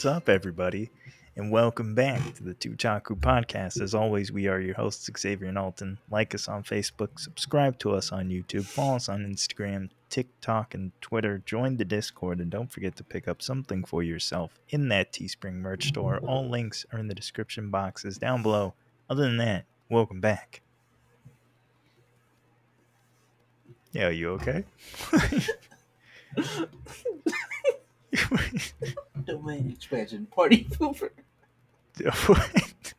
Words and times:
What's 0.00 0.16
up, 0.16 0.30
everybody? 0.30 0.90
And 1.36 1.52
welcome 1.52 1.94
back 1.94 2.32
to 2.36 2.42
the 2.42 2.54
Tootaku 2.54 3.20
Podcast. 3.20 3.82
As 3.82 3.94
always, 3.94 4.32
we 4.32 4.48
are 4.48 4.58
your 4.58 4.74
hosts, 4.74 5.10
Xavier 5.18 5.46
and 5.46 5.58
Alton. 5.58 5.98
Like 6.10 6.34
us 6.34 6.48
on 6.48 6.62
Facebook, 6.62 7.18
subscribe 7.18 7.78
to 7.80 7.92
us 7.92 8.10
on 8.10 8.30
YouTube, 8.30 8.64
follow 8.64 8.96
us 8.96 9.10
on 9.10 9.26
Instagram, 9.26 9.90
TikTok, 10.08 10.72
and 10.72 10.92
Twitter. 11.02 11.42
Join 11.44 11.76
the 11.76 11.84
Discord, 11.84 12.40
and 12.40 12.50
don't 12.50 12.72
forget 12.72 12.96
to 12.96 13.04
pick 13.04 13.28
up 13.28 13.42
something 13.42 13.84
for 13.84 14.02
yourself 14.02 14.58
in 14.70 14.88
that 14.88 15.12
Teespring 15.12 15.56
merch 15.56 15.88
store. 15.88 16.16
All 16.26 16.48
links 16.48 16.86
are 16.94 16.98
in 16.98 17.08
the 17.08 17.14
description 17.14 17.68
boxes 17.68 18.16
down 18.16 18.42
below. 18.42 18.72
Other 19.10 19.24
than 19.24 19.36
that, 19.36 19.66
welcome 19.90 20.22
back. 20.22 20.62
Yeah, 23.92 24.06
are 24.06 24.12
you 24.12 24.30
okay? 24.30 24.64
Domain 29.24 29.70
expansion 29.70 30.26
party 30.26 30.64
pooper. 30.64 31.10
What? 32.26 32.94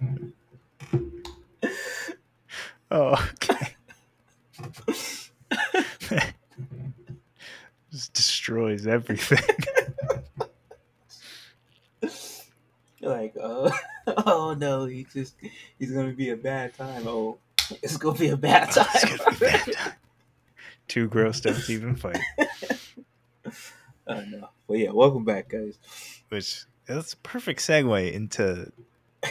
oh, 2.90 3.30
okay. 3.44 3.76
Just 7.92 8.12
destroys 8.12 8.86
everything. 8.86 9.38
like, 13.00 13.34
uh, 13.40 13.70
oh 14.06 14.54
no, 14.58 14.84
he 14.86 15.06
just 15.14 15.36
he's 15.78 15.92
gonna 15.92 16.12
be 16.12 16.30
a 16.30 16.36
bad 16.36 16.74
time. 16.74 17.06
Oh, 17.06 17.38
it's 17.82 17.96
gonna 17.96 18.18
be 18.18 18.28
a 18.28 18.36
bad 18.36 18.70
time. 18.70 18.86
It's 18.94 19.04
gonna 19.04 19.30
be 19.30 19.46
bad 19.46 19.72
time. 19.72 19.92
Two 20.88 21.08
gross 21.08 21.40
don't 21.40 21.70
even 21.70 21.96
fight. 21.96 22.20
Oh 24.06 24.20
no. 24.28 24.48
Well, 24.68 24.78
yeah. 24.78 24.90
Welcome 24.90 25.24
back, 25.24 25.48
guys. 25.48 25.78
Which 26.28 26.64
that's 26.86 27.14
a 27.14 27.16
perfect 27.18 27.60
segue 27.60 28.12
into 28.12 28.72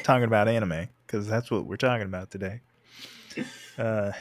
talking 0.03 0.25
about 0.25 0.47
anime 0.47 0.89
because 1.05 1.27
that's 1.27 1.49
what 1.49 1.65
we're 1.65 1.77
talking 1.77 2.05
about 2.05 2.31
today. 2.31 2.61
Uh, 3.77 4.11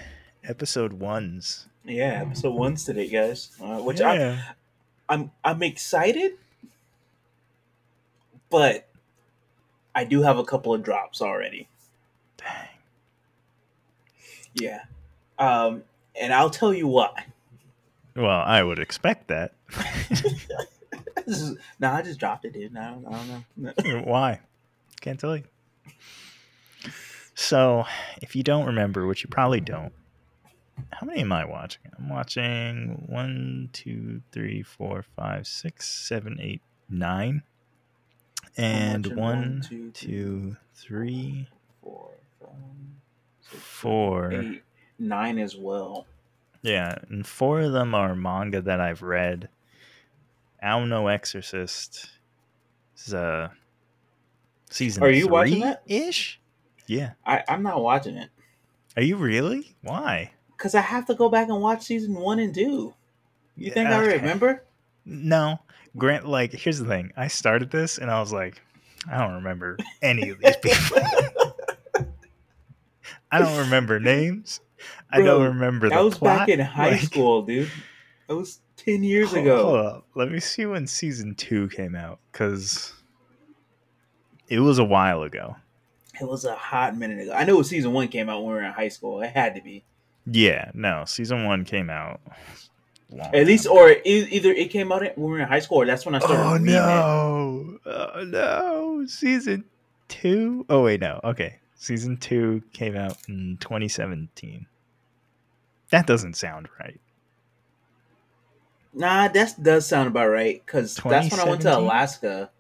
episode 0.43 0.93
ones. 0.95 1.69
Yeah, 1.85 2.23
episode 2.27 2.55
one's 2.55 2.85
today, 2.85 3.09
guys. 3.09 3.51
Uh, 3.61 3.79
which 3.79 4.01
I'm. 4.01 4.39
I'm 5.09 5.31
I'm 5.45 5.63
excited, 5.63 6.33
but 8.51 8.89
I 9.95 10.05
do 10.05 10.23
have 10.23 10.39
a 10.39 10.45
couple 10.45 10.75
of 10.75 10.83
drops 10.83 11.21
already. 11.21 11.69
Dang. 12.39 12.69
Yeah. 14.55 14.81
Um, 15.39 15.83
and 16.19 16.33
I'll 16.33 16.51
tell 16.51 16.73
you 16.73 16.87
why. 16.89 17.27
Well, 18.17 18.43
I 18.45 18.63
would 18.63 18.79
expect 18.79 19.29
that. 19.29 19.55
no, 21.27 21.57
nah, 21.81 21.97
I 21.97 22.03
just 22.03 22.21
dropped 22.21 22.45
it, 22.45 22.53
dude. 22.53 22.77
I 22.77 22.91
don't, 22.91 23.07
I 23.07 23.11
don't 23.57 23.77
know. 23.85 24.01
Why? 24.05 24.41
Can't 25.01 25.19
tell 25.19 25.37
you. 25.37 25.45
So, 27.35 27.85
if 28.23 28.37
you 28.37 28.45
don't 28.45 28.67
remember, 28.67 29.07
which 29.07 29.25
you 29.25 29.29
probably 29.29 29.61
don't, 29.61 29.93
how 30.93 31.07
many 31.07 31.21
am 31.23 31.33
I 31.33 31.45
watching? 31.45 31.83
I'm 31.99 32.09
watching 32.09 33.05
one, 33.09 33.71
two, 33.73 34.23
three, 34.31 34.63
four, 34.63 35.05
five, 35.17 35.47
six, 35.47 35.89
seven, 35.89 36.39
eight, 36.41 36.63
nine. 36.89 37.43
And 38.57 39.07
one, 39.09 39.17
one, 39.17 39.65
two, 39.69 39.91
two, 39.91 40.57
three, 40.75 41.49
Four, 41.83 42.11
five, 42.41 42.51
six, 43.51 43.63
four. 43.63 44.33
eight, 44.33 44.63
nine 44.99 45.39
as 45.39 45.57
well. 45.57 46.07
Yeah, 46.65 46.97
and 47.11 47.27
four 47.27 47.61
of 47.61 47.73
them 47.73 47.95
are 47.95 48.15
manga 48.17 48.63
that 48.63 48.81
I've 48.81 49.03
read. 49.03 49.51
Ao 50.63 51.07
Exorcist 51.07 52.09
is 52.97 53.13
uh 53.13 53.51
season 54.71 55.03
Are 55.03 55.11
you 55.11 55.29
watching 55.29 55.61
that? 55.61 55.83
ish? 55.87 56.41
Yeah. 56.87 57.13
I, 57.27 57.43
I'm 57.49 57.63
not 57.63 57.83
watching 57.83 58.17
it 58.17 58.31
Are 58.97 59.03
you 59.03 59.17
really? 59.17 59.77
Why? 59.83 60.33
because 60.57 60.75
I 60.75 60.81
have 60.81 61.05
to 61.07 61.15
go 61.15 61.29
back 61.29 61.49
and 61.49 61.61
watch 61.61 61.83
season 61.83 62.15
one 62.15 62.39
and 62.39 62.55
two. 62.55 62.95
You 63.57 63.71
think 63.71 63.91
Yeah, 63.91 63.99
I 63.99 64.07
remember? 64.07 64.65
No. 65.05 65.59
Grant 65.99 66.27
like 66.27 66.53
here's 66.53 66.79
the 66.79 66.87
thing. 66.87 67.13
I 67.15 67.29
started 67.29 67.71
this 67.71 67.99
and 67.99 68.11
I 68.11 68.21
was 68.21 68.33
like, 68.33 68.63
I 69.11 69.19
don't 69.19 69.35
remember 69.35 69.77
any 70.01 70.31
of 70.31 70.39
these 70.39 70.57
people. 70.63 70.97
I 73.31 73.39
don't 73.39 73.59
remember 73.59 74.01
names. 74.01 74.61
I 75.11 75.23
don't 75.23 75.43
remember 75.45 75.89
That 75.89 76.03
was 76.05 76.19
plot. 76.19 76.41
back 76.41 76.49
in 76.49 76.61
high 76.61 76.91
Like- 76.93 77.01
school, 77.01 77.43
dude. 77.43 77.71
That 78.29 78.37
was 78.37 78.61
ten 78.77 79.03
years 79.05 79.31
Hold- 79.31 79.43
ago. 79.43 79.63
hold 79.65 79.87
up. 79.87 80.07
Let 80.15 80.31
me 80.31 80.41
see 80.41 80.65
when 80.67 80.87
season 80.87 81.35
two 81.35 81.69
came 81.69 81.95
out 81.95 82.19
because 82.33 82.93
it 84.49 84.61
was 84.61 84.79
a 84.79 84.85
while 84.85 85.23
ago. 85.23 85.57
It 86.21 86.27
was 86.29 86.45
a 86.45 86.55
hot 86.55 86.97
minute 86.97 87.21
ago. 87.21 87.33
I 87.33 87.45
know 87.45 87.61
season 87.63 87.93
one 87.93 88.09
came 88.09 88.29
out 88.29 88.39
when 88.43 88.49
we 88.49 88.55
were 88.61 88.63
in 88.65 88.73
high 88.73 88.89
school. 88.89 89.21
It 89.23 89.31
had 89.31 89.55
to 89.57 89.61
be. 89.63 89.85
Yeah, 90.27 90.71
no, 90.73 91.05
season 91.07 91.45
one 91.45 91.65
came 91.65 91.91
out. 91.91 92.21
At 93.33 93.47
least, 93.47 93.65
time 93.65 93.75
or 93.77 93.95
either 94.05 94.51
it 94.53 94.71
came 94.71 94.91
out 94.91 95.03
when 95.03 95.13
we 95.17 95.23
were 95.33 95.41
in 95.41 95.47
high 95.49 95.59
school, 95.61 95.83
or 95.83 95.87
that's 95.87 96.07
when 96.07 96.15
I 96.15 96.19
started. 96.21 96.39
Oh 96.43 96.55
it. 96.55 96.63
no! 96.63 97.79
Oh 97.87 98.25
no! 98.25 99.07
Season 99.07 99.65
two. 100.09 100.65
Oh 100.71 100.83
wait, 100.85 101.01
no. 101.01 101.21
Okay, 101.25 101.57
season 101.77 102.17
two 102.17 102.63
came 102.73 102.97
out 102.97 103.17
in 103.29 103.59
2017. 103.61 104.67
That 105.95 106.09
doesn't 106.09 106.35
sound 106.35 106.69
right. 106.81 107.01
Nah, 108.93 109.29
that 109.29 109.63
does 109.63 109.87
sound 109.87 110.09
about 110.09 110.27
right 110.27 110.61
because 110.67 110.97
that's 110.97 111.31
when 111.31 111.41
I 111.41 111.49
went 111.49 111.63
to 111.63 111.79
Alaska, 111.79 112.51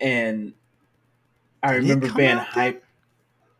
and 0.00 0.54
I 1.62 1.74
Did 1.74 1.82
remember 1.82 2.10
being 2.14 2.38
hyped. 2.38 2.80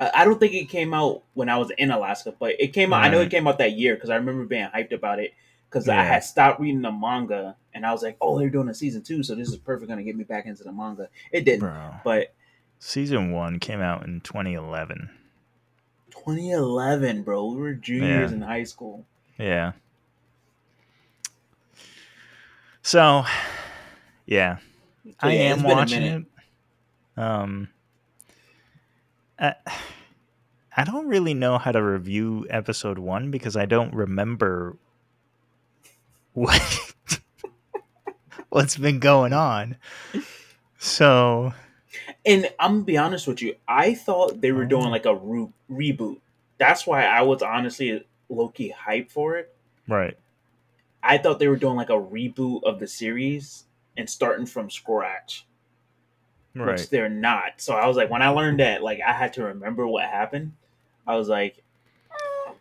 I 0.00 0.24
don't 0.24 0.40
think 0.40 0.54
it 0.54 0.70
came 0.70 0.94
out 0.94 1.24
when 1.34 1.50
I 1.50 1.58
was 1.58 1.72
in 1.76 1.90
Alaska, 1.90 2.34
but 2.38 2.58
it 2.58 2.68
came 2.68 2.94
out. 2.94 3.04
I 3.04 3.10
know 3.10 3.20
it 3.20 3.30
came 3.30 3.46
out 3.46 3.58
that 3.58 3.72
year 3.72 3.96
because 3.96 4.08
I 4.08 4.16
remember 4.16 4.46
being 4.46 4.66
hyped 4.74 4.92
about 4.92 5.18
it 5.18 5.34
because 5.68 5.86
I 5.86 6.02
had 6.02 6.24
stopped 6.24 6.58
reading 6.58 6.80
the 6.80 6.90
manga 6.90 7.54
and 7.74 7.84
I 7.84 7.92
was 7.92 8.02
like, 8.02 8.16
"Oh, 8.18 8.38
they're 8.38 8.48
doing 8.48 8.70
a 8.70 8.74
season 8.74 9.02
two, 9.02 9.22
so 9.22 9.34
this 9.34 9.48
is 9.50 9.58
perfect, 9.58 9.90
gonna 9.90 10.04
get 10.04 10.16
me 10.16 10.24
back 10.24 10.46
into 10.46 10.64
the 10.64 10.72
manga." 10.72 11.10
It 11.32 11.44
didn't, 11.44 11.60
Bro, 11.60 11.96
but 12.02 12.32
season 12.78 13.30
one 13.30 13.58
came 13.58 13.82
out 13.82 14.06
in 14.06 14.22
2011. 14.22 15.10
2011, 16.12 17.22
bro, 17.22 17.46
we 17.46 17.56
were 17.56 17.74
juniors 17.74 18.30
Yeah. 18.30 18.36
in 18.36 18.42
high 18.42 18.64
school. 18.64 19.04
Yeah. 19.38 19.72
So, 22.82 23.24
yeah, 24.26 24.58
So, 25.04 25.14
I 25.20 25.32
yeah, 25.32 25.40
am 25.52 25.54
it's 25.54 25.62
been 25.62 25.70
a 25.70 25.74
watching 25.76 26.02
it. 26.02 26.24
Um, 27.16 27.68
I, 29.38 29.54
I 30.76 30.84
don't 30.84 31.06
really 31.06 31.34
know 31.34 31.58
how 31.58 31.72
to 31.72 31.82
review 31.82 32.46
episode 32.50 32.98
one 32.98 33.30
because 33.30 33.56
I 33.56 33.66
don't 33.66 33.94
remember 33.94 34.76
what 36.32 36.60
what's 38.48 38.76
been 38.76 38.98
going 38.98 39.32
on. 39.32 39.76
So, 40.78 41.52
And 42.24 42.48
I'm 42.60 42.72
gonna 42.74 42.84
be 42.84 42.96
honest 42.98 43.26
with 43.26 43.42
you, 43.42 43.56
I 43.66 43.94
thought 43.94 44.40
they 44.40 44.52
were 44.52 44.64
doing 44.64 44.86
Oh. 44.86 44.90
like 44.90 45.06
a 45.06 45.14
re- 45.14 45.48
reboot. 45.70 46.20
That's 46.58 46.86
why 46.86 47.04
I 47.04 47.22
was 47.22 47.42
honestly 47.42 48.06
low 48.28 48.48
key 48.48 48.72
hyped 48.86 49.10
for 49.10 49.36
it. 49.36 49.54
right, 49.88 50.16
I 51.02 51.18
thought 51.18 51.40
they 51.40 51.48
were 51.48 51.56
doing 51.56 51.74
like 51.76 51.90
a 51.90 51.94
reboot 52.00 52.62
of 52.62 52.78
the 52.78 52.86
series 52.86 53.64
and 53.96 54.08
starting 54.08 54.46
from 54.46 54.70
scratch, 54.70 55.44
Right. 56.54 56.78
which 56.78 56.88
they're 56.90 57.08
not. 57.08 57.60
So 57.60 57.74
I 57.74 57.86
was 57.88 57.96
like, 57.96 58.08
when 58.08 58.22
I 58.22 58.28
learned 58.28 58.60
that, 58.60 58.82
like 58.82 59.00
I 59.00 59.12
had 59.12 59.32
to 59.34 59.44
remember 59.44 59.86
what 59.86 60.04
happened. 60.04 60.52
I 61.06 61.16
was 61.16 61.28
like, 61.28 61.62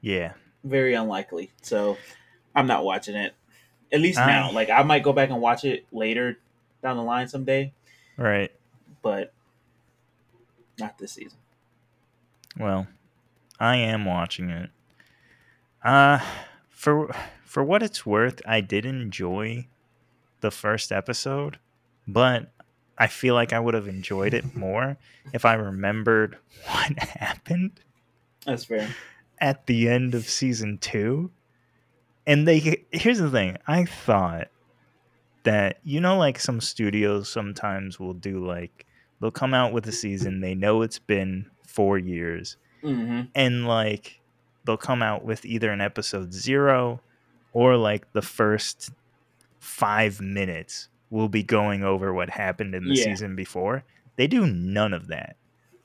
Yeah, 0.00 0.32
very 0.64 0.94
unlikely. 0.94 1.50
So 1.62 1.96
I'm 2.54 2.66
not 2.68 2.84
watching 2.84 3.16
it. 3.16 3.34
At 3.92 4.00
least 4.00 4.18
I- 4.18 4.26
now. 4.26 4.52
Like 4.52 4.70
I 4.70 4.82
might 4.82 5.02
go 5.02 5.12
back 5.12 5.30
and 5.30 5.40
watch 5.40 5.64
it 5.64 5.86
later 5.92 6.38
down 6.82 6.96
the 6.96 7.02
line 7.02 7.26
someday, 7.28 7.72
right. 8.16 8.50
but 9.02 9.32
not 10.78 10.98
this 10.98 11.12
season. 11.12 11.38
Well, 12.58 12.86
I 13.58 13.76
am 13.76 14.04
watching 14.04 14.50
it. 14.50 14.70
Uh 15.84 16.18
for 16.70 17.14
for 17.44 17.62
what 17.64 17.82
it's 17.82 18.04
worth, 18.04 18.40
I 18.46 18.60
did 18.60 18.84
enjoy 18.84 19.66
the 20.40 20.50
first 20.50 20.92
episode, 20.92 21.58
but 22.06 22.50
I 22.98 23.06
feel 23.06 23.34
like 23.34 23.52
I 23.52 23.60
would 23.60 23.74
have 23.74 23.88
enjoyed 23.88 24.34
it 24.34 24.54
more 24.54 24.96
if 25.32 25.44
I 25.44 25.54
remembered 25.54 26.36
what 26.66 26.98
happened 26.98 27.80
That's 28.44 28.64
fair. 28.64 28.88
at 29.38 29.66
the 29.66 29.88
end 29.88 30.14
of 30.14 30.28
season 30.28 30.78
2. 30.78 31.30
And 32.26 32.46
they 32.48 32.84
here's 32.90 33.18
the 33.18 33.30
thing, 33.30 33.56
I 33.66 33.84
thought 33.84 34.48
that 35.46 35.78
you 35.84 36.00
know 36.00 36.16
like 36.18 36.38
some 36.38 36.60
studios 36.60 37.28
sometimes 37.28 37.98
will 37.98 38.14
do 38.14 38.44
like 38.46 38.84
they'll 39.20 39.30
come 39.30 39.54
out 39.54 39.72
with 39.72 39.86
a 39.86 39.92
season, 39.92 40.40
they 40.40 40.54
know 40.54 40.82
it's 40.82 40.98
been 40.98 41.46
4 41.66 41.98
years 41.98 42.56
hmm 42.82 43.22
and 43.34 43.66
like 43.66 44.20
they'll 44.64 44.76
come 44.76 45.02
out 45.02 45.24
with 45.24 45.44
either 45.46 45.70
an 45.72 45.80
episode 45.80 46.32
zero 46.32 47.00
or 47.52 47.76
like 47.76 48.12
the 48.12 48.22
first 48.22 48.90
five 49.60 50.20
minutes 50.20 50.88
will 51.10 51.28
be 51.28 51.42
going 51.42 51.82
over 51.82 52.12
what 52.12 52.28
happened 52.30 52.74
in 52.74 52.84
the 52.88 52.94
Yeah. 52.94 53.04
season 53.04 53.34
before. 53.36 53.84
They 54.16 54.26
do 54.26 54.46
none 54.46 54.92
of 54.92 55.08
that. 55.08 55.36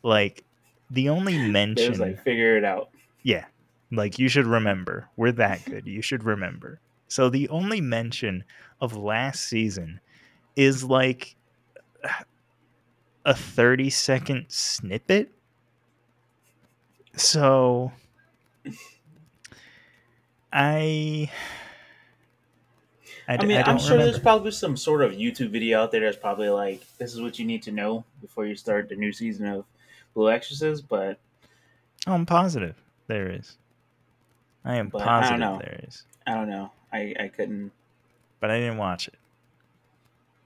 Like 0.03 0.43
the 0.89 1.09
only 1.09 1.37
mention 1.49 1.97
like 1.97 2.21
figure 2.23 2.57
it 2.57 2.63
out. 2.65 2.89
yeah. 3.23 3.45
Like 3.91 4.19
you 4.19 4.27
should 4.29 4.45
remember. 4.47 5.09
We're 5.15 5.31
that 5.33 5.63
good. 5.65 5.85
You 5.87 6.01
should 6.01 6.23
remember. 6.23 6.79
So 7.11 7.29
the 7.29 7.49
only 7.49 7.81
mention 7.81 8.45
of 8.79 8.95
last 8.95 9.41
season 9.41 9.99
is 10.55 10.81
like 10.81 11.35
a 13.25 13.35
30 13.35 13.89
second 13.89 14.45
snippet. 14.47 15.29
So 17.17 17.91
I 20.53 21.29
I, 23.27 23.37
I 23.37 23.45
mean, 23.45 23.57
I 23.57 23.57
mean, 23.57 23.57
I'm 23.57 23.65
don't 23.65 23.81
sure 23.81 23.97
there's 23.97 24.19
probably 24.19 24.51
some 24.51 24.77
sort 24.77 25.01
of 25.03 25.11
YouTube 25.11 25.49
video 25.51 25.81
out 25.81 25.91
there 25.91 26.01
that's 26.01 26.15
probably 26.17 26.49
like, 26.49 26.81
this 26.97 27.13
is 27.13 27.21
what 27.21 27.37
you 27.39 27.45
need 27.45 27.63
to 27.63 27.71
know 27.71 28.05
before 28.21 28.45
you 28.45 28.55
start 28.55 28.87
the 28.89 28.95
new 28.95 29.11
season 29.11 29.47
of 29.47 29.65
Blue 30.13 30.31
Exorcist. 30.31 30.87
But 30.87 31.19
Oh, 32.07 32.13
I'm 32.13 32.25
positive 32.25 32.81
there 33.07 33.29
is. 33.29 33.57
I 34.63 34.77
am 34.77 34.89
But 34.89 35.01
I 35.01 35.05
positive 35.05 35.39
know. 35.39 35.57
there 35.59 35.81
is. 35.87 36.05
I 36.25 36.35
don't 36.35 36.49
know. 36.49 36.71
I, 36.91 37.13
I 37.19 37.27
couldn't. 37.29 37.71
But 38.39 38.51
I 38.51 38.59
didn't 38.59 38.77
watch 38.77 39.07
it. 39.07 39.15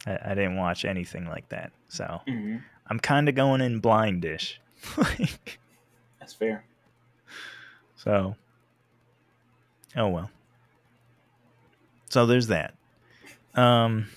I, 0.05 0.31
I 0.31 0.35
didn't 0.35 0.57
watch 0.57 0.85
anything 0.85 1.25
like 1.27 1.49
that. 1.49 1.71
So 1.89 2.21
mhm, 2.27 2.61
I'm 2.87 2.99
kind 2.99 3.27
of 3.29 3.35
going 3.35 3.61
in 3.61 3.81
blindish. 3.81 4.55
Like, 4.97 5.57
That's 6.19 6.33
fair. 6.33 6.63
so, 7.95 8.35
oh 9.95 10.07
well. 10.09 10.29
So 12.09 12.25
there's 12.25 12.47
that. 12.47 12.75
Um, 13.55 14.07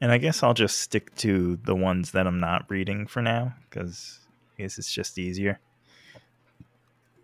and 0.00 0.10
I 0.10 0.18
guess 0.18 0.42
I'll 0.42 0.54
just 0.54 0.80
stick 0.80 1.14
to 1.16 1.58
the 1.64 1.74
ones 1.74 2.12
that 2.12 2.26
I'm 2.26 2.40
not 2.40 2.64
reading 2.68 3.06
for 3.06 3.22
now 3.22 3.54
because 3.68 4.18
I 4.58 4.62
guess 4.62 4.78
it's 4.78 4.92
just 4.92 5.18
easier. 5.18 5.60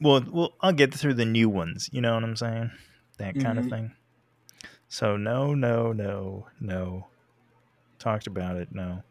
Well, 0.01 0.25
well, 0.31 0.53
I'll 0.61 0.73
get 0.73 0.95
through 0.95 1.15
the 1.15 1.25
new 1.25 1.49
ones. 1.49 1.89
You 1.93 2.01
know 2.01 2.15
what 2.15 2.23
I'm 2.25 2.37
saying? 2.37 2.71
That 3.19 3.39
kind 3.39 3.59
of 3.59 3.67
Mhm. 3.67 3.71
thing. 3.71 3.93
So 4.89 5.17
no, 5.17 5.55
no, 5.55 5.93
no, 5.93 6.49
no. 6.61 7.07
Talked 7.99 8.27
about 8.27 8.57
it. 8.57 8.75
No. 8.75 9.03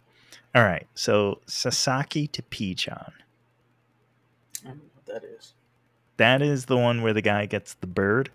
All 0.55 0.63
right. 0.63 0.87
So 0.93 1.41
Sasaki 1.47 2.27
to 2.27 2.41
Pii-chan. 2.43 3.11
I 4.63 4.67
don't 4.67 4.77
know 4.77 4.83
what 4.93 5.05
that 5.07 5.23
is. 5.27 5.53
That 6.17 6.41
is 6.41 6.65
the 6.65 6.77
one 6.77 7.01
where 7.01 7.13
the 7.13 7.21
guy 7.21 7.45
gets 7.47 7.73
the 7.75 7.87
bird, 7.87 8.29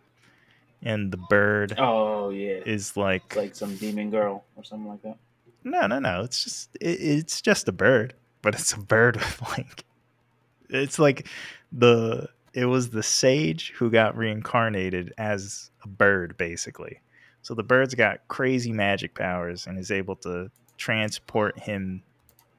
and 0.82 1.12
the 1.12 1.16
bird 1.16 1.74
Oh 1.78 2.30
yeah, 2.30 2.60
is 2.66 2.96
like, 2.96 3.22
it's 3.26 3.36
like 3.36 3.54
some 3.54 3.76
demon 3.76 4.10
girl 4.10 4.44
or 4.56 4.64
something 4.64 4.88
like 4.88 5.02
that. 5.02 5.16
no, 5.64 5.86
no, 5.86 5.98
no. 6.00 6.22
It's 6.22 6.42
just 6.42 6.70
it, 6.80 7.00
it's 7.00 7.40
just 7.40 7.68
a 7.68 7.72
bird, 7.72 8.14
but 8.42 8.54
it's 8.54 8.72
a 8.72 8.78
bird 8.80 9.16
with 9.16 9.42
like 9.58 9.84
it's 10.68 10.98
like 10.98 11.28
the 11.72 12.28
it 12.58 12.64
was 12.64 12.90
the 12.90 13.04
sage 13.04 13.72
who 13.76 13.88
got 13.88 14.16
reincarnated 14.16 15.14
as 15.16 15.70
a 15.84 15.88
bird 15.88 16.36
basically. 16.36 17.00
So 17.40 17.54
the 17.54 17.62
bird's 17.62 17.94
got 17.94 18.26
crazy 18.26 18.72
magic 18.72 19.14
powers 19.14 19.68
and 19.68 19.78
is 19.78 19.92
able 19.92 20.16
to 20.16 20.50
transport 20.76 21.56
him 21.56 22.02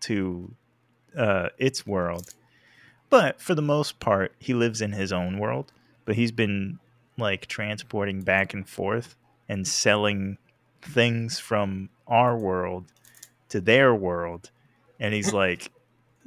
to 0.02 0.56
uh, 1.18 1.50
its 1.58 1.86
world. 1.86 2.34
But 3.10 3.42
for 3.42 3.56
the 3.56 3.62
most 3.62 4.00
part, 4.00 4.34
he 4.40 4.54
lives 4.54 4.80
in 4.80 4.94
his 4.94 5.12
own 5.12 5.38
world. 5.38 5.74
But 6.06 6.16
he's 6.16 6.32
been 6.32 6.80
like 7.18 7.48
transporting 7.48 8.22
back 8.22 8.54
and 8.54 8.68
forth 8.70 9.18
and 9.50 9.68
selling 9.68 10.38
things 10.82 11.40
from 11.40 11.90
our 12.08 12.38
world 12.38 12.86
to 13.50 13.60
their 13.60 13.94
world. 13.94 14.50
And 14.98 15.14
he's 15.14 15.34
like 15.44 15.74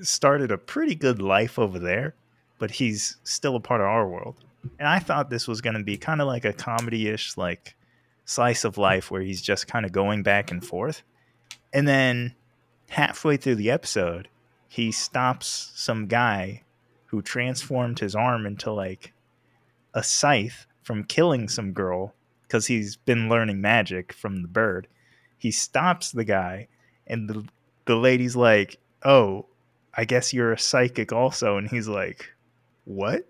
started 0.03 0.51
a 0.51 0.59
pretty 0.59 0.95
good 0.95 1.23
life 1.23 1.59
over 1.59 1.79
there, 1.79 2.15
but 2.63 2.71
he's 2.71 3.17
still 3.25 3.57
a 3.57 3.61
part 3.61 3.81
of 3.81 3.89
our 3.89 4.07
world. 4.07 4.37
And 4.79 4.87
I 4.87 5.01
thought 5.01 5.31
this 5.31 5.49
was 5.49 5.61
going 5.61 5.75
to 5.75 5.83
be 5.83 5.97
kind 5.97 6.21
of 6.21 6.29
like 6.29 6.45
a 6.45 6.53
comedy 6.53 7.09
ish, 7.09 7.37
like 7.37 7.75
slice 8.25 8.63
of 8.63 8.79
life 8.79 9.11
where 9.11 9.21
he's 9.21 9.43
just 9.43 9.67
kind 9.67 9.85
of 9.85 9.91
going 9.91 10.23
back 10.23 10.53
and 10.53 10.65
forth. 10.65 11.03
And 11.73 11.89
then 11.89 12.37
halfway 12.89 13.37
through 13.37 13.57
the 13.57 13.73
episode, 13.73 14.29
he 14.69 14.93
stops 14.93 15.73
some 15.75 16.07
guy 16.07 16.63
who 17.07 17.21
transformed 17.21 17.99
his 17.99 18.15
arm 18.15 18.47
into 18.47 18.71
like 18.71 19.13
a 19.93 20.05
scythe 20.05 20.69
from 20.85 21.03
killing 21.03 21.49
some 21.49 21.73
girl 21.73 22.15
because 22.43 22.69
he's 22.69 22.95
been 22.95 23.29
learning 23.29 23.61
magic 23.61 24.13
from 24.13 24.41
the 24.41 24.47
bird. 24.47 24.87
He 25.37 25.51
stops 25.51 26.13
the 26.13 26.23
guy, 26.23 26.69
and 27.09 27.29
the, 27.29 27.45
the 27.87 27.97
lady's 27.97 28.37
like, 28.37 28.79
Oh, 29.05 29.47
I 29.95 30.05
guess 30.05 30.33
you're 30.33 30.53
a 30.53 30.59
psychic 30.61 31.13
also. 31.13 31.57
And 31.57 31.69
he's 31.69 31.89
like, 31.89 32.32
What? 32.85 33.29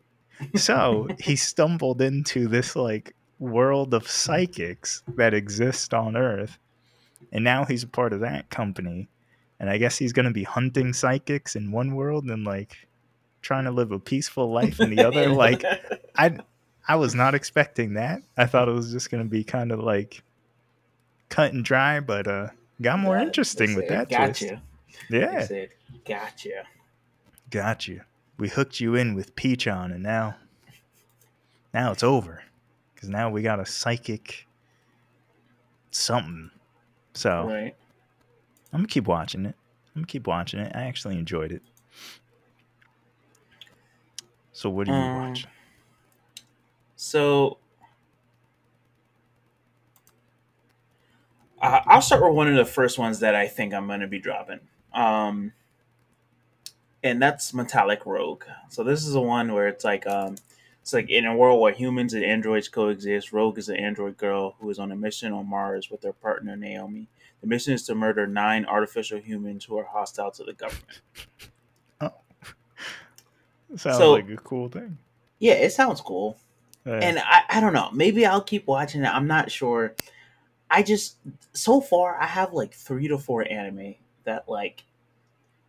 So 0.56 1.08
he 1.20 1.36
stumbled 1.36 2.00
into 2.02 2.48
this 2.48 2.74
like 2.74 3.14
world 3.38 3.94
of 3.94 4.08
psychics 4.08 5.02
that 5.16 5.34
exist 5.34 5.94
on 5.94 6.16
Earth. 6.16 6.58
And 7.32 7.44
now 7.44 7.64
he's 7.64 7.82
a 7.82 7.88
part 7.88 8.12
of 8.12 8.20
that 8.20 8.50
company. 8.50 9.08
And 9.60 9.70
I 9.70 9.78
guess 9.78 9.96
he's 9.98 10.12
going 10.12 10.26
to 10.26 10.32
be 10.32 10.42
hunting 10.44 10.92
psychics 10.92 11.54
in 11.54 11.70
one 11.70 11.94
world 11.94 12.24
and 12.24 12.44
like 12.44 12.88
trying 13.42 13.64
to 13.64 13.70
live 13.70 13.92
a 13.92 13.98
peaceful 13.98 14.50
life 14.52 14.80
in 14.80 14.90
the 14.90 15.02
other. 15.04 15.28
like, 15.30 15.64
I 16.16 16.38
I 16.88 16.96
was 16.96 17.14
not 17.14 17.34
expecting 17.34 17.94
that. 17.94 18.22
I 18.36 18.46
thought 18.46 18.68
it 18.68 18.72
was 18.72 18.90
just 18.90 19.10
going 19.10 19.22
to 19.22 19.28
be 19.28 19.44
kind 19.44 19.70
of 19.70 19.78
like 19.80 20.22
cut 21.28 21.52
and 21.52 21.64
dry, 21.64 22.00
but 22.00 22.26
uh 22.26 22.48
got 22.80 22.98
more 22.98 23.16
Yeah, 23.16 23.22
interesting 23.22 23.74
with 23.74 23.88
said, 23.88 24.08
that 24.08 24.16
twist. 24.16 24.42
Gotcha. 24.42 24.62
They 25.08 25.20
Yeah, 25.20 25.66
gotcha. 26.06 26.62
got 27.50 27.86
you. 27.88 28.02
We 28.42 28.48
hooked 28.48 28.80
you 28.80 28.96
in 28.96 29.14
with 29.14 29.36
Pii-chan, 29.36 29.92
and 29.92 30.02
now 30.02 30.34
now 31.72 31.92
it's 31.92 32.02
over 32.02 32.42
because 32.92 33.08
now 33.08 33.30
we 33.30 33.40
got 33.40 33.60
a 33.60 33.64
psychic 33.64 34.48
something. 35.92 36.50
So 37.14 37.46
Right. 37.46 37.76
I'm 38.72 38.80
gonna 38.80 38.88
keep 38.88 39.06
watching 39.06 39.46
it. 39.46 39.54
I'm 39.94 40.00
gonna 40.02 40.06
keep 40.08 40.26
watching 40.26 40.58
it. 40.58 40.72
I 40.74 40.82
actually 40.82 41.18
enjoyed 41.18 41.52
it. 41.52 41.62
So 44.52 44.68
what 44.70 44.88
do 44.88 44.92
you 44.92 44.98
Um, 44.98 45.14
watch? 45.14 45.46
So 46.96 47.58
uh, 51.60 51.82
I'll 51.86 52.02
start 52.02 52.24
with 52.24 52.34
one 52.34 52.48
of 52.48 52.56
the 52.56 52.64
first 52.64 52.98
ones 52.98 53.20
that 53.20 53.36
I 53.36 53.46
think 53.46 53.72
I'm 53.72 53.86
to 54.00 54.08
be 54.08 54.18
dropping. 54.18 54.58
Um, 54.92 55.52
and 57.02 57.20
that's 57.20 57.52
Metallic 57.52 58.06
Rogue. 58.06 58.44
So 58.68 58.82
this 58.84 59.04
is 59.06 59.12
the 59.12 59.20
one 59.20 59.52
where 59.52 59.68
it's 59.68 59.84
like 59.84 60.06
um, 60.06 60.36
it's 60.80 60.92
like 60.92 61.10
in 61.10 61.26
a 61.26 61.36
world 61.36 61.60
where 61.60 61.72
humans 61.72 62.14
and 62.14 62.24
androids 62.24 62.68
coexist. 62.68 63.32
Rogue 63.32 63.58
is 63.58 63.68
an 63.68 63.76
android 63.76 64.16
girl 64.16 64.56
who 64.60 64.70
is 64.70 64.78
on 64.78 64.92
a 64.92 64.96
mission 64.96 65.32
on 65.32 65.48
Mars 65.48 65.90
with 65.90 66.02
her 66.02 66.12
partner 66.12 66.56
Naomi. 66.56 67.08
The 67.40 67.46
mission 67.46 67.72
is 67.72 67.82
to 67.84 67.94
murder 67.94 68.26
nine 68.26 68.64
artificial 68.66 69.18
humans 69.18 69.64
who 69.64 69.76
are 69.78 69.84
hostile 69.84 70.30
to 70.32 70.44
the 70.44 70.52
government. 70.52 71.00
Oh, 72.00 72.14
sounds 73.76 73.98
so- 73.98 74.12
like 74.12 74.28
a 74.30 74.36
cool 74.36 74.68
thing. 74.68 74.98
Yeah, 75.38 75.54
it 75.54 75.72
sounds 75.72 76.00
cool. 76.00 76.36
Uh, 76.86 76.94
and 76.94 77.18
I, 77.20 77.42
I 77.48 77.60
don't 77.60 77.72
know 77.74 77.90
maybe 77.92 78.26
i'll 78.26 78.40
keep 78.42 78.66
watching 78.66 79.04
it 79.04 79.08
i'm 79.08 79.28
not 79.28 79.52
sure 79.52 79.94
i 80.68 80.82
just 80.82 81.16
so 81.52 81.80
far 81.80 82.20
i 82.20 82.26
have 82.26 82.52
like 82.52 82.74
three 82.74 83.06
to 83.06 83.18
four 83.18 83.46
anime 83.48 83.94
that 84.24 84.48
like 84.48 84.82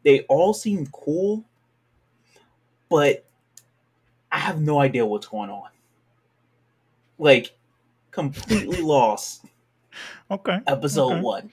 they 0.03 0.21
all 0.21 0.53
seem 0.53 0.85
cool 0.87 1.43
but 2.89 3.25
i 4.31 4.37
have 4.39 4.61
no 4.61 4.79
idea 4.79 5.05
what's 5.05 5.27
going 5.27 5.49
on 5.49 5.69
like 7.17 7.55
completely 8.11 8.81
lost 8.83 9.45
okay. 10.29 10.59
episode 10.67 11.13
Okay. 11.13 11.21
one 11.21 11.51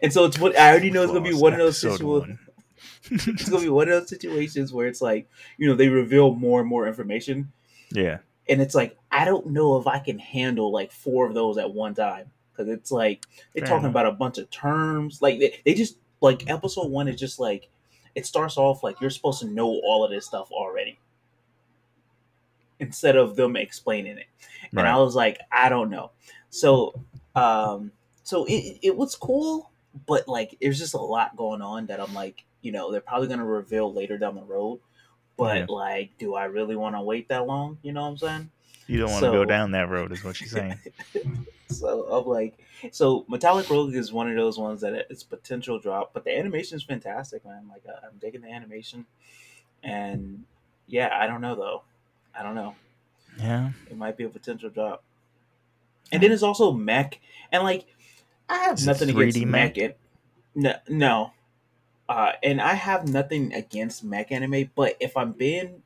and 0.00 0.12
so 0.12 0.24
it's 0.24 0.38
what 0.38 0.58
i 0.58 0.70
already 0.70 0.90
know 0.90 1.02
it's 1.02 1.12
gonna 1.12 1.28
be 1.28 1.34
one 1.34 1.52
of 1.52 1.58
those 1.58 1.78
situations 1.78 2.38
it's 3.10 3.48
gonna 3.48 3.62
be 3.62 3.68
one 3.68 3.88
of 3.88 4.00
those 4.00 4.08
situations 4.08 4.72
where 4.72 4.86
it's 4.86 5.00
like 5.00 5.28
you 5.58 5.68
know 5.68 5.74
they 5.74 5.88
reveal 5.88 6.34
more 6.34 6.60
and 6.60 6.68
more 6.68 6.86
information 6.86 7.52
yeah. 7.92 8.18
and 8.48 8.60
it's 8.60 8.74
like 8.74 8.96
I 9.10 9.26
don't 9.26 9.48
know 9.48 9.76
if 9.76 9.86
I 9.86 9.98
can 9.98 10.18
handle 10.18 10.72
like 10.72 10.90
four 10.90 11.26
of 11.26 11.34
those 11.34 11.58
at 11.58 11.72
one 11.72 11.94
time 11.94 12.30
because 12.50 12.72
it's 12.72 12.90
like 12.90 13.26
they're 13.54 13.60
Fair 13.66 13.68
talking 13.68 13.84
enough. 13.84 13.92
about 13.92 14.06
a 14.06 14.12
bunch 14.12 14.38
of 14.38 14.50
terms. 14.50 15.20
Like 15.20 15.38
they, 15.38 15.60
they 15.66 15.74
just 15.74 15.98
like 16.22 16.48
episode 16.48 16.88
one 16.90 17.08
is 17.08 17.20
just 17.20 17.38
like 17.38 17.68
it 18.14 18.24
starts 18.26 18.56
off 18.56 18.82
like 18.82 19.00
you're 19.00 19.10
supposed 19.10 19.40
to 19.40 19.46
know 19.46 19.66
all 19.84 20.04
of 20.04 20.10
this 20.10 20.24
stuff 20.26 20.50
already 20.50 20.98
instead 22.80 23.16
of 23.16 23.36
them 23.36 23.56
explaining 23.56 24.18
it. 24.18 24.26
And 24.72 24.80
I 24.86 24.98
was 24.98 25.14
like, 25.14 25.38
I 25.50 25.68
don't 25.68 25.90
know. 25.90 26.10
So, 26.50 26.94
um, 27.34 27.92
so 28.22 28.44
it 28.46 28.78
it 28.82 28.96
was 28.96 29.14
cool, 29.16 29.70
but 30.06 30.26
like 30.28 30.56
there's 30.60 30.78
just 30.78 30.94
a 30.94 30.98
lot 30.98 31.36
going 31.36 31.60
on 31.62 31.86
that 31.86 32.00
I'm 32.00 32.14
like, 32.14 32.44
you 32.62 32.72
know, 32.72 32.90
they're 32.92 33.00
probably 33.00 33.28
gonna 33.28 33.44
reveal 33.44 33.92
later 33.92 34.18
down 34.18 34.34
the 34.34 34.42
road. 34.42 34.80
But 35.36 35.56
Yeah. 35.58 35.66
like, 35.68 36.18
do 36.18 36.34
I 36.34 36.44
really 36.44 36.76
want 36.76 36.94
to 36.94 37.00
wait 37.02 37.28
that 37.28 37.46
long? 37.46 37.78
You 37.82 37.92
know 37.92 38.02
what 38.02 38.08
I'm 38.08 38.18
saying? 38.18 38.50
You 38.86 38.98
don't 38.98 39.10
want 39.10 39.24
to 39.24 39.30
go 39.30 39.44
down 39.44 39.70
that 39.72 39.88
road, 39.88 40.12
is 40.12 40.22
what 40.22 40.36
she's 40.36 40.50
saying. 40.50 40.78
So 41.72 42.06
I'm 42.10 42.26
like, 42.26 42.58
so 42.90 43.24
Metallic 43.28 43.68
Rogue 43.70 43.94
is 43.94 44.12
one 44.12 44.28
of 44.28 44.36
those 44.36 44.58
ones 44.58 44.80
that 44.82 44.94
it's 45.10 45.22
potential 45.22 45.78
drop, 45.78 46.12
but 46.12 46.24
the 46.24 46.36
animation 46.36 46.76
is 46.76 46.82
fantastic, 46.84 47.44
man. 47.44 47.68
Like 47.70 47.82
I- 47.88 48.06
I'm 48.06 48.18
digging 48.20 48.40
the 48.42 48.50
animation, 48.50 49.06
and 49.82 50.44
yeah, 50.86 51.10
I 51.12 51.26
don't 51.26 51.40
know 51.40 51.54
though. 51.54 51.82
I 52.38 52.42
don't 52.42 52.54
know. 52.54 52.74
Yeah. 53.38 53.70
It 53.90 53.96
might 53.96 54.16
be 54.16 54.24
a 54.24 54.28
potential 54.28 54.70
drop. 54.70 55.02
And 56.10 56.22
then 56.22 56.30
it's 56.32 56.42
also 56.42 56.72
mech, 56.72 57.20
and 57.50 57.62
like 57.64 57.86
I 58.48 58.58
have 58.58 58.84
nothing 58.84 59.08
against 59.10 59.38
3D 59.38 59.46
mech. 59.46 59.76
mech? 59.76 59.84
and- 59.84 59.94
no, 60.54 60.74
no. 60.88 61.32
Uh, 62.08 62.32
and 62.42 62.60
I 62.60 62.74
have 62.74 63.08
nothing 63.08 63.54
against 63.54 64.04
mech 64.04 64.30
anime, 64.32 64.70
but 64.74 64.96
if 65.00 65.16
I'm 65.16 65.32
being 65.32 65.82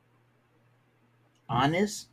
honest, 1.49 2.07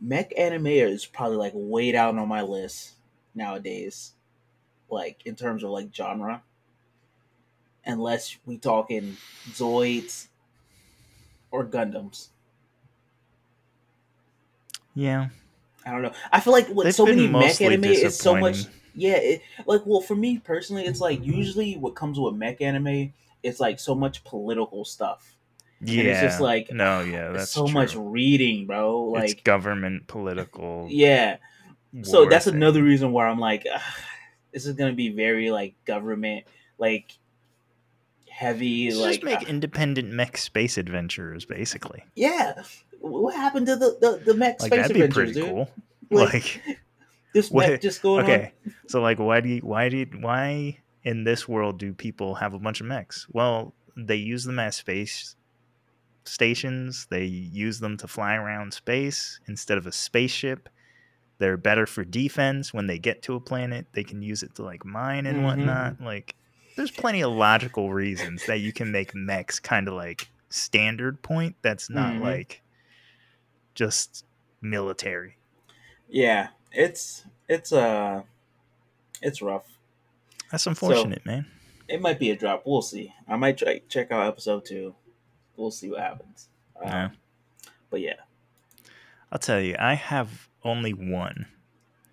mech 0.00 0.32
anime 0.36 0.66
is 0.66 1.06
probably 1.06 1.36
like 1.36 1.52
way 1.54 1.92
down 1.92 2.18
on 2.18 2.28
my 2.28 2.42
list 2.42 2.92
nowadays, 3.34 4.12
like 4.90 5.20
in 5.24 5.36
terms 5.36 5.62
of 5.62 5.70
like 5.70 5.94
genre. 5.94 6.42
Unless 7.84 8.36
we 8.44 8.58
talking 8.58 9.16
Zoids 9.50 10.28
or 11.50 11.64
Gundams. 11.64 12.28
Yeah. 14.94 15.28
I 15.84 15.92
don't 15.92 16.02
know. 16.02 16.12
I 16.30 16.40
feel 16.40 16.52
like 16.52 16.68
with 16.68 16.84
They've 16.84 16.94
so 16.94 17.06
many 17.06 17.26
mech 17.26 17.60
anime, 17.60 17.84
it's 17.84 18.16
so 18.16 18.36
much. 18.36 18.66
Yeah, 18.94 19.16
it, 19.16 19.42
like 19.66 19.82
well, 19.86 20.00
for 20.00 20.14
me 20.14 20.38
personally, 20.38 20.84
it's 20.84 21.00
like 21.00 21.24
usually 21.24 21.76
what 21.76 21.94
comes 21.94 22.18
with 22.18 22.34
mech 22.34 22.60
anime, 22.60 23.12
it's 23.42 23.60
like 23.60 23.80
so 23.80 23.94
much 23.94 24.22
political 24.24 24.84
stuff. 24.84 25.36
Yeah. 25.82 26.02
it's 26.04 26.20
just 26.20 26.40
like, 26.40 26.70
no, 26.72 27.00
yeah, 27.00 27.30
that's 27.30 27.50
so 27.50 27.64
true. 27.66 27.74
much 27.74 27.94
reading, 27.96 28.66
bro. 28.66 29.14
it's 29.16 29.34
Like, 29.34 29.44
government, 29.44 30.06
political. 30.08 30.88
yeah. 30.90 31.36
So 32.02 32.26
that's 32.26 32.44
thing. 32.44 32.54
another 32.54 32.82
reason 32.82 33.12
why 33.12 33.26
I'm 33.26 33.38
like, 33.40 33.66
this 34.52 34.66
is 34.66 34.74
gonna 34.74 34.92
be 34.92 35.08
very 35.10 35.50
like 35.50 35.74
government, 35.84 36.44
like 36.78 37.12
heavy, 38.28 38.88
Just 38.88 39.00
like 39.00 39.22
make 39.22 39.42
uh, 39.42 39.46
independent 39.48 40.10
mech 40.12 40.36
space 40.36 40.78
adventurers, 40.78 41.44
basically. 41.44 42.04
yeah. 42.14 42.62
What 43.02 43.34
happened 43.34 43.66
to 43.66 43.76
the 43.76 43.96
the, 44.00 44.22
the 44.26 44.34
mech 44.34 44.60
Like 44.60 44.68
space 44.72 44.82
that'd 44.82 44.94
be 44.94 45.00
adventures, 45.02 45.32
pretty 45.32 45.40
dude? 45.46 45.48
cool. 45.48 45.70
Like, 46.12 46.32
Like, 46.66 46.78
this 47.34 47.50
what- 47.50 47.68
mech 47.70 47.80
just 47.80 48.02
going 48.02 48.24
okay, 48.24 48.52
so 48.88 49.00
like, 49.00 49.18
why 49.18 49.40
do 49.40 49.48
you, 49.48 49.60
why 49.60 49.88
do 49.88 49.96
you, 49.98 50.06
why 50.20 50.78
in 51.04 51.24
this 51.24 51.48
world 51.48 51.78
do 51.78 51.92
people 51.94 52.34
have 52.36 52.52
a 52.52 52.58
bunch 52.58 52.80
of 52.80 52.86
mechs? 52.86 53.26
Well, 53.32 53.72
they 53.96 54.16
use 54.16 54.44
them 54.44 54.58
as 54.58 54.76
space 54.76 55.36
stations. 56.30 57.06
They 57.10 57.24
use 57.24 57.80
them 57.80 57.96
to 57.98 58.08
fly 58.08 58.34
around 58.36 58.72
space 58.74 59.40
instead 59.48 59.78
of 59.78 59.86
a 59.86 59.92
spaceship. 59.92 60.68
They're 61.38 61.56
better 61.56 61.86
for 61.86 62.04
defense. 62.04 62.72
When 62.74 62.86
they 62.86 62.98
get 62.98 63.22
to 63.22 63.34
a 63.34 63.40
planet, 63.40 63.86
they 63.92 64.04
can 64.04 64.22
use 64.22 64.42
it 64.42 64.54
to 64.56 64.62
like 64.62 64.84
mine 64.84 65.26
and 65.26 65.38
Mhm. 65.38 65.44
whatnot. 65.44 66.00
Like, 66.00 66.34
there's 66.76 66.90
plenty 66.90 67.22
of 67.22 67.32
logical 67.32 67.92
reasons 67.92 68.46
that 68.46 68.60
you 68.60 68.72
can 68.72 68.92
make 68.92 69.14
mechs 69.14 69.58
kind 69.58 69.88
of 69.88 69.94
like 69.94 70.28
standard 70.50 71.22
point. 71.22 71.56
That's 71.62 71.88
not 71.90 72.14
Mhm. 72.14 72.20
like 72.20 72.62
just 73.74 74.24
military. 74.60 75.36
Yeah, 76.08 76.48
it's 76.72 77.24
it's 77.48 77.72
uh 77.72 78.22
it's 79.22 79.40
rough. 79.42 79.64
That's 80.50 80.66
unfortunate, 80.66 81.24
man. 81.24 81.46
It 81.88 82.00
might 82.00 82.18
be 82.18 82.30
a 82.30 82.36
drop. 82.36 82.64
We'll 82.66 82.82
see. 82.82 83.14
I 83.28 83.36
might 83.36 83.58
try 83.58 83.80
check 83.88 84.10
out 84.12 84.26
episode 84.26 84.64
two. 84.64 84.94
We'll 85.60 85.70
see 85.70 85.90
what 85.90 86.00
happens. 86.00 86.48
Um, 86.80 86.88
Yeah. 86.88 87.08
But 87.90 88.00
yeah. 88.00 88.14
I'll 89.30 89.38
tell 89.38 89.60
you, 89.60 89.76
I 89.78 89.94
have 89.94 90.48
only 90.64 90.92
one 90.92 91.46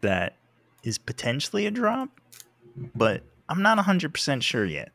that 0.02 0.36
is 0.84 0.98
potentially 0.98 1.66
a 1.66 1.72
drop, 1.72 2.10
but 2.96 3.24
I'm 3.50 3.62
not 3.62 3.78
100% 3.78 4.42
sure 4.42 4.66
yet. 4.66 4.92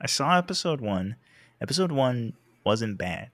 I 0.00 0.06
saw 0.06 0.38
episode 0.38 0.80
one. 0.80 1.16
Episode 1.60 1.90
one 1.90 2.34
wasn't 2.64 2.98
bad. 2.98 3.30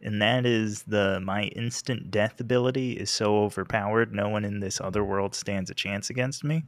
And 0.00 0.22
that 0.22 0.46
is 0.46 0.84
the 0.84 1.20
my 1.20 1.44
instant 1.44 2.10
death 2.10 2.40
ability 2.40 2.92
is 2.92 3.10
so 3.10 3.42
overpowered, 3.42 4.14
no 4.14 4.28
one 4.28 4.44
in 4.44 4.60
this 4.60 4.80
other 4.80 5.04
world 5.04 5.34
stands 5.34 5.70
a 5.70 5.74
chance 5.74 6.10
against 6.10 6.44
me. 6.44 6.64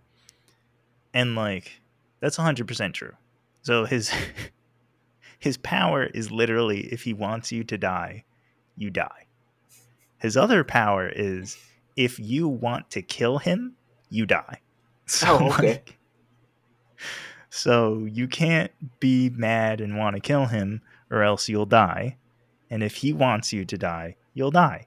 And 1.12 1.34
like, 1.34 1.80
that's 2.20 2.36
100% 2.36 2.92
true. 2.94 3.12
So 3.62 3.84
his 3.84 4.12
his 5.38 5.56
power 5.58 6.04
is 6.04 6.30
literally 6.30 6.80
if 6.92 7.02
he 7.02 7.12
wants 7.12 7.52
you 7.52 7.64
to 7.64 7.76
die, 7.78 8.24
you 8.76 8.90
die. 8.90 9.26
His 10.18 10.36
other 10.36 10.64
power 10.64 11.08
is 11.08 11.56
if 11.96 12.18
you 12.18 12.48
want 12.48 12.90
to 12.90 13.02
kill 13.02 13.38
him, 13.38 13.74
you 14.10 14.26
die. 14.26 14.60
So, 15.06 15.26
Oh, 15.38 15.48
okay. 15.52 15.66
like- 15.68 15.98
so 17.50 18.04
you 18.10 18.26
can't 18.26 18.72
be 19.00 19.30
mad 19.30 19.80
and 19.80 19.96
want 19.98 20.16
to 20.16 20.20
kill 20.20 20.46
him, 20.46 20.80
or 21.10 21.22
else 21.22 21.48
you'll 21.48 21.66
die. 21.66 22.16
And 22.70 22.82
if 22.82 22.96
he 22.96 23.12
wants 23.12 23.52
you 23.52 23.64
to 23.66 23.76
die, 23.78 24.16
you'll 24.32 24.50
die. 24.50 24.86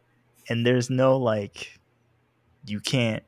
And 0.50 0.66
there's 0.66 0.90
no 0.90 1.16
like, 1.18 1.80
you 2.66 2.80
can't 2.80 3.24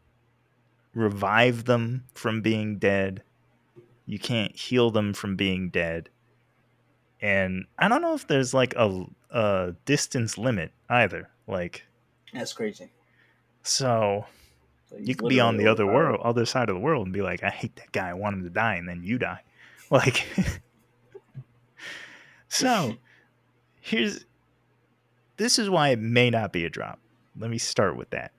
revive 0.94 1.66
them 1.66 2.06
from 2.16 2.42
being 2.42 2.80
dead. 2.80 3.24
You 4.06 4.20
can't 4.20 4.56
heal 4.56 4.90
them 4.92 5.14
from 5.14 5.36
being 5.36 5.70
dead. 5.70 6.10
And 7.22 7.66
I 7.78 7.88
don't 7.88 8.02
know 8.02 8.14
if 8.14 8.28
there's 8.28 8.54
like 8.54 8.74
a, 8.76 9.06
a 9.32 9.76
distance 9.86 10.38
limit 10.38 10.72
either. 10.90 11.30
Like, 11.48 11.86
That's 12.34 12.54
crazy. 12.54 12.92
so 13.64 14.26
you 14.98 15.16
could 15.16 15.30
be 15.30 15.40
on 15.40 15.58
the 15.58 15.68
other 15.68 15.84
overpowered. 15.84 16.12
world, 16.12 16.22
other 16.24 16.46
side 16.46 16.70
of 16.70 16.76
the 16.76 16.82
world, 16.82 17.06
and 17.08 17.14
be 17.14 17.22
like, 17.22 17.44
"I 17.44 17.50
hate 17.50 17.76
that 17.76 17.92
guy. 17.92 18.10
I 18.10 18.14
want 18.14 18.38
him 18.38 18.44
to 18.44 18.50
die," 18.50 18.76
and 18.76 18.88
then 18.88 19.04
you 19.04 19.18
die. 19.18 19.42
Like, 19.92 20.28
so 22.48 22.96
here's 23.82 24.26
this 25.38 25.58
is 25.58 25.68
why 25.70 25.90
it 25.90 26.00
may 26.00 26.30
not 26.30 26.54
be 26.54 26.64
a 26.66 26.70
drop. 26.70 27.00
Let 27.38 27.50
me 27.50 27.58
start 27.58 27.96
with 27.98 28.10
that. 28.12 28.32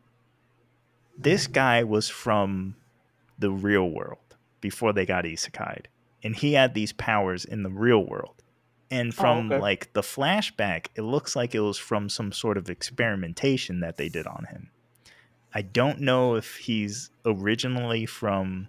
This 1.19 1.47
guy 1.49 1.83
was 1.83 2.09
from 2.09 2.77
the 3.39 3.51
real 3.51 3.91
world 3.91 4.19
before 4.61 4.93
they 4.93 5.05
got 5.07 5.25
isekai'd, 5.25 5.89
and 6.23 6.37
he 6.37 6.53
had 6.53 6.75
these 6.75 6.93
powers 6.93 7.45
in 7.45 7.63
the 7.65 7.71
real 7.71 8.07
world. 8.07 8.43
And 8.91 9.15
from 9.15 9.53
okay. 9.53 9.61
like 9.61 9.93
the 9.93 10.01
flashback, 10.01 10.87
it 10.97 11.03
looks 11.03 11.37
like 11.37 11.55
it 11.55 11.61
was 11.61 11.79
from 11.79 12.09
some 12.09 12.33
sort 12.33 12.59
of 12.59 12.69
experimentation 12.69 13.81
that 13.81 13.97
they 13.97 14.09
did 14.09 14.27
on 14.27 14.47
him. 14.51 14.71
I 15.55 15.63
don't 15.63 16.01
know 16.01 16.35
if 16.35 16.57
he's 16.57 17.11
originally 17.25 18.07
from 18.07 18.69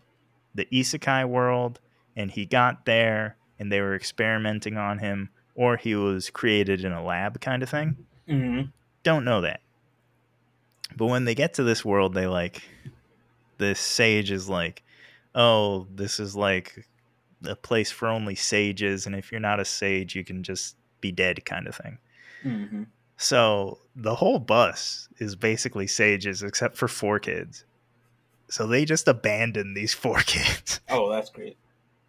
the 0.54 0.66
isekai 0.66 1.28
world 1.28 1.80
and 2.16 2.30
he 2.32 2.46
got 2.46 2.86
there 2.86 3.36
and 3.60 3.72
they 3.72 3.82
were 3.82 3.96
experimenting 3.96 4.78
on 4.78 5.00
him, 5.00 5.30
or 5.56 5.78
he 5.78 5.96
was 5.96 6.30
created 6.30 6.84
in 6.84 6.92
a 6.92 7.04
lab 7.04 7.40
kind 7.42 7.62
of 7.62 7.70
thing. 7.70 7.96
Mhm. 8.28 8.72
Don't 9.04 9.26
know 9.26 9.42
that. 9.42 9.62
But 10.96 11.08
when 11.08 11.26
they 11.26 11.36
get 11.36 11.54
to 11.56 11.64
this 11.64 11.86
world, 11.86 12.14
they 12.14 12.28
like 12.28 12.62
this 13.58 13.80
sage 13.80 14.32
is 14.32 14.50
like, 14.50 14.84
oh, 15.36 15.88
this 15.94 16.20
is 16.20 16.36
like 16.36 16.88
a 17.46 17.56
place 17.56 17.92
for 17.92 18.08
only 18.08 18.36
sages, 18.36 19.06
and 19.06 19.16
if 19.16 19.32
you're 19.32 19.42
not 19.42 19.60
a 19.60 19.66
sage, 19.66 20.16
you 20.16 20.24
can 20.24 20.44
just 20.44 20.76
be 21.00 21.12
dead 21.12 21.44
kind 21.46 21.68
of 21.68 21.76
thing. 21.76 21.98
Mhm. 22.44 22.88
So 23.18 23.80
the 23.96 24.16
whole 24.16 24.40
bus 24.40 25.10
is 25.20 25.36
basically 25.36 25.88
sages 25.88 26.42
except 26.44 26.76
for 26.78 26.88
four 26.88 27.20
kids. 27.20 27.66
So 28.50 28.68
they 28.68 28.86
just 28.86 29.08
abandon 29.08 29.74
these 29.74 29.94
four 30.04 30.20
kids. 30.22 30.80
Oh, 30.90 31.10
that's 31.10 31.30
great. 31.30 31.58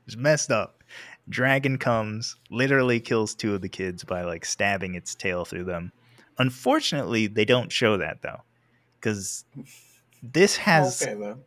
it's 0.06 0.16
messed 0.16 0.50
up. 0.50 0.82
Dragon 1.28 1.78
comes, 1.78 2.36
literally 2.50 2.98
kills 2.98 3.34
two 3.34 3.54
of 3.54 3.60
the 3.62 3.68
kids 3.68 4.02
by 4.04 4.22
like 4.22 4.44
stabbing 4.44 4.94
its 4.94 5.14
tail 5.14 5.44
through 5.44 5.64
them. 5.64 5.92
Unfortunately, 6.38 7.26
they 7.28 7.44
don't 7.44 7.70
show 7.70 7.96
that 7.98 8.22
though. 8.22 8.42
Because 8.98 9.44
this 10.22 10.56
has 10.56 11.02
okay, 11.02 11.14
though. 11.14 11.38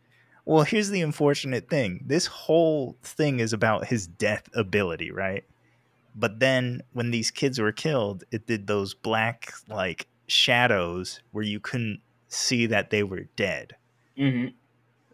Well, 0.46 0.62
here's 0.62 0.90
the 0.90 1.02
unfortunate 1.02 1.68
thing. 1.68 2.04
This 2.06 2.26
whole 2.26 2.96
thing 3.02 3.40
is 3.40 3.52
about 3.52 3.86
his 3.86 4.06
death 4.06 4.48
ability, 4.54 5.10
right? 5.10 5.44
But 6.14 6.38
then 6.40 6.82
when 6.92 7.10
these 7.10 7.30
kids 7.30 7.58
were 7.58 7.72
killed, 7.72 8.24
it 8.30 8.46
did 8.46 8.66
those 8.66 8.94
black 8.94 9.52
like 9.68 10.06
shadows 10.28 11.20
where 11.32 11.44
you 11.44 11.60
couldn't 11.60 12.00
see 12.28 12.66
that 12.66 12.90
they 12.90 13.02
were 13.02 13.24
dead. 13.36 13.74
Mhm. 14.16 14.54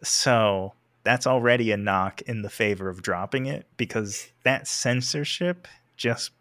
So 0.03 0.73
that's 1.03 1.27
already 1.27 1.71
a 1.71 1.77
knock 1.77 2.21
in 2.21 2.43
the 2.43 2.49
favor 2.49 2.87
of 2.87 3.01
dropping 3.01 3.47
it 3.47 3.65
because 3.75 4.31
that 4.43 4.67
censorship 4.67 5.67
just 5.97 6.31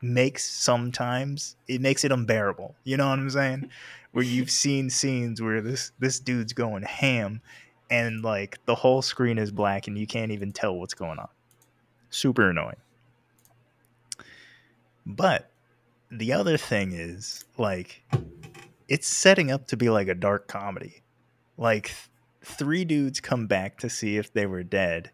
makes 0.00 0.44
sometimes 0.44 1.56
it 1.66 1.80
makes 1.80 2.04
it 2.04 2.12
unbearable. 2.12 2.76
You 2.84 2.96
know 2.96 3.08
what 3.08 3.18
I'm 3.18 3.30
saying? 3.30 3.70
Where 4.12 4.24
you've 4.24 4.50
seen 4.50 4.88
scenes 4.88 5.42
where 5.42 5.60
this 5.60 5.92
this 5.98 6.18
dude's 6.20 6.54
going 6.54 6.84
ham 6.84 7.42
and 7.90 8.22
like 8.22 8.58
the 8.66 8.74
whole 8.74 9.02
screen 9.02 9.38
is 9.38 9.50
black 9.50 9.86
and 9.86 9.96
you 9.98 10.06
can't 10.06 10.32
even 10.32 10.52
tell 10.52 10.74
what's 10.76 10.94
going 10.94 11.18
on. 11.18 11.28
Super 12.10 12.50
annoying. 12.50 12.76
But 15.04 15.50
the 16.10 16.32
other 16.32 16.56
thing 16.56 16.92
is 16.92 17.44
like 17.58 18.02
it's 18.88 19.06
setting 19.06 19.50
up 19.50 19.66
to 19.68 19.76
be 19.76 19.88
like 19.90 20.08
a 20.08 20.14
dark 20.14 20.48
comedy. 20.48 21.02
Like 21.56 21.86
th- 21.86 21.98
three 22.58 22.84
dudes 22.84 23.20
come 23.20 23.46
back 23.46 23.78
to 23.78 23.90
see 23.90 24.16
if 24.16 24.32
they 24.32 24.46
were 24.46 24.62
dead. 24.62 25.10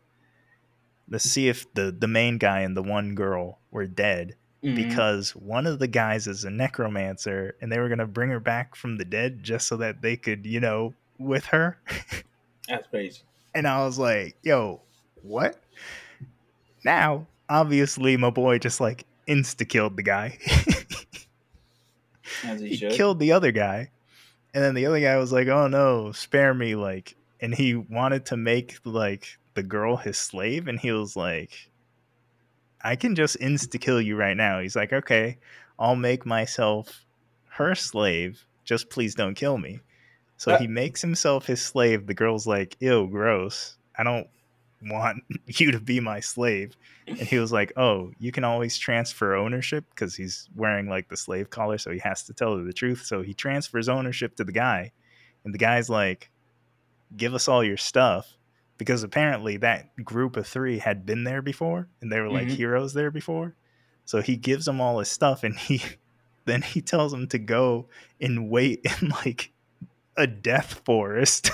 To 1.10 1.18
see 1.18 1.48
if 1.48 1.72
the 1.74 1.92
the 1.96 2.08
main 2.08 2.38
guy 2.38 2.60
and 2.60 2.76
the 2.76 2.82
one 2.82 3.14
girl 3.14 3.58
were 3.70 3.86
dead 3.86 4.36
Mhm. 4.64 4.76
because 4.76 5.34
one 5.36 5.66
of 5.66 5.78
the 5.78 5.88
guys 5.88 6.26
is 6.26 6.44
a 6.44 6.50
necromancer 6.50 7.56
and 7.60 7.70
they 7.70 7.78
were 7.78 7.88
going 7.88 7.98
to 7.98 8.06
bring 8.06 8.30
her 8.30 8.40
back 8.40 8.74
from 8.76 8.96
the 8.96 9.04
dead 9.04 9.42
just 9.42 9.66
so 9.66 9.76
that 9.78 10.00
they 10.02 10.16
could, 10.16 10.46
you 10.46 10.60
know, 10.60 10.94
with 11.18 11.46
her. 11.46 11.78
that's 12.68 12.86
crazy. 12.88 13.22
And 13.54 13.66
I 13.66 13.84
was 13.84 13.98
like, 13.98 14.36
yo, 14.42 14.80
what? 15.22 15.60
Now, 16.84 17.26
obviously, 17.48 18.16
my 18.16 18.30
boy 18.30 18.58
just 18.58 18.80
like 18.80 19.04
insta 19.28 19.68
killed 19.68 19.96
the 19.96 20.02
guy. 20.02 20.38
As 22.44 22.60
he, 22.60 22.74
he 22.74 22.88
killed 22.90 23.18
the 23.20 23.32
other 23.32 23.52
guy. 23.52 23.90
And 24.54 24.62
then 24.62 24.74
the 24.74 24.86
other 24.86 25.00
guy 25.00 25.16
was 25.16 25.32
like, 25.32 25.48
oh 25.48 25.66
no, 25.68 26.12
spare 26.12 26.54
me. 26.54 26.74
Like, 26.74 27.16
and 27.40 27.54
he 27.54 27.74
wanted 27.74 28.26
to 28.26 28.36
make 28.36 28.78
like 28.84 29.38
the 29.54 29.62
girl 29.62 29.96
his 29.96 30.18
slave. 30.18 30.68
And 30.68 30.78
he 30.78 30.92
was 30.92 31.16
like, 31.16 31.70
I 32.82 32.96
can 32.96 33.14
just 33.14 33.38
insta 33.38 33.80
kill 33.80 34.00
you 34.00 34.16
right 34.16 34.36
now. 34.36 34.60
He's 34.60 34.76
like, 34.76 34.92
okay, 34.92 35.38
I'll 35.78 35.96
make 35.96 36.26
myself 36.26 37.04
her 37.50 37.74
slave. 37.74 38.44
Just 38.64 38.90
please 38.90 39.14
don't 39.14 39.34
kill 39.34 39.58
me. 39.58 39.80
So 40.42 40.52
Uh- 40.52 40.58
he 40.58 40.66
makes 40.66 41.00
himself 41.00 41.46
his 41.46 41.62
slave. 41.62 42.06
The 42.08 42.14
girl's 42.14 42.48
like, 42.48 42.76
ew, 42.80 43.06
gross. 43.08 43.76
I 43.96 44.02
don't 44.02 44.26
want 44.82 45.22
you 45.46 45.70
to 45.70 45.78
be 45.78 46.00
my 46.00 46.18
slave. 46.18 46.74
And 47.06 47.16
he 47.20 47.38
was 47.38 47.52
like, 47.52 47.72
oh, 47.76 48.10
you 48.18 48.32
can 48.32 48.42
always 48.42 48.76
transfer 48.76 49.36
ownership 49.36 49.84
because 49.90 50.16
he's 50.16 50.48
wearing 50.56 50.88
like 50.88 51.08
the 51.08 51.16
slave 51.16 51.50
collar. 51.50 51.78
So 51.78 51.92
he 51.92 52.00
has 52.00 52.24
to 52.24 52.32
tell 52.32 52.56
her 52.56 52.64
the 52.64 52.72
truth. 52.72 53.04
So 53.04 53.22
he 53.22 53.34
transfers 53.34 53.88
ownership 53.88 54.34
to 54.36 54.44
the 54.44 54.50
guy. 54.52 54.90
And 55.44 55.54
the 55.54 55.58
guy's 55.58 55.88
like, 55.88 56.28
give 57.16 57.34
us 57.34 57.46
all 57.46 57.62
your 57.62 57.76
stuff. 57.76 58.36
Because 58.78 59.04
apparently 59.04 59.58
that 59.58 59.94
group 60.04 60.36
of 60.36 60.44
three 60.48 60.78
had 60.78 61.06
been 61.06 61.22
there 61.22 61.42
before 61.42 61.86
and 62.00 62.10
they 62.10 62.18
were 62.18 62.30
like 62.30 62.48
Mhm. 62.48 62.56
heroes 62.56 62.94
there 62.94 63.12
before. 63.12 63.54
So 64.06 64.20
he 64.22 64.34
gives 64.36 64.64
them 64.64 64.80
all 64.80 64.98
his 64.98 65.08
stuff 65.08 65.44
and 65.44 65.56
he 65.56 65.82
then 66.46 66.62
he 66.62 66.80
tells 66.80 67.12
them 67.12 67.28
to 67.28 67.38
go 67.38 67.86
and 68.20 68.50
wait 68.50 68.84
in 69.00 69.10
like 69.10 69.52
a 70.16 70.26
death 70.26 70.82
forest. 70.84 71.50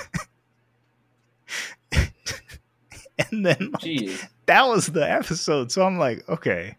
and 1.91 3.45
then 3.45 3.71
like, 3.83 4.29
that 4.45 4.67
was 4.67 4.87
the 4.87 5.09
episode. 5.09 5.71
So 5.71 5.83
I'm 5.83 5.97
like, 5.97 6.27
okay, 6.29 6.75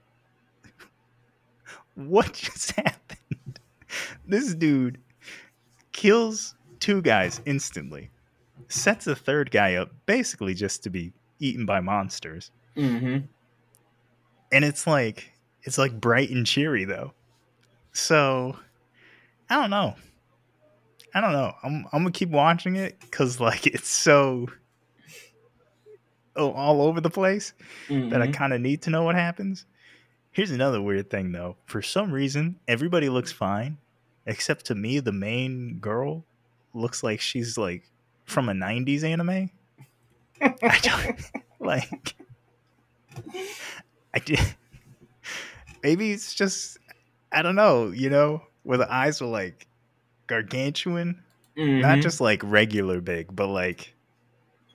what 1.94 2.32
just 2.32 2.72
happened? 2.76 3.58
This 4.26 4.54
dude 4.54 4.98
kills 5.92 6.54
two 6.78 7.02
guys 7.02 7.40
instantly, 7.46 8.10
sets 8.68 9.06
a 9.06 9.14
third 9.14 9.50
guy 9.50 9.74
up 9.74 9.90
basically 10.06 10.54
just 10.54 10.82
to 10.84 10.90
be 10.90 11.12
eaten 11.38 11.66
by 11.66 11.80
monsters. 11.80 12.50
hmm 12.74 13.18
And 14.52 14.64
it's 14.64 14.86
like, 14.86 15.32
it's 15.62 15.78
like 15.78 16.00
bright 16.00 16.30
and 16.30 16.46
cheery 16.46 16.84
though. 16.84 17.12
So 17.92 18.56
I 19.48 19.56
don't 19.56 19.70
know. 19.70 19.94
I 21.14 21.20
don't 21.20 21.32
know. 21.32 21.52
I'm 21.62 21.86
I'm 21.92 22.02
gonna 22.02 22.10
keep 22.12 22.30
watching 22.30 22.76
it 22.76 22.98
because 23.00 23.40
like 23.40 23.66
it's 23.66 23.88
so 23.88 24.46
oh, 26.36 26.52
all 26.52 26.82
over 26.82 27.00
the 27.00 27.10
place. 27.10 27.52
that 27.88 27.94
I 28.22 28.26
Mm-hmm. 28.26 28.32
kind 28.32 28.52
of 28.52 28.60
need 28.60 28.82
to 28.82 28.90
know 28.90 29.02
what 29.02 29.14
happens. 29.14 29.66
Here's 30.32 30.50
another 30.52 30.80
weird 30.80 31.10
thing 31.10 31.32
though. 31.32 31.56
For 31.66 31.82
some 31.82 32.12
reason, 32.12 32.56
everybody 32.68 33.08
looks 33.08 33.32
fine, 33.32 33.78
except 34.26 34.66
to 34.66 34.74
me, 34.74 35.00
the 35.00 35.12
main 35.12 35.78
girl 35.80 36.24
looks 36.72 37.02
like 37.02 37.20
she's 37.20 37.58
like 37.58 37.82
from 38.26 38.48
a 38.48 38.52
'90s 38.52 39.02
anime. 39.02 39.50
I 40.40 40.78
don't 40.82 41.20
like. 41.60 42.14
I 44.14 44.18
did. 44.20 44.40
Maybe 45.82 46.12
it's 46.12 46.34
just 46.34 46.78
I 47.32 47.42
don't 47.42 47.56
know. 47.56 47.88
You 47.88 48.10
know, 48.10 48.42
where 48.62 48.78
the 48.78 48.92
eyes 48.92 49.20
were 49.20 49.26
like 49.26 49.66
gargantuan, 50.30 51.22
not 51.56 51.98
Mhm. 51.98 52.02
just 52.02 52.20
like 52.20 52.40
regular 52.44 53.00
big, 53.00 53.34
but 53.36 53.48
like 53.48 53.94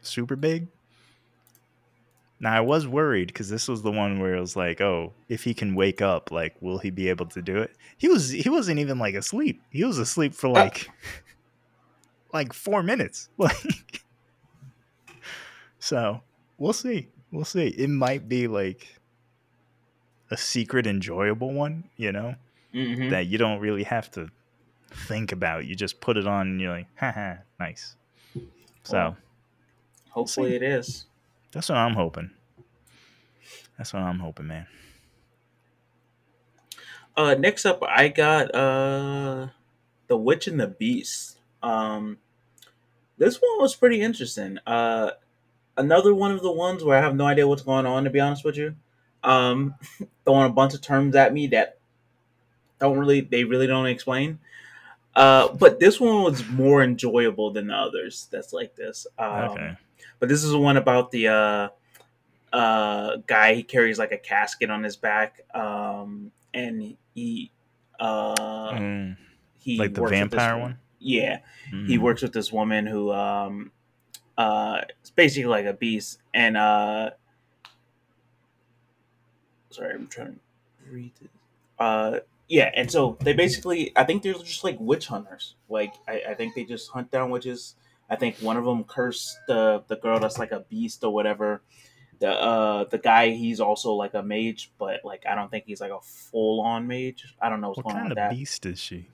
super 0.02 0.36
big. 0.36 0.68
Now 2.40 2.54
I 2.54 2.60
was 2.62 2.86
worried 2.86 3.28
because 3.28 3.50
this 3.50 3.68
was 3.68 3.82
the 3.82 3.92
one 3.92 4.20
where 4.20 4.36
it 4.36 4.42
was 4.42 4.56
like, 4.58 4.82
oh, 4.82 5.14
if 5.30 5.44
he 5.46 5.54
can 5.54 5.74
wake 5.74 6.02
up, 6.02 6.32
like, 6.32 6.54
will 6.62 6.78
he 6.80 6.90
be 6.92 7.08
able 7.10 7.26
to 7.28 7.42
do 7.42 7.58
it? 7.60 7.72
He 7.98 8.08
was 8.10 8.30
he 8.30 8.50
wasn't 8.50 8.80
even 8.80 9.00
like 9.00 9.16
asleep. 9.16 9.62
He 9.72 9.84
was 9.86 9.98
asleep 9.98 10.34
for 10.36 10.50
like 10.50 10.90
like 12.34 12.54
four 12.54 12.84
minutes. 12.84 13.30
Like 13.38 14.04
so 15.80 16.22
we'll 16.58 16.74
see. 16.74 17.08
We'll 17.32 17.46
see. 17.46 17.68
It 17.68 17.90
might 17.90 18.28
be 18.28 18.48
like 18.48 18.88
a 20.32 20.38
secret 20.38 20.88
enjoyable 20.88 21.54
one, 21.54 21.84
you 21.96 22.12
know, 22.12 22.36
Mhm. 22.74 23.12
that 23.12 23.28
you 23.28 23.38
don't 23.38 23.60
really 23.60 23.84
have 23.84 24.10
to 24.12 24.30
think 24.96 25.32
about. 25.32 25.66
You 25.66 25.76
just 25.76 26.02
put 26.02 26.18
it 26.18 26.28
on 26.28 26.48
and 26.48 26.62
you're 26.62 26.72
like, 26.72 26.88
haha, 26.98 27.36
nice. 27.60 27.96
So 28.84 28.94
Well, 28.98 29.18
Hopefully 30.10 30.52
see. 30.52 30.56
it 30.56 30.64
is. 30.64 31.06
That's 31.52 31.70
what 31.70 31.78
I'm 31.78 31.94
hoping. 31.94 32.32
That's 33.78 33.94
what 33.94 34.02
I'm 34.02 34.20
hoping, 34.20 34.48
man. 34.48 34.68
Uh, 37.18 37.36
next 37.36 37.66
up, 37.66 37.82
I 37.84 38.10
got 38.10 38.54
uh, 38.54 39.48
the 40.08 40.18
Witch 40.18 40.48
and 40.48 40.60
the 40.60 40.68
Beast. 40.68 41.38
Um, 41.64 42.18
this 43.18 43.38
one 43.38 43.62
was 43.62 43.76
pretty 43.76 44.02
interesting. 44.02 44.58
Uh, 44.66 45.12
another 45.78 46.14
one 46.14 46.32
of 46.32 46.42
the 46.42 46.52
ones 46.52 46.84
where 46.84 46.98
I 46.98 47.02
have 47.02 47.16
no 47.16 47.26
idea 47.26 47.48
what's 47.48 47.62
going 47.62 47.86
on. 47.86 48.04
To 48.04 48.10
be 48.10 48.20
honest 48.20 48.44
with 48.44 48.58
you, 48.58 48.76
um, 49.24 49.76
throwing 50.26 50.46
a 50.50 50.54
bunch 50.54 50.74
of 50.74 50.82
terms 50.82 51.16
at 51.16 51.34
me 51.34 51.48
that 51.48 51.78
don't 52.80 52.98
really 52.98 53.22
they 53.22 53.44
really 53.44 53.68
don't 53.68 53.88
explain. 53.88 54.40
Uh, 55.16 55.54
but 55.54 55.80
this 55.80 56.00
one 56.00 56.24
was 56.24 56.46
more 56.50 56.84
enjoyable 56.84 57.52
than 57.52 57.68
the 57.68 57.74
others. 57.76 58.28
That's 58.32 58.52
like 58.52 58.76
this. 58.76 59.08
Um, 59.18 59.50
okay. 59.52 59.78
But 60.20 60.30
this 60.30 60.44
is 60.44 60.52
the 60.52 60.60
one 60.60 60.78
about 60.78 61.12
the 61.12 61.28
uh, 61.30 61.70
uh, 62.52 63.18
guy. 63.28 63.54
He 63.54 63.64
carries 63.64 63.98
like 64.00 64.12
a 64.12 64.18
casket 64.18 64.70
on 64.70 64.84
his 64.84 64.96
back, 64.96 65.42
um, 65.54 66.32
and 66.54 66.98
he 67.14 67.52
uh, 68.00 68.74
Mm, 68.74 69.18
he 69.60 69.78
like 69.78 69.94
the 69.94 70.02
works 70.02 70.12
with 70.20 70.32
this 70.32 70.38
vampire 70.38 70.58
one? 70.60 70.80
Yeah, 71.00 71.40
he 71.88 71.98
Mm. 71.98 72.02
works 72.02 72.22
with 72.22 72.34
this 72.34 72.52
woman 72.52 72.86
who 72.86 73.12
um, 73.12 73.72
uh, 74.38 74.82
it's 75.00 75.12
basically 75.12 75.48
like 75.48 75.66
a 75.66 75.74
beast, 75.74 76.20
and 76.34 76.58
uh, 76.58 77.12
sorry, 79.70 79.94
I'm 79.94 80.08
trying 80.08 80.40
to 80.86 80.92
read 80.92 81.12
this. 81.22 81.30
Uh, 81.80 82.20
yeah, 82.48 82.70
and 82.76 82.90
so 82.92 83.18
they 83.22 83.34
basically, 83.34 83.92
I 83.96 84.04
think 84.04 84.24
they're 84.24 84.34
just 84.34 84.64
like 84.64 84.78
witch 84.80 85.08
hunters. 85.08 85.56
Like 85.70 85.94
I, 86.08 86.22
I 86.30 86.34
think 86.36 86.56
they 86.56 86.64
just 86.64 86.92
hunt 86.92 87.12
down 87.12 87.30
witches. 87.30 87.76
I 88.10 88.16
think 88.16 88.38
one 88.38 88.56
of 88.58 88.66
them 88.66 88.84
cursed 88.84 89.38
the 89.48 89.84
the 89.88 89.96
girl 89.96 90.20
that's 90.20 90.38
like 90.38 90.52
a 90.52 90.60
beast 90.62 91.04
or 91.04 91.12
whatever. 91.14 91.62
The 92.20 92.30
uh 92.30 92.84
the 92.86 92.98
guy 93.00 93.32
he's 93.32 93.60
also 93.60 93.94
like 93.94 94.14
a 94.14 94.22
mage, 94.24 94.72
but 94.78 95.02
like 95.04 95.26
I 95.28 95.36
don't 95.36 95.50
think 95.50 95.66
he's 95.66 95.82
like 95.82 95.92
a 95.92 96.00
full 96.02 96.62
on 96.62 96.88
mage. 96.88 97.26
I 97.42 97.50
don't 97.50 97.62
know 97.62 97.70
what's 97.70 97.78
What 97.78 97.86
going 97.88 97.96
on 97.96 98.02
kind 98.04 98.10
with 98.10 98.18
of 98.20 98.30
that. 98.30 98.36
beast 98.38 98.66
is 98.66 98.80
she? 98.80 99.10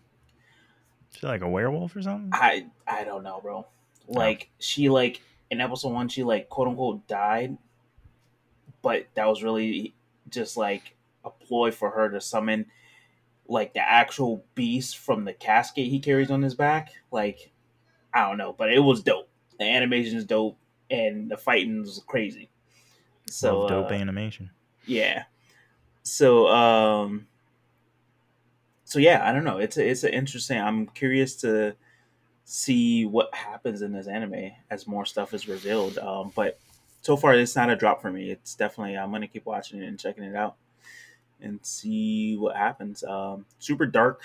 She 1.18 1.26
like 1.26 1.42
a 1.42 1.50
werewolf 1.50 1.96
or 1.96 2.02
something? 2.02 2.30
I 2.34 2.68
I 2.86 3.04
don't 3.06 3.24
know, 3.24 3.40
bro. 3.42 3.66
Like 4.08 4.50
she 4.60 4.90
like 4.90 5.22
in 5.50 5.62
episode 5.62 5.94
one, 5.94 6.10
she 6.10 6.24
like 6.24 6.50
quote 6.50 6.68
unquote 6.68 7.08
died, 7.08 7.58
but 8.82 9.08
that 9.16 9.28
was 9.28 9.42
really 9.42 9.96
just 10.30 10.58
like 10.58 10.96
a 11.24 11.30
ploy 11.30 11.72
for 11.72 11.90
her 11.92 12.10
to 12.10 12.20
summon 12.22 12.66
like 13.52 13.74
the 13.74 13.82
actual 13.82 14.46
beast 14.56 14.98
from 14.98 15.26
the 15.26 15.34
casket 15.34 15.86
he 15.88 16.00
carries 16.00 16.32
on 16.32 16.42
his 16.42 16.56
back. 16.56 16.92
Like 17.12 17.52
I 18.14 18.28
don't 18.28 18.38
know, 18.38 18.56
but 18.58 18.72
it 18.72 18.80
was 18.80 19.04
dope. 19.04 19.30
The 19.60 19.66
animation 19.66 20.18
is 20.18 20.26
dope, 20.26 20.58
and 20.90 21.30
the 21.30 21.38
fighting 21.38 21.82
was 21.82 22.02
crazy. 22.08 22.50
So 23.28 23.60
Love 23.60 23.70
dope 23.70 23.92
uh, 23.92 23.96
animation. 23.96 24.50
yeah. 24.86 25.24
So 26.04 26.48
um 26.48 27.28
so 28.86 29.00
yeah, 29.00 29.28
I 29.28 29.32
don't 29.32 29.44
know. 29.44 29.58
It's 29.58 29.78
a, 29.78 29.88
it's 29.88 30.04
an 30.04 30.14
interesting. 30.14 30.60
I'm 30.60 30.88
curious 30.88 31.36
to 31.38 31.76
see 32.46 33.06
what 33.06 33.34
happens 33.34 33.82
in 33.82 33.94
this 33.94 34.08
anime 34.08 34.52
as 34.70 34.88
more 34.88 35.06
stuff 35.06 35.34
is 35.34 35.48
revealed. 35.48 35.98
Um 35.98 36.32
but 36.36 36.58
so 37.02 37.18
far 37.18 37.34
it's 37.34 37.56
not 37.56 37.70
a 37.70 37.76
drop 37.76 38.02
for 38.02 38.12
me. 38.12 38.32
It's 38.32 38.56
definitely 38.56 38.98
I'm 38.98 39.10
going 39.10 39.22
to 39.22 39.28
keep 39.28 39.46
watching 39.46 39.82
it 39.82 39.88
and 39.88 40.00
checking 40.00 40.24
it 40.24 40.36
out 40.36 40.56
and 41.42 41.60
see 41.64 42.36
what 42.38 42.56
happens. 42.56 43.04
Um 43.04 43.46
super 43.60 43.86
dark. 43.86 44.22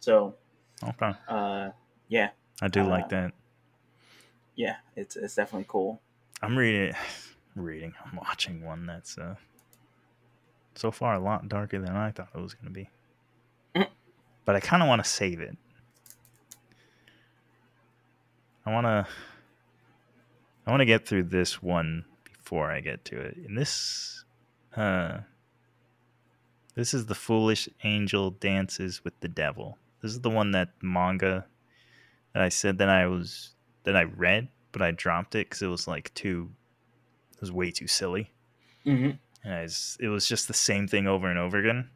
So 0.00 0.34
Okay. 0.82 1.12
uh 1.28 1.70
yeah, 2.08 2.30
I 2.60 2.68
do 2.68 2.80
uh, 2.80 2.88
like 2.88 3.08
that. 3.10 3.32
yeah, 4.56 4.76
it's 4.96 5.16
it's 5.16 5.34
definitely 5.34 5.66
cool. 5.68 6.00
I'm 6.42 6.56
reading 6.56 6.94
reading. 7.54 7.94
I'm 8.04 8.16
watching 8.16 8.64
one 8.64 8.86
that's 8.86 9.18
uh 9.18 9.34
so 10.74 10.90
far 10.90 11.14
a 11.14 11.20
lot 11.20 11.48
darker 11.48 11.78
than 11.78 11.96
I 11.96 12.10
thought 12.10 12.28
it 12.34 12.40
was 12.40 12.54
gonna 12.54 12.70
be. 12.70 12.88
Mm. 13.74 13.88
But 14.44 14.56
I 14.56 14.60
kinda 14.60 14.86
wanna 14.86 15.04
save 15.04 15.40
it. 15.40 15.56
I 18.66 18.72
want 18.72 18.86
to 18.86 19.06
I 20.66 20.70
want 20.70 20.80
to 20.82 20.86
get 20.86 21.06
through 21.06 21.24
this 21.24 21.62
one 21.62 22.04
before 22.24 22.70
I 22.70 22.80
get 22.80 23.04
to 23.06 23.18
it. 23.18 23.36
And 23.36 23.56
this 23.56 24.24
uh 24.76 25.18
this 26.80 26.94
is 26.94 27.04
the 27.04 27.14
foolish 27.14 27.68
angel 27.84 28.30
dances 28.30 29.04
with 29.04 29.12
the 29.20 29.28
devil. 29.28 29.76
This 30.00 30.12
is 30.12 30.22
the 30.22 30.30
one 30.30 30.52
that 30.52 30.70
manga 30.80 31.44
that 32.32 32.42
I 32.42 32.48
said 32.48 32.78
that 32.78 32.88
I 32.88 33.06
was 33.06 33.54
that 33.84 33.94
I 33.94 34.04
read, 34.04 34.48
but 34.72 34.80
I 34.80 34.90
dropped 34.90 35.34
it 35.34 35.50
cuz 35.50 35.60
it 35.60 35.66
was 35.66 35.86
like 35.86 36.14
too 36.14 36.50
it 37.34 37.40
was 37.42 37.52
way 37.52 37.70
too 37.70 37.86
silly. 37.86 38.32
hmm 38.84 39.10
And 39.44 39.54
I 39.54 39.62
was, 39.64 39.98
it 40.00 40.08
was 40.08 40.26
just 40.26 40.48
the 40.48 40.54
same 40.54 40.88
thing 40.88 41.06
over 41.06 41.28
and 41.28 41.38
over 41.38 41.58
again. 41.58 41.90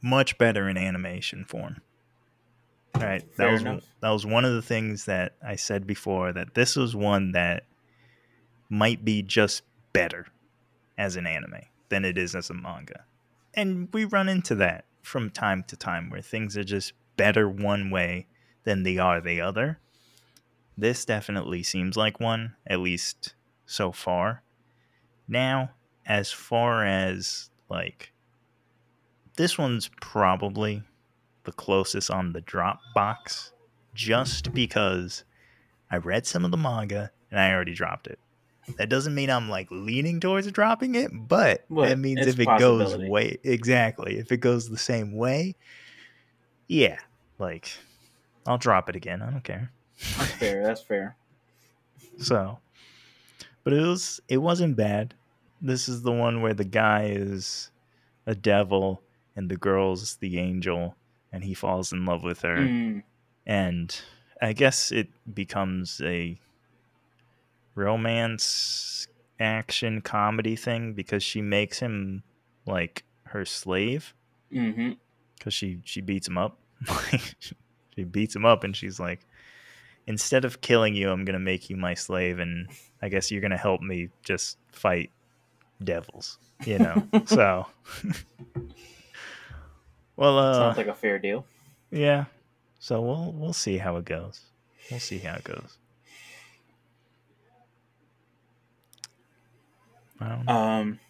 Much 0.00 0.38
better 0.38 0.68
in 0.68 0.76
animation 0.76 1.44
form. 1.44 1.80
All 2.94 3.02
right, 3.02 3.26
that 3.30 3.36
Fair 3.36 3.50
was 3.50 3.62
enough. 3.62 3.84
that 4.00 4.10
was 4.10 4.24
one 4.24 4.44
of 4.44 4.54
the 4.54 4.62
things 4.62 5.06
that 5.06 5.34
I 5.44 5.56
said 5.56 5.88
before 5.88 6.32
that 6.32 6.54
this 6.54 6.76
was 6.76 6.94
one 6.94 7.32
that 7.32 7.66
might 8.68 9.04
be 9.04 9.22
just 9.22 9.62
better 9.92 10.28
as 10.96 11.16
an 11.16 11.26
anime 11.26 11.62
than 11.88 12.04
it 12.04 12.16
is 12.16 12.36
as 12.36 12.48
a 12.48 12.54
manga. 12.54 13.04
And 13.54 13.88
we 13.92 14.04
run 14.04 14.28
into 14.28 14.54
that 14.56 14.84
from 15.02 15.30
time 15.30 15.64
to 15.68 15.76
time 15.76 16.10
where 16.10 16.20
things 16.20 16.56
are 16.56 16.64
just 16.64 16.92
better 17.16 17.48
one 17.48 17.90
way 17.90 18.26
than 18.64 18.82
they 18.82 18.98
are 18.98 19.20
the 19.20 19.40
other. 19.40 19.78
This 20.76 21.04
definitely 21.04 21.62
seems 21.62 21.96
like 21.96 22.18
one, 22.18 22.56
at 22.66 22.80
least 22.80 23.34
so 23.66 23.92
far. 23.92 24.42
Now, 25.28 25.70
as 26.06 26.32
far 26.32 26.84
as 26.84 27.50
like 27.70 28.12
this 29.36 29.56
one's 29.56 29.90
probably 30.00 30.82
the 31.44 31.52
closest 31.52 32.10
on 32.10 32.32
the 32.32 32.40
drop 32.40 32.80
box 32.94 33.52
just 33.94 34.52
because 34.52 35.24
I 35.90 35.96
read 35.98 36.26
some 36.26 36.44
of 36.44 36.50
the 36.50 36.56
manga 36.56 37.10
and 37.30 37.40
I 37.40 37.52
already 37.52 37.74
dropped 37.74 38.06
it. 38.06 38.18
That 38.78 38.88
doesn't 38.88 39.14
mean 39.14 39.30
I'm 39.30 39.48
like 39.48 39.68
leaning 39.70 40.20
towards 40.20 40.50
dropping 40.50 40.94
it, 40.94 41.10
but 41.12 41.64
Well, 41.68 41.88
that 41.88 41.98
means 41.98 42.26
if 42.26 42.38
it 42.38 42.48
goes 42.58 42.96
way 42.96 43.38
exactly, 43.44 44.18
if 44.18 44.32
it 44.32 44.38
goes 44.38 44.68
the 44.68 44.78
same 44.78 45.12
way, 45.12 45.54
yeah, 46.68 46.98
like 47.38 47.70
I'll 48.46 48.58
drop 48.58 48.88
it 48.88 48.96
again. 48.96 49.22
I 49.22 49.30
don't 49.30 49.44
care. 49.44 49.70
That's 50.18 50.30
fair. 50.32 50.62
That's 50.62 50.80
fair. 50.80 51.16
So, 52.18 52.58
but 53.64 53.72
it 53.72 53.80
was 53.80 54.20
it 54.28 54.36
wasn't 54.38 54.76
bad. 54.76 55.14
This 55.60 55.88
is 55.88 56.02
the 56.02 56.12
one 56.12 56.42
where 56.42 56.54
the 56.54 56.64
guy 56.64 57.06
is 57.06 57.70
a 58.24 58.36
devil 58.36 59.02
and 59.34 59.50
the 59.50 59.56
girl's 59.56 60.14
the 60.16 60.38
angel, 60.38 60.94
and 61.32 61.42
he 61.42 61.54
falls 61.54 61.92
in 61.92 62.04
love 62.04 62.22
with 62.22 62.42
her, 62.42 62.56
Mm, 62.58 63.02
and 63.46 64.00
I 64.40 64.52
guess 64.52 64.92
it 64.92 65.08
becomes 65.34 66.00
a 66.04 66.38
romance 67.74 69.06
action 69.40 70.00
comedy 70.00 70.56
thing 70.56 70.92
because 70.92 71.22
she 71.22 71.42
makes 71.42 71.78
him 71.80 72.22
like 72.66 73.04
her 73.24 73.44
slave 73.44 74.14
because 74.50 75.52
she 75.54 75.80
she 75.84 76.00
beats 76.00 76.28
him 76.28 76.38
up. 76.38 76.58
she 77.96 78.04
beats 78.04 78.34
him 78.36 78.44
up, 78.44 78.62
and 78.64 78.76
she's 78.76 79.00
like, 79.00 79.20
instead 80.06 80.44
of 80.44 80.60
killing 80.60 80.94
you, 80.94 81.10
I'm 81.10 81.24
gonna 81.24 81.38
make 81.38 81.68
you 81.70 81.76
my 81.76 81.94
slave, 81.94 82.38
and 82.38 82.68
I 83.02 83.08
guess 83.08 83.30
you're 83.30 83.40
gonna 83.42 83.56
help 83.56 83.80
me 83.80 84.10
just 84.22 84.58
fight 84.72 85.10
devils. 85.82 86.38
You 86.64 86.78
know, 86.78 87.08
so. 87.26 87.66
well, 90.16 90.38
uh, 90.38 90.54
Sounds 90.54 90.76
like 90.76 90.86
a 90.86 90.94
fair 90.94 91.18
deal. 91.18 91.44
yeah. 91.90 92.26
So 92.78 93.00
we'll 93.00 93.32
we'll 93.32 93.52
see 93.54 93.78
how 93.78 93.96
it 93.96 94.04
goes. 94.04 94.40
We'll 94.90 95.00
see 95.00 95.18
how 95.18 95.36
it 95.36 95.44
goes. 95.44 95.78
Um, 100.46 101.00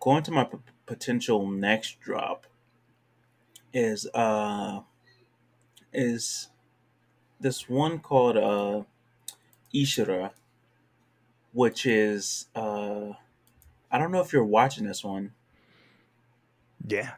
going 0.00 0.22
to 0.24 0.30
my 0.30 0.44
p- 0.44 0.58
potential 0.86 1.46
next 1.48 2.00
drop 2.00 2.46
is 3.72 4.06
uh 4.14 4.80
is 5.92 6.48
this 7.40 7.68
one 7.68 7.98
called 8.00 8.36
uh 8.36 8.82
Ishura, 9.74 10.30
which 11.52 11.86
is 11.86 12.46
uh 12.54 13.10
I 13.90 13.98
don't 13.98 14.10
know 14.12 14.20
if 14.20 14.32
you're 14.32 14.44
watching 14.44 14.86
this 14.86 15.04
one. 15.04 15.32
yeah. 16.86 17.12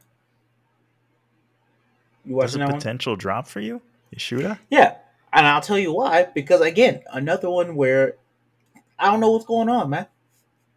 You 2.24 2.37
watching 2.37 2.62
a 2.62 2.66
that 2.66 2.72
one? 2.72 2.81
potential 2.81 3.16
drop 3.16 3.46
for 3.46 3.61
you, 3.61 3.83
Ishura. 4.14 4.59
Yeah, 4.70 4.96
and 5.33 5.46
I'll 5.46 5.61
tell 5.61 5.79
you 5.79 5.92
why. 5.92 6.24
Because 6.35 6.61
again, 6.61 7.03
another 7.12 7.50
one 7.50 7.77
where 7.77 8.16
I 8.98 9.11
don't 9.11 9.20
know 9.20 9.30
what's 9.30 9.44
going 9.44 9.68
on, 9.68 9.90
man. 9.90 10.07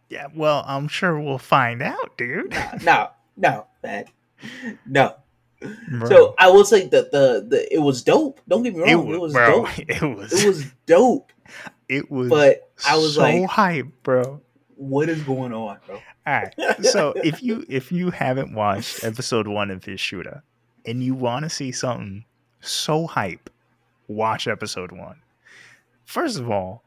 Yeah. 0.08 0.26
Well, 0.34 0.64
I'm 0.66 0.88
sure 0.88 1.20
we'll 1.20 1.38
find 1.38 1.82
out, 1.82 2.16
dude. 2.16 2.54
No, 2.82 3.10
no, 3.36 3.66
man, 3.82 4.06
no. 4.86 5.14
Bro. 5.90 6.08
So 6.08 6.34
I 6.38 6.48
will 6.50 6.64
say 6.64 6.86
that 6.88 7.10
the, 7.10 7.44
the 7.48 7.74
it 7.74 7.78
was 7.80 8.02
dope. 8.02 8.40
Don't 8.48 8.62
get 8.62 8.74
me 8.74 8.80
wrong, 8.80 8.88
it, 8.90 8.94
wa- 8.96 9.18
was 9.18 9.32
bro, 9.32 9.64
dope. 9.66 9.78
It 9.88 10.02
was. 10.16 10.32
It 10.32 10.46
was 10.46 10.64
dope, 10.86 11.32
It 11.88 12.10
was. 12.10 12.28
but 12.30 12.70
I 12.86 12.96
was 12.96 13.16
so 13.16 13.22
like, 13.22 13.44
hype, 13.46 13.86
bro. 14.04 14.40
what 14.76 15.08
is 15.08 15.20
going 15.22 15.52
on, 15.52 15.78
bro? 15.86 15.96
All 15.96 16.02
right. 16.26 16.54
So 16.84 17.12
if 17.16 17.42
you 17.42 17.64
if 17.68 17.90
you 17.90 18.10
haven't 18.10 18.54
watched 18.54 19.02
episode 19.02 19.48
one 19.48 19.70
of 19.70 19.80
Ishura 19.80 20.42
and 20.86 21.02
you 21.02 21.14
want 21.14 21.42
to 21.44 21.50
see 21.50 21.72
something 21.72 22.24
so 22.60 23.06
hype, 23.08 23.50
watch 24.06 24.46
episode 24.46 24.92
one. 24.92 25.20
First 26.04 26.38
of 26.38 26.50
all, 26.50 26.82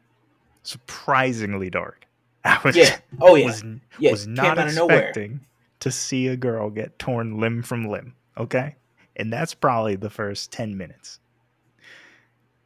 surprisingly 0.63 1.69
dark. 1.69 2.05
I 2.45 2.59
was 2.63 2.75
Yeah. 2.75 2.97
Oh 3.19 3.35
yeah. 3.35 3.45
was 3.45 3.63
yeah. 3.99 4.11
was 4.11 4.27
not 4.27 4.57
expecting 4.57 5.41
to 5.79 5.91
see 5.91 6.27
a 6.27 6.37
girl 6.37 6.69
get 6.69 6.97
torn 6.99 7.39
limb 7.39 7.63
from 7.63 7.87
limb. 7.87 8.15
Okay, 8.37 8.75
and 9.15 9.31
that's 9.31 9.53
probably 9.53 9.95
the 9.95 10.09
first 10.09 10.51
ten 10.51 10.77
minutes. 10.77 11.19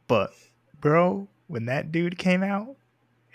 But 0.08 0.32
bro, 0.80 1.28
when 1.48 1.66
that 1.66 1.92
dude 1.92 2.16
came 2.18 2.42
out, 2.42 2.76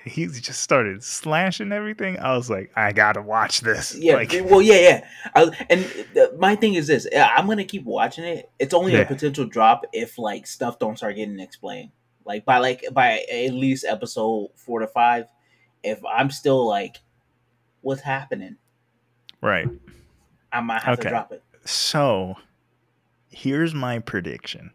he 0.03 0.25
just 0.27 0.61
started 0.61 1.03
slashing 1.03 1.71
everything. 1.71 2.17
I 2.17 2.35
was 2.35 2.49
like, 2.49 2.71
I 2.75 2.91
gotta 2.91 3.21
watch 3.21 3.61
this. 3.61 3.95
Yeah. 3.95 4.13
like, 4.15 4.31
well, 4.45 4.61
yeah, 4.61 4.79
yeah. 4.79 5.07
I, 5.35 5.65
and 5.69 5.81
the, 6.13 6.33
my 6.39 6.55
thing 6.55 6.73
is 6.75 6.87
this: 6.87 7.07
I'm 7.15 7.47
gonna 7.47 7.65
keep 7.65 7.83
watching 7.83 8.23
it. 8.23 8.49
It's 8.57 8.73
only 8.73 8.93
Yeah. 8.93 8.99
a 8.99 9.05
potential 9.05 9.45
drop 9.45 9.85
if 9.93 10.17
like 10.17 10.47
stuff 10.47 10.79
don't 10.79 10.97
start 10.97 11.17
getting 11.17 11.39
explained. 11.39 11.91
Like 12.25 12.45
by 12.45 12.59
like 12.59 12.83
by 12.93 13.19
at 13.31 13.53
least 13.53 13.85
episode 13.87 14.51
four 14.55 14.79
to 14.79 14.87
five. 14.87 15.25
If 15.83 15.99
I'm 16.05 16.29
still 16.29 16.67
like, 16.67 16.97
what's 17.81 18.01
happening? 18.01 18.57
right. 19.41 19.67
I 20.53 20.59
might 20.61 20.83
have 20.83 20.99
Okay. 20.99 21.03
to 21.03 21.09
drop 21.09 21.31
it. 21.31 21.43
So 21.65 22.35
here's 23.29 23.73
my 23.73 23.99
prediction. 23.99 24.71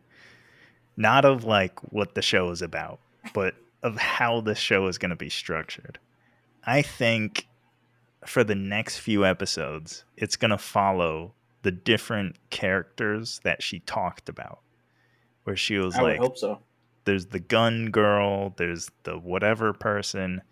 Not 0.96 1.24
of 1.26 1.44
like 1.44 1.78
what 1.92 2.14
the 2.14 2.22
show 2.22 2.50
is 2.50 2.62
about, 2.62 2.98
but 3.34 3.54
of 3.82 3.96
how 3.98 4.40
the 4.40 4.54
show 4.54 4.86
is 4.86 4.96
going 4.98 5.10
to 5.10 5.16
be 5.16 5.28
structured. 5.28 5.98
I 6.64 6.80
think 6.82 7.46
for 8.24 8.42
the 8.42 8.54
next 8.54 8.98
few 8.98 9.24
episodes, 9.26 10.04
it's 10.16 10.34
going 10.36 10.50
to 10.50 10.58
follow 10.58 11.34
the 11.62 11.70
different 11.70 12.36
characters 12.50 13.40
that 13.44 13.62
she 13.62 13.80
talked 13.80 14.28
about. 14.28 14.60
Where 15.44 15.56
she 15.56 15.76
was 15.76 15.94
I 15.96 16.02
like, 16.02 16.18
hope 16.18 16.38
so. 16.38 16.60
There's 17.06 17.26
the 17.26 17.40
gun 17.40 17.90
girl, 17.90 18.52
there's 18.56 18.90
the 19.04 19.16
whatever 19.16 19.72
person. 19.72 20.42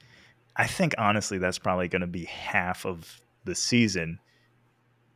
I 0.57 0.67
think 0.67 0.95
honestly 0.97 1.37
that's 1.37 1.59
probably 1.59 1.89
going 1.89 2.01
to 2.01 2.07
be 2.07 2.25
half 2.25 2.87
of 2.87 3.21
the 3.45 3.55
season, 3.55 4.21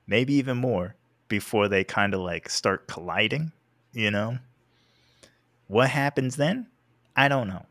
maybe 0.06 0.34
even 0.34 0.58
more 0.58 0.96
before 1.28 1.68
they 1.68 1.84
kind 1.84 2.12
of 2.12 2.20
like 2.20 2.50
start 2.50 2.88
colliding, 2.88 3.52
you 3.92 4.10
know? 4.10 4.38
What 5.68 5.90
happens 5.90 6.36
then? 6.36 6.66
I 7.16 7.28
don't 7.28 7.48
know. 7.48 7.66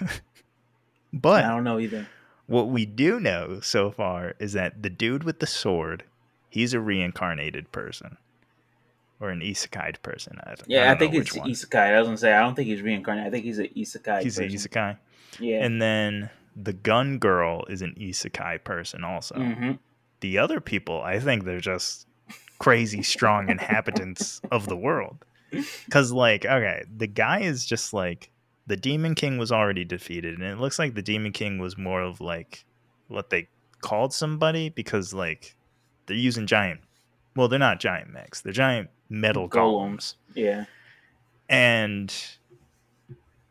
but 1.12 1.44
I 1.44 1.48
don't 1.48 1.64
know 1.64 1.78
either. 1.78 2.08
what 2.46 2.68
we 2.68 2.86
do 2.86 3.20
know 3.20 3.60
so 3.60 3.90
far 3.90 4.34
is 4.38 4.54
that 4.54 4.82
the 4.82 4.90
dude 4.90 5.24
with 5.24 5.40
the 5.40 5.46
sword, 5.46 6.04
he's 6.48 6.72
a 6.72 6.80
reincarnated 6.80 7.72
person 7.72 8.16
or 9.20 9.30
an 9.30 9.40
isekai 9.40 10.00
person. 10.02 10.38
I, 10.44 10.54
don't- 10.54 10.68
Yeah, 10.68 10.84
I, 10.84 10.94
don't 10.94 10.98
think 10.98 11.14
it's 11.14 11.36
one. 11.36 11.48
isekai. 11.48 11.94
I 11.94 11.98
was 11.98 12.06
gonna 12.08 12.18
say 12.18 12.32
I 12.32 12.40
don't 12.40 12.54
think 12.54 12.68
he's 12.68 12.82
reincarnated. 12.82 13.26
I 13.28 13.30
think 13.30 13.44
he's 13.44 13.58
an 13.58 13.68
isekai. 13.76 14.22
He's 14.22 14.38
an 14.38 14.48
person. 14.48 14.70
isekai. 14.70 14.96
Yeah. 15.40 15.64
And 15.64 15.80
then 15.82 16.30
the 16.56 16.72
gun 16.72 17.18
girl 17.18 17.64
is 17.68 17.82
an 17.82 17.94
isekai 17.98 18.62
person 18.64 19.04
also. 19.04 19.34
hmm 19.36 19.72
The 20.20 20.38
other 20.38 20.60
people, 20.60 21.00
I 21.02 21.18
think 21.20 21.44
they're 21.44 21.60
just 21.60 22.06
crazy 22.58 23.02
strong 23.02 23.48
inhabitants 23.48 24.40
of 24.50 24.66
the 24.68 24.76
world. 24.76 25.24
Cuz 25.90 26.12
like, 26.12 26.44
okay, 26.44 26.84
the 26.96 27.06
guy 27.06 27.40
is 27.40 27.64
just 27.64 27.92
like 27.92 28.30
the 28.66 28.76
Demon 28.76 29.14
King 29.14 29.38
was 29.38 29.50
already 29.50 29.84
defeated 29.84 30.34
and 30.34 30.42
it 30.44 30.58
looks 30.58 30.78
like 30.78 30.94
the 30.94 31.02
Demon 31.02 31.32
King 31.32 31.58
was 31.58 31.78
more 31.78 32.02
of 32.02 32.20
like 32.20 32.64
what 33.06 33.30
they 33.30 33.48
called 33.80 34.12
somebody 34.12 34.68
because 34.68 35.14
like 35.14 35.56
they're 36.06 36.16
using 36.16 36.46
giant 36.46 36.80
well, 37.38 37.46
they're 37.48 37.58
not 37.58 37.78
giant 37.78 38.12
mechs. 38.12 38.40
They're 38.40 38.52
giant 38.52 38.90
metal 39.08 39.48
golems. 39.48 39.54
Golems. 39.54 40.14
Yeah. 40.34 40.64
And 41.48 42.12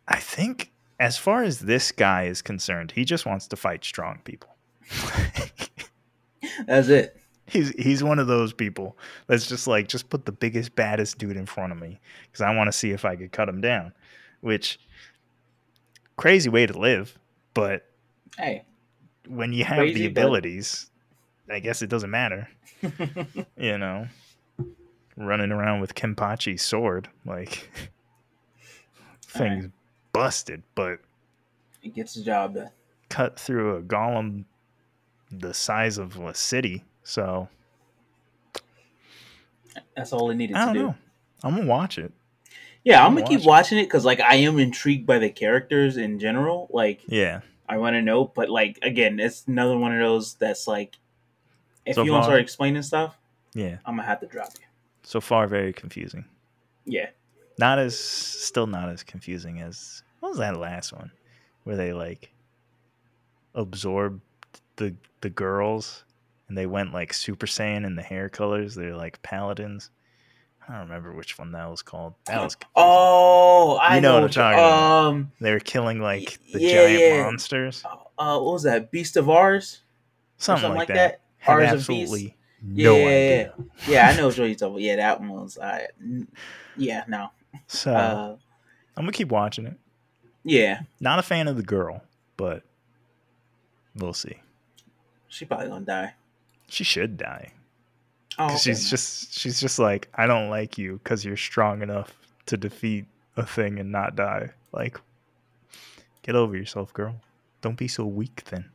I 0.09 0.19
think, 0.19 0.71
as 0.99 1.17
far 1.17 1.43
as 1.43 1.59
this 1.59 1.93
guy 1.93 2.25
is 2.25 2.41
concerned, 2.41 2.91
he 2.91 3.05
just 3.05 3.25
wants 3.25 3.47
to 3.47 3.55
fight 3.55 3.85
strong 3.85 4.19
people. 4.25 4.49
That's 6.67 6.89
it. 6.89 7.15
he's 7.45 7.69
he's 7.69 8.03
one 8.03 8.19
of 8.19 8.27
those 8.27 8.51
people 8.51 8.97
that's 9.27 9.47
just 9.47 9.67
like 9.67 9.87
just 9.87 10.09
put 10.09 10.25
the 10.25 10.31
biggest 10.31 10.75
baddest 10.75 11.17
dude 11.17 11.37
in 11.37 11.45
front 11.45 11.71
of 11.71 11.79
me 11.79 11.99
because 12.25 12.41
I 12.41 12.53
want 12.55 12.67
to 12.67 12.71
see 12.71 12.91
if 12.91 13.05
I 13.05 13.15
could 13.15 13.31
cut 13.31 13.47
him 13.47 13.61
down. 13.61 13.93
Which 14.41 14.79
crazy 16.17 16.49
way 16.49 16.65
to 16.65 16.77
live, 16.77 17.17
but 17.53 17.85
Hey. 18.37 18.65
when 19.27 19.53
you 19.53 19.63
have 19.63 19.77
Crazy, 19.79 19.99
the 19.99 20.05
abilities, 20.07 20.89
I 21.51 21.59
guess 21.59 21.81
it 21.81 21.89
doesn't 21.89 22.11
matter. 22.11 22.47
You 23.57 23.77
know, 23.79 24.07
running 25.15 25.51
around 25.51 25.81
with 25.81 25.95
Kenpachi's 25.95 26.61
sword, 26.61 27.09
like 27.25 27.69
thing's 29.23 29.69
busted, 30.13 30.61
but 30.75 30.99
it 31.81 31.95
gets 31.95 32.13
the 32.13 32.23
job 32.23 32.53
done. 32.55 32.69
cut 33.09 33.39
through 33.39 33.77
a 33.77 33.81
golem 33.81 34.45
the 35.31 35.53
size 35.53 35.97
of 35.97 36.17
a 36.19 36.33
city. 36.35 36.83
So 37.03 37.47
That's 39.95 40.13
all 40.13 40.29
it 40.29 40.35
needed 40.35 40.55
I 40.55 40.59
to 40.59 40.65
don't 40.67 40.73
do. 40.75 40.83
know. 40.87 40.95
I'm 41.43 41.55
gonna 41.55 41.67
watch 41.67 41.97
it. 41.97 42.11
Yeah, 42.83 43.01
I'm 43.01 43.07
I'm 43.07 43.15
gonna 43.15 43.27
keep 43.27 43.39
watching. 43.39 43.47
watching 43.49 43.77
it 43.79 43.83
because 43.85 44.05
like 44.05 44.19
I 44.19 44.35
am 44.35 44.59
intrigued 44.59 45.05
by 45.05 45.19
the 45.19 45.29
characters 45.29 45.97
in 45.97 46.19
general. 46.19 46.67
Like 46.71 47.01
Yeah. 47.07 47.41
I 47.69 47.77
want 47.79 47.95
to 47.95 48.01
know, 48.01 48.25
but 48.25 48.49
like 48.49 48.79
again, 48.81 49.19
it's 49.19 49.45
another 49.47 49.77
one 49.77 49.93
of 49.93 49.99
those 49.99 50.35
that's 50.35 50.67
like, 50.67 50.95
if 51.87 51.95
So 51.95 52.03
you 52.03 52.11
want 52.11 52.23
to 52.23 52.27
start 52.27 52.41
explaining 52.41 52.81
stuff, 52.83 53.17
Yeah. 53.53 53.77
I'm 53.85 53.95
gonna 53.95 54.07
have 54.07 54.19
to 54.21 54.27
drop 54.27 54.49
you. 54.59 54.65
So 55.03 55.21
far, 55.21 55.47
very 55.47 55.73
confusing. 55.73 56.25
Yeah, 56.85 57.09
Not 57.57 57.79
as, 57.79 57.97
still 57.99 58.67
not 58.67 58.89
as 58.89 59.03
confusing 59.03 59.59
as 59.61 60.03
what 60.19 60.29
was 60.29 60.37
that 60.37 60.57
last 60.57 60.93
one, 60.93 61.11
where 61.63 61.75
they 61.75 61.91
like 61.93 62.31
absorbed 63.55 64.21
the 64.77 64.95
the 65.21 65.29
girls 65.29 66.03
and 66.47 66.57
they 66.57 66.65
went 66.65 66.93
like 66.93 67.13
Super 67.13 67.45
Saiyan 67.45 67.85
in 67.85 67.95
the 67.95 68.01
hair 68.03 68.29
colors. 68.29 68.75
They're 68.75 68.95
like 68.95 69.21
paladins. 69.21 69.89
I 70.67 70.73
don't 70.73 70.81
remember 70.87 71.13
which 71.13 71.37
one 71.39 71.51
that 71.53 71.69
was 71.69 71.81
called. 71.81 72.13
That 72.25 72.41
was 72.43 72.55
confusing. 72.55 72.73
Oh, 72.75 73.77
I 73.81 73.95
You 73.95 74.01
know 74.01 74.15
what 74.15 74.23
I'm 74.23 74.29
talking 74.29 74.59
about. 74.59 75.07
Um, 75.07 75.31
they 75.39 75.51
were 75.51 75.59
killing 75.59 76.01
like 76.01 76.39
the 76.51 76.59
Yeah, 76.61 76.71
giant 76.71 77.03
yeah. 77.03 77.23
monsters, 77.23 77.83
uh, 77.85 78.39
what 78.39 78.53
was 78.53 78.63
that? 78.63 78.91
Beast 78.91 79.15
of 79.17 79.29
Ours, 79.29 79.81
Or 80.39 80.43
something, 80.43 80.73
like, 80.73 80.89
that. 80.89 80.95
Had 80.97 81.19
Ours 81.45 81.71
of 81.71 81.77
absolutely 81.79 82.35
yeah, 82.73 82.85
no 82.89 82.95
yeah, 82.97 83.05
idea. 83.05 83.53
Yeah, 83.87 84.09
I 84.09 84.15
know 84.17 84.27
what 84.27 84.37
you're 84.37 84.47
talking 84.55 84.67
about. 84.73 84.81
Yeah, 84.81 84.95
that 84.97 85.19
one 85.19 85.29
was. 85.29 85.57
I, 85.57 85.87
yeah, 86.75 87.03
no. 87.07 87.29
So 87.67 87.93
Uh, 87.93 88.35
I'm 88.95 89.03
gonna 89.03 89.11
keep 89.11 89.29
watching 89.29 89.65
it. 89.67 89.77
yeah, 90.43 90.81
Not 90.99 91.19
a 91.19 91.23
fan 91.23 91.47
of 91.47 91.55
the 91.57 91.63
girl, 91.63 92.01
but 92.35 92.63
we'll 93.95 94.13
see. 94.13 94.41
she 95.27 95.45
probably 95.45 95.67
gonna 95.69 95.85
die. 95.85 96.13
She 96.67 96.83
should 96.83 97.17
die. 97.17 97.53
Oh, 98.39 98.45
okay, 98.47 98.57
she's 98.57 98.89
just 98.89 99.33
she's 99.37 99.59
just 99.59 99.79
like 99.79 100.09
I 100.15 100.27
don't 100.27 100.49
like 100.49 100.77
you 100.77 100.99
because 101.03 101.23
you're 101.25 101.37
strong 101.37 101.81
enough 101.81 102.13
to 102.47 102.57
defeat 102.57 103.05
a 103.35 103.45
thing 103.45 103.79
and 103.79 103.91
not 103.91 104.15
die. 104.15 104.49
Like, 104.71 104.99
get 106.23 106.35
over 106.35 106.55
yourself, 106.55 106.93
girl. 106.93 107.21
Don't 107.61 107.77
be 107.77 107.87
so 107.87 108.05
weak 108.05 108.43
then. 108.45 108.65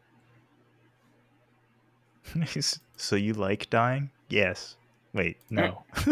So 2.96 3.16
you 3.16 3.32
like 3.34 3.68
dying? 3.68 4.10
Yes. 4.28 4.76
Wait, 5.12 5.36
no. 5.50 5.82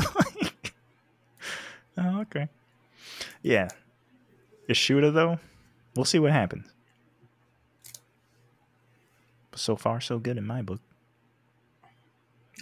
oh, 1.97 2.21
okay. 2.23 2.49
Yeah. 3.43 3.69
Ishura 4.69 5.13
though, 5.15 5.39
we'll 5.95 6.05
see 6.05 6.19
what 6.19 6.33
happens. 6.33 6.67
But 9.51 9.61
so 9.61 9.77
far, 9.77 10.01
so 10.01 10.19
good 10.19 10.37
in 10.37 10.47
my 10.47 10.63
book. 10.63 10.81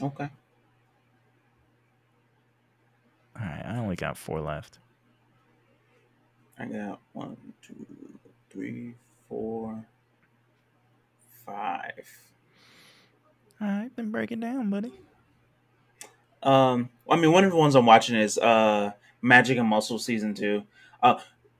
okay. 0.00 0.28
All 3.38 3.46
right, 3.46 3.64
I 3.64 3.78
only 3.78 3.96
got 3.96 4.16
four 4.16 4.40
left. 4.40 4.78
I 6.58 6.66
got 6.66 7.00
one, 7.12 7.36
two, 7.62 7.86
three, 8.50 8.94
four, 9.28 9.84
five. 11.46 12.08
All 13.60 13.66
right, 13.68 13.90
then 13.96 14.10
break 14.10 14.30
it 14.32 14.40
down, 14.40 14.70
buddy. 14.70 14.92
Um, 16.42 16.90
I 17.10 17.16
mean, 17.16 17.32
one 17.32 17.44
of 17.44 17.50
the 17.50 17.56
ones 17.56 17.74
I'm 17.74 17.86
watching 17.86 18.16
is 18.16 18.38
uh, 18.38 18.92
Magic 19.22 19.58
and 19.58 19.68
Muscle 19.68 19.98
season 19.98 20.34
two. 20.34 20.62
Uh, 21.02 21.16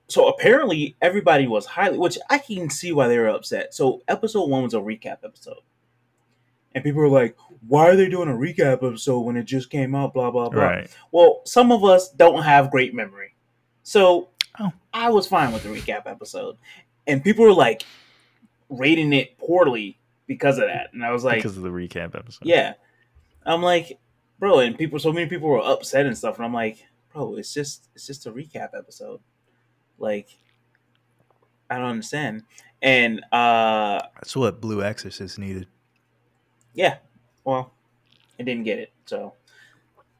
so 0.07 0.27
apparently 0.29 0.95
everybody 1.01 1.47
was 1.47 1.65
highly, 1.65 1.97
which 1.97 2.17
I 2.29 2.37
can 2.37 2.69
see 2.69 2.93
why 2.93 3.07
they 3.07 3.17
were 3.19 3.27
upset. 3.29 3.73
So 3.73 4.01
episode 4.07 4.49
one 4.49 4.63
was 4.63 4.73
a 4.73 4.77
recap 4.79 5.17
episode, 5.23 5.59
and 6.73 6.83
people 6.83 7.01
were 7.01 7.09
like, 7.09 7.35
"Why 7.67 7.89
are 7.89 7.95
they 7.95 8.09
doing 8.09 8.29
a 8.29 8.33
recap 8.33 8.73
episode 8.83 9.19
when 9.19 9.35
it 9.37 9.43
just 9.43 9.69
came 9.69 9.93
out?" 9.93 10.13
Blah 10.13 10.31
blah 10.31 10.49
blah. 10.49 10.63
Right. 10.63 10.89
Well, 11.11 11.41
some 11.45 11.71
of 11.71 11.83
us 11.83 12.09
don't 12.09 12.43
have 12.43 12.71
great 12.71 12.93
memory, 12.95 13.35
so 13.83 14.29
Oh. 14.61 14.71
I 14.93 15.09
was 15.09 15.27
fine 15.27 15.53
with 15.53 15.63
the 15.63 15.69
recap 15.69 16.03
episode, 16.05 16.57
and 17.05 17.23
people 17.23 17.45
were 17.45 17.53
like 17.53 17.83
rating 18.69 19.13
it 19.13 19.37
poorly 19.37 19.98
because 20.29 20.59
of 20.59 20.67
that, 20.67 20.93
and 20.93 21.03
I 21.03 21.11
was 21.11 21.25
like, 21.25 21.39
because 21.39 21.57
of 21.57 21.63
the 21.63 21.69
recap 21.69 22.15
episode. 22.15 22.45
yeah. 22.47 22.75
I'm 23.45 23.63
like, 23.63 23.99
bro, 24.37 24.59
and 24.59 24.77
people 24.77 24.99
so 24.99 25.11
many 25.11 25.27
people 25.27 25.49
were 25.49 25.59
upset 25.59 26.05
and 26.05 26.15
stuff, 26.17 26.37
and 26.37 26.45
I'm 26.45 26.53
like, 26.53 26.85
bro, 27.11 27.35
it's 27.35 27.53
just 27.53 27.89
it's 27.95 28.05
just 28.07 28.27
a 28.27 28.31
recap 28.31 28.69
episode. 28.77 29.19
Like 29.97 30.29
I 31.69 31.77
don't 31.77 31.85
understand. 31.85 32.43
And 32.81 33.21
uh 33.31 33.99
That's 34.15 34.35
what 34.35 34.61
Blue 34.61 34.83
Exorcist 34.83 35.37
needed. 35.39 35.67
yeah, 36.73 36.97
well, 37.43 37.73
I 38.39 38.43
didn't 38.43 38.63
get 38.63 38.79
it. 38.79 38.93
So 39.05 39.33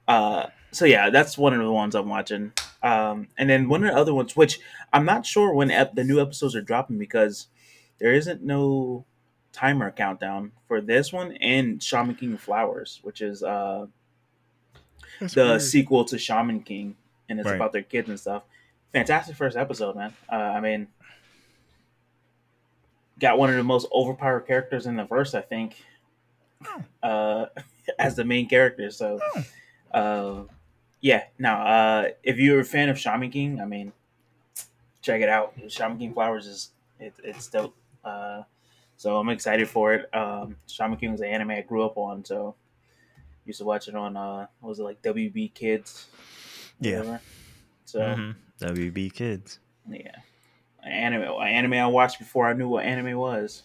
uh 0.08 0.48
so 0.72 0.86
yeah, 0.86 1.10
that's 1.10 1.38
one 1.38 1.54
of 1.54 1.60
the 1.60 1.72
ones 1.72 1.94
I'm 1.96 2.10
watching. 2.10 2.52
Um 2.82 3.28
and 3.38 3.50
then 3.50 3.70
one 3.70 3.84
of 3.84 3.94
the 3.94 4.00
other 4.00 4.14
ones 4.14 4.36
which 4.36 4.60
I'm 4.92 5.06
not 5.06 5.26
sure 5.26 5.54
when 5.54 5.72
ep- 5.72 5.96
the 5.96 6.04
new 6.04 6.20
episodes 6.20 6.56
are 6.56 6.62
dropping 6.62 6.98
because 6.98 7.48
there 8.00 8.14
isn't 8.14 8.42
no 8.42 9.06
timer 9.52 9.92
countdown 9.92 10.52
for 10.68 10.80
this 10.82 11.12
one 11.12 11.34
and 11.34 11.82
Shaman 11.82 12.16
King 12.16 12.38
Flowers, 12.38 13.00
which 13.04 13.22
is 13.22 13.44
uh 13.44 13.88
the 15.34 15.60
sequel 15.60 16.06
to 16.06 16.18
Shaman 16.18 16.62
King, 16.62 16.96
and 17.28 17.40
it's 17.40 17.48
Right. 17.48 17.56
about 17.56 17.74
their 17.74 17.84
kids 17.84 18.10
and 18.10 18.20
stuff. 18.20 18.44
Fantastic 18.94 19.36
first 19.36 19.58
episode, 19.58 19.96
man. 19.96 20.14
Uh, 20.32 20.36
I 20.36 20.60
mean, 20.62 20.88
got 23.20 23.38
one 23.38 23.50
of 23.50 23.56
the 23.56 23.64
most 23.64 23.88
overpowered 23.94 24.42
characters 24.42 24.86
in 24.86 24.96
the 24.96 25.04
verse, 25.04 25.34
I 25.36 25.42
think, 25.42 25.84
uh, 27.04 27.48
as 28.00 28.16
the 28.16 28.24
main 28.24 28.48
character. 28.48 28.90
So, 28.92 29.20
uh, 29.92 30.44
yeah. 31.02 31.24
Now, 31.38 31.66
uh, 31.66 32.08
if 32.24 32.38
you're 32.38 32.62
a 32.62 32.66
fan 32.66 32.90
of 32.90 32.98
Shaman 32.98 33.30
King, 33.32 33.60
I 33.62 33.66
mean, 33.66 33.92
check 35.02 35.22
it 35.22 35.30
out. 35.30 35.54
Shaman 35.68 35.98
King 36.00 36.14
Flowers 36.14 36.48
is 36.48 36.72
it, 37.00 37.14
it's 37.24 37.48
dope. 37.48 37.76
Uh, 38.04 38.44
so 39.00 39.16
I'm 39.18 39.30
excited 39.30 39.70
for 39.70 39.94
it. 39.94 40.14
Um, 40.14 40.58
Shaman 40.68 40.98
King 40.98 41.14
was 41.14 41.22
an 41.22 41.28
anime 41.28 41.52
I 41.52 41.62
grew 41.62 41.84
up 41.86 41.98
on, 41.98 42.26
so 42.26 42.54
used 43.46 43.60
to 43.60 43.66
watch 43.66 43.88
it 43.88 43.96
on 43.96 44.18
uh, 44.18 44.46
what 44.60 44.70
was 44.70 44.80
it 44.80 44.84
like 44.84 45.02
WB 45.02 45.54
Kids? 45.54 46.08
Yeah. 46.82 46.98
whatever. 47.00 47.22
So 47.86 48.00
Mhm. 48.02 48.36
WB 48.60 49.10
Kids. 49.14 49.60
yeah, 49.90 50.18
An 50.84 50.92
anime 50.92 51.22
an 51.24 51.48
anime 51.48 51.74
I 51.74 51.88
watched 51.88 52.20
before 52.20 52.48
I 52.48 52.54
knew 52.54 52.68
what 52.68 52.84
anime 52.86 53.18
was. 53.18 53.64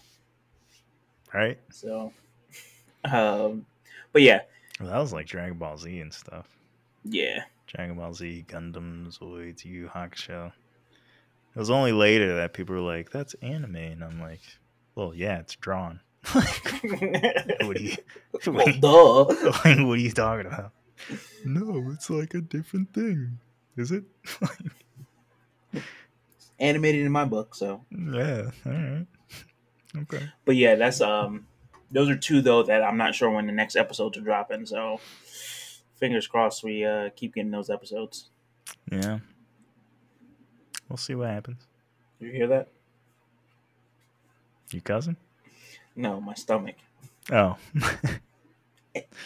Right? 1.34 1.58
So, 1.70 2.12
um, 3.04 3.66
but 4.12 4.22
yeah, 4.22 4.42
Well, 4.80 4.88
that 4.90 4.98
was 4.98 5.12
like 5.12 5.26
Dragon 5.26 5.58
Ball 5.58 5.76
Z 5.76 5.98
and 6.00 6.12
stuff. 6.14 6.48
yeah, 7.04 7.44
Dragon 7.66 7.96
Ball 7.96 8.14
Z, 8.14 8.44
Gundam, 8.48 9.06
Zoids, 9.08 9.64
Yu 9.64 9.88
Hakusho. 9.92 10.52
It 11.54 11.58
was 11.58 11.70
only 11.70 11.92
later 11.92 12.36
that 12.36 12.52
people 12.52 12.74
were 12.76 12.80
like, 12.80 13.10
"That's 13.10 13.34
anime," 13.34 13.76
and 13.76 14.02
I'm 14.04 14.20
like, 14.20 14.40
"Well, 14.94 15.14
yeah, 15.14 15.38
it's 15.40 15.56
drawn." 15.56 16.00
what 16.32 16.52
are 17.76 17.78
you? 17.80 17.96
well, 18.46 18.66
What 18.66 18.80
duh. 18.80 19.50
are 19.64 19.70
you, 19.70 19.86
what 19.86 19.92
are 19.94 19.96
you 19.96 20.12
talking 20.12 20.46
about? 20.46 20.72
No, 21.44 21.90
it's 21.92 22.08
like 22.08 22.34
a 22.34 22.40
different 22.40 22.94
thing. 22.94 23.38
Is 23.76 23.90
it? 23.92 24.04
Animated 26.58 27.04
in 27.04 27.12
my 27.12 27.24
book, 27.24 27.54
so. 27.54 27.84
yeah. 27.90 28.50
All 28.64 28.72
right. 28.72 29.06
Okay. 29.96 30.28
But 30.44 30.56
yeah, 30.56 30.76
that's 30.76 31.00
um, 31.00 31.46
those 31.90 32.08
are 32.08 32.16
two 32.16 32.40
though 32.40 32.62
that 32.62 32.82
I'm 32.82 32.96
not 32.96 33.14
sure 33.14 33.30
when 33.30 33.46
the 33.46 33.52
next 33.52 33.76
episodes 33.76 34.16
are 34.16 34.22
dropping. 34.22 34.64
So, 34.66 35.00
fingers 35.96 36.26
crossed 36.28 36.62
we 36.64 36.84
uh 36.84 37.10
keep 37.16 37.34
getting 37.34 37.50
those 37.50 37.70
episodes. 37.70 38.30
Yeah. 38.90 39.18
We'll 40.88 40.96
see 40.96 41.14
what 41.14 41.28
happens. 41.28 41.66
You 42.20 42.30
hear 42.30 42.46
that? 42.48 42.68
Your 44.74 44.82
cousin? 44.82 45.16
No, 45.96 46.20
my 46.20 46.34
stomach. 46.34 46.76
Oh. 47.32 47.56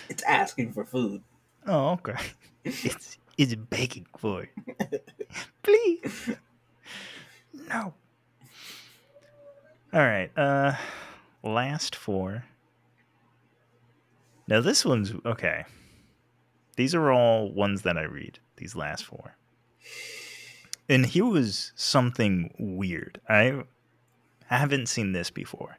It's 0.09 0.23
asking 0.23 0.73
for 0.73 0.85
food. 0.85 1.23
oh, 1.67 1.91
okay. 1.91 2.17
It's 2.65 3.19
is 3.37 3.55
begging 3.55 4.07
for 4.17 4.43
it. 4.45 5.09
Please. 5.63 6.31
No. 7.69 7.95
All 9.93 10.01
right. 10.01 10.31
Uh 10.37 10.75
last 11.43 11.95
four. 11.95 12.45
Now 14.49 14.61
this 14.61 14.85
one's 14.85 15.13
okay. 15.25 15.65
These 16.77 16.95
are 16.95 17.11
all 17.11 17.51
ones 17.53 17.83
that 17.83 17.97
I 17.99 18.05
read, 18.05 18.39
these 18.57 18.75
last 18.75 19.05
four. 19.05 19.37
And 20.89 21.07
here 21.07 21.27
was 21.27 21.73
something 21.77 22.55
weird. 22.59 23.21
I 23.29 23.65
haven't 24.57 24.89
seen 24.89 25.13
this 25.13 25.31
before. 25.31 25.79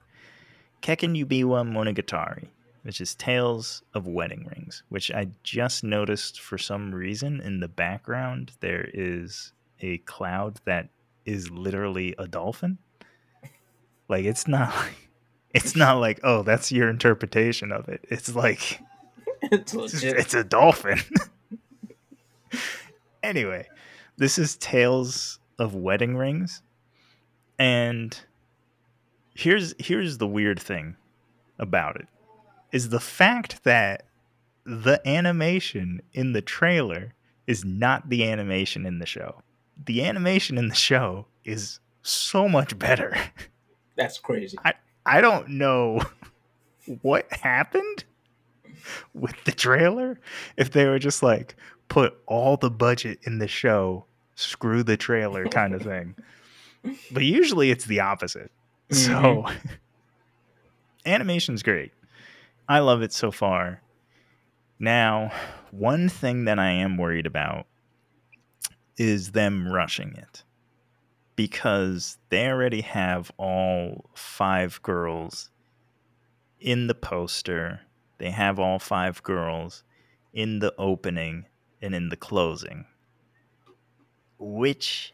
Kekkon 0.81 1.17
Yubiwa 1.17 1.67
Monogatari, 1.67 2.47
which 2.83 3.01
is 3.01 3.15
Tales 3.15 3.83
of 3.93 4.07
Wedding 4.07 4.49
Rings, 4.55 4.83
which 4.89 5.11
I 5.11 5.29
just 5.43 5.83
noticed 5.83 6.39
for 6.39 6.57
some 6.57 6.93
reason 6.93 7.41
in 7.41 7.59
the 7.59 7.67
background 7.67 8.53
there 8.61 8.89
is 8.93 9.51
a 9.81 9.97
cloud 9.99 10.59
that 10.65 10.89
is 11.25 11.49
literally 11.49 12.15
a 12.17 12.27
dolphin. 12.27 12.77
Like 14.07 14.25
it's 14.25 14.47
not 14.47 14.73
it's 15.53 15.75
not 15.75 15.99
like, 15.99 16.19
oh, 16.23 16.43
that's 16.43 16.71
your 16.71 16.89
interpretation 16.89 17.71
of 17.71 17.89
it. 17.89 18.05
It's 18.09 18.33
like 18.33 18.79
it's 19.41 20.03
it's, 20.03 20.33
a 20.33 20.43
dolphin. 20.43 20.99
anyway, 23.23 23.67
this 24.17 24.37
is 24.37 24.55
Tales 24.57 25.39
of 25.57 25.75
Wedding 25.75 26.15
Rings. 26.15 26.61
And 27.57 28.19
here's 29.39 29.73
here's 29.79 30.17
the 30.17 30.27
weird 30.27 30.59
thing 30.59 30.95
about 31.57 31.95
it 31.95 32.07
is 32.71 32.89
the 32.89 32.99
fact 32.99 33.63
that 33.63 34.05
the 34.65 35.01
animation 35.07 36.01
in 36.13 36.33
the 36.33 36.41
trailer 36.41 37.13
is 37.47 37.63
not 37.65 38.09
the 38.09 38.29
animation 38.29 38.85
in 38.85 38.99
the 38.99 39.05
show. 39.05 39.41
The 39.85 40.03
animation 40.03 40.57
in 40.57 40.67
the 40.67 40.75
show 40.75 41.25
is 41.45 41.79
so 42.03 42.47
much 42.47 42.77
better. 42.77 43.15
That's 43.95 44.19
crazy. 44.19 44.57
I 44.63 44.73
I 45.05 45.21
don't 45.21 45.49
know 45.49 46.01
what 47.01 47.31
happened 47.31 48.03
with 49.13 49.35
the 49.45 49.51
trailer. 49.53 50.19
If 50.57 50.71
they 50.71 50.85
were 50.85 50.99
just 50.99 51.23
like, 51.23 51.55
put 51.87 52.17
all 52.27 52.57
the 52.57 52.69
budget 52.69 53.19
in 53.23 53.39
the 53.39 53.47
show, 53.47 54.05
screw 54.35 54.83
the 54.83 54.97
trailer 54.97 55.45
kind 55.45 55.73
of 55.73 55.81
thing. 55.81 56.15
But 57.11 57.23
usually 57.23 57.71
it's 57.71 57.83
the 57.83 57.99
opposite. 57.99 58.53
Mm-hmm. 58.91 59.13
So 59.13 59.45
animation's 61.05 61.63
great. 61.63 61.91
I 62.67 62.79
love 62.79 63.01
it 63.01 63.13
so 63.13 63.31
far. 63.31 63.81
Now, 64.79 65.31
one 65.71 66.07
thing 66.09 66.45
that 66.45 66.59
I 66.59 66.71
am 66.71 66.97
worried 66.97 67.25
about 67.25 67.67
is 68.97 69.31
them 69.31 69.67
rushing 69.67 70.13
it 70.15 70.43
because 71.35 72.17
they 72.29 72.47
already 72.47 72.81
have 72.81 73.31
all 73.37 74.09
five 74.13 74.81
girls 74.83 75.49
in 76.59 76.87
the 76.87 76.95
poster. 76.95 77.81
They 78.17 78.31
have 78.31 78.59
all 78.59 78.79
five 78.79 79.23
girls 79.23 79.83
in 80.33 80.59
the 80.59 80.73
opening 80.77 81.45
and 81.81 81.95
in 81.95 82.09
the 82.09 82.17
closing, 82.17 82.85
which 84.37 85.13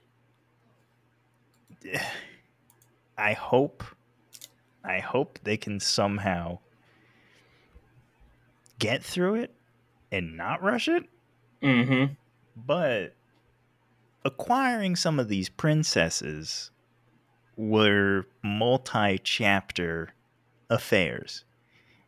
I 3.17 3.34
hope 3.34 3.84
I 4.84 4.99
hope 4.99 5.39
they 5.43 5.58
can 5.58 5.80
somehow 5.80 6.60
get 8.78 9.04
through 9.04 9.36
it 9.36 9.54
and 10.12 10.38
not 10.38 10.62
rush 10.62 10.88
it. 10.88 11.04
Mm-hmm. 11.63 12.13
but 12.56 13.15
acquiring 14.23 14.95
some 14.95 15.19
of 15.19 15.30
these 15.30 15.49
princesses 15.49 16.69
were 17.56 18.28
multi-chapter 18.43 20.10
affairs. 20.69 21.43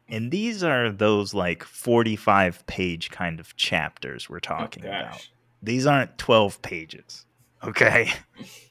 And 0.08 0.30
these 0.30 0.64
are 0.64 0.92
those 0.92 1.34
like 1.34 1.64
45 1.64 2.68
page 2.68 3.10
kind 3.10 3.40
of 3.40 3.56
chapters 3.56 4.30
we're 4.30 4.40
talking 4.40 4.86
about. 4.86 5.28
These 5.64 5.88
aren't 5.88 6.18
12 6.20 6.62
pages 6.62 7.26
okay 7.64 8.12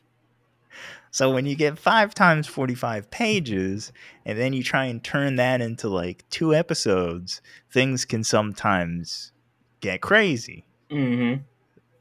so 1.16 1.30
when 1.32 1.46
you 1.46 1.56
get 1.56 1.78
five 1.78 2.12
times 2.14 2.46
45 2.46 3.10
pages 3.10 3.90
and 4.26 4.38
then 4.38 4.52
you 4.52 4.62
try 4.62 4.84
and 4.84 5.02
turn 5.02 5.36
that 5.36 5.60
into 5.62 5.88
like 5.88 6.28
two 6.28 6.54
episodes 6.54 7.40
things 7.70 8.04
can 8.04 8.22
sometimes 8.22 9.32
get 9.80 10.00
crazy 10.02 10.64
Mm-hmm. 10.90 11.42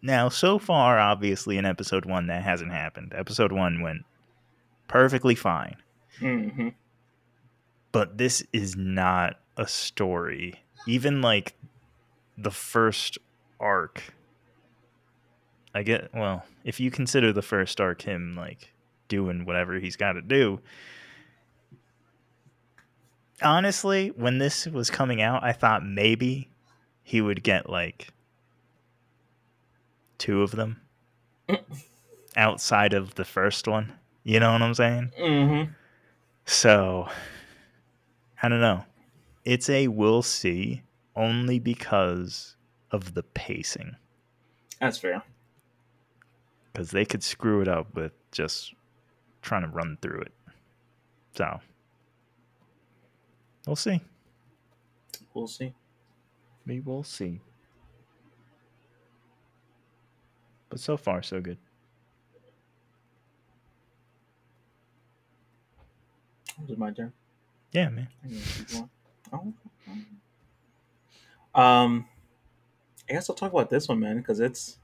now, 0.04 0.30
so 0.30 0.60
far, 0.60 1.00
obviously, 1.00 1.58
in 1.58 1.66
episode 1.66 2.06
one, 2.06 2.28
that 2.28 2.44
hasn't 2.44 2.72
happened. 2.72 3.14
Episode 3.16 3.52
one 3.52 3.82
went 3.82 4.02
perfectly 4.88 5.34
fine, 5.34 5.78
Mm-hmm. 6.22 6.70
but 7.92 8.18
this 8.20 8.44
is 8.54 8.76
not 8.76 9.40
a 9.58 9.68
story. 9.68 10.64
Even 10.88 11.22
like 11.24 11.56
the 12.38 12.52
first 12.52 13.18
arc, 13.60 14.04
I 15.74 15.82
get, 15.84 16.10
well, 16.14 16.46
if 16.64 16.80
you 16.80 16.92
consider 16.92 17.34
the 17.34 17.42
first 17.42 17.82
arc 17.82 18.04
him 18.04 18.36
like 18.36 18.72
doing 19.08 19.46
whatever 19.46 19.80
he's 19.80 19.96
got 19.96 20.14
to 20.14 20.22
do. 20.22 20.60
Honestly, 23.42 24.10
when 24.16 24.38
this 24.38 24.66
was 24.66 24.90
coming 24.90 25.22
out, 25.22 25.44
I 25.44 25.52
thought 25.52 25.86
maybe 25.86 26.50
he 27.04 27.22
would 27.22 27.44
get 27.44 27.70
like 27.70 28.10
two 30.18 30.42
of 30.42 30.52
them 30.52 30.82
outside 32.38 32.94
of 32.94 33.16
the 33.16 33.26
first 33.26 33.68
one. 33.68 33.94
You 34.24 34.40
know 34.40 34.54
what 34.54 34.62
I'm 34.62 34.74
saying? 34.74 35.12
Mm-hmm. 35.20 35.72
So, 36.46 37.08
I 38.42 38.50
don't 38.50 38.62
know. 38.62 38.84
It's 39.44 39.70
a 39.70 39.88
we'll 39.88 40.24
see 40.24 40.82
only 41.16 41.60
because 41.60 42.56
of 42.92 43.14
the 43.14 43.24
pacing. 43.24 43.96
That's 44.80 44.98
fair. 44.98 45.24
Because 46.72 46.92
they 46.92 47.06
could 47.06 47.24
screw 47.24 47.62
it 47.62 47.68
up 47.68 47.96
with 47.96 48.14
just 48.32 48.74
trying 49.46 49.62
to 49.62 49.68
run 49.68 49.98
through 50.02 50.22
it. 50.22 50.34
So, 51.36 51.60
we'll 53.68 53.76
see. 53.76 54.02
We'll 55.34 55.48
see. 55.48 55.74
We 56.66 56.80
will 56.80 57.04
see. 57.04 57.40
But 60.70 60.80
so 60.80 60.98
far, 60.98 61.22
so 61.22 61.40
good. 61.40 61.58
Is 66.64 66.72
it 66.72 66.78
my 66.78 66.92
turn? 66.92 67.14
Yeah, 67.72 67.90
man. 67.90 68.08
I 68.24 68.28
can 68.28 68.38
keep 68.38 68.70
going. 68.72 68.90
Oh. 71.56 71.62
Um, 71.62 72.06
I 73.10 73.14
guess 73.14 73.30
I'll 73.30 73.36
talk 73.36 73.52
about 73.52 73.70
this 73.70 73.88
one, 73.88 74.00
man, 74.00 74.18
because 74.18 74.40
it's. 74.40 74.80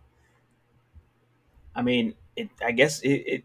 I 1.73 1.81
mean, 1.81 2.13
it. 2.35 2.49
I 2.63 2.71
guess 2.71 3.01
it, 3.01 3.09
it. 3.09 3.43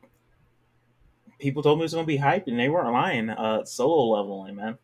People 1.39 1.63
told 1.63 1.79
me 1.79 1.83
it 1.83 1.85
was 1.85 1.95
gonna 1.95 2.07
be 2.07 2.17
hype, 2.17 2.47
and 2.47 2.59
they 2.59 2.69
weren't 2.69 2.93
lying. 2.93 3.31
Uh, 3.31 3.65
solo 3.65 4.17
leveling, 4.17 4.57
man. 4.57 4.79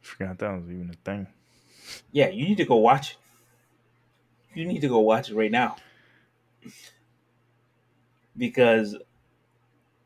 Forgot 0.00 0.38
that 0.38 0.50
was 0.52 0.70
even 0.70 0.90
a 0.90 1.04
thing. 1.04 1.26
Yeah, 2.12 2.28
you 2.28 2.44
need 2.44 2.56
to 2.56 2.64
go 2.64 2.76
watch 2.76 3.12
it. 3.12 3.16
You 4.54 4.66
need 4.66 4.80
to 4.80 4.88
go 4.88 4.98
watch 4.98 5.30
it 5.30 5.36
right 5.36 5.50
now. 5.50 5.76
Because 8.36 8.96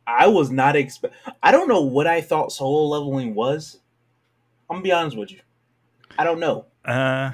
I 0.07 0.27
was 0.27 0.51
not 0.51 0.77
expect. 0.77 1.15
I 1.43 1.51
don't 1.51 1.69
know 1.69 1.83
what 1.83 2.07
I 2.07 2.21
thought 2.21 2.53
solo 2.53 2.87
leveling 2.89 3.35
was. 3.35 3.79
I'm 4.69 4.77
gonna 4.77 4.83
be 4.83 4.93
honest 4.93 5.17
with 5.17 5.33
you. 5.33 5.41
I 6.19 6.25
don't 6.25 6.41
know. 6.41 6.67
Uh, 6.85 7.33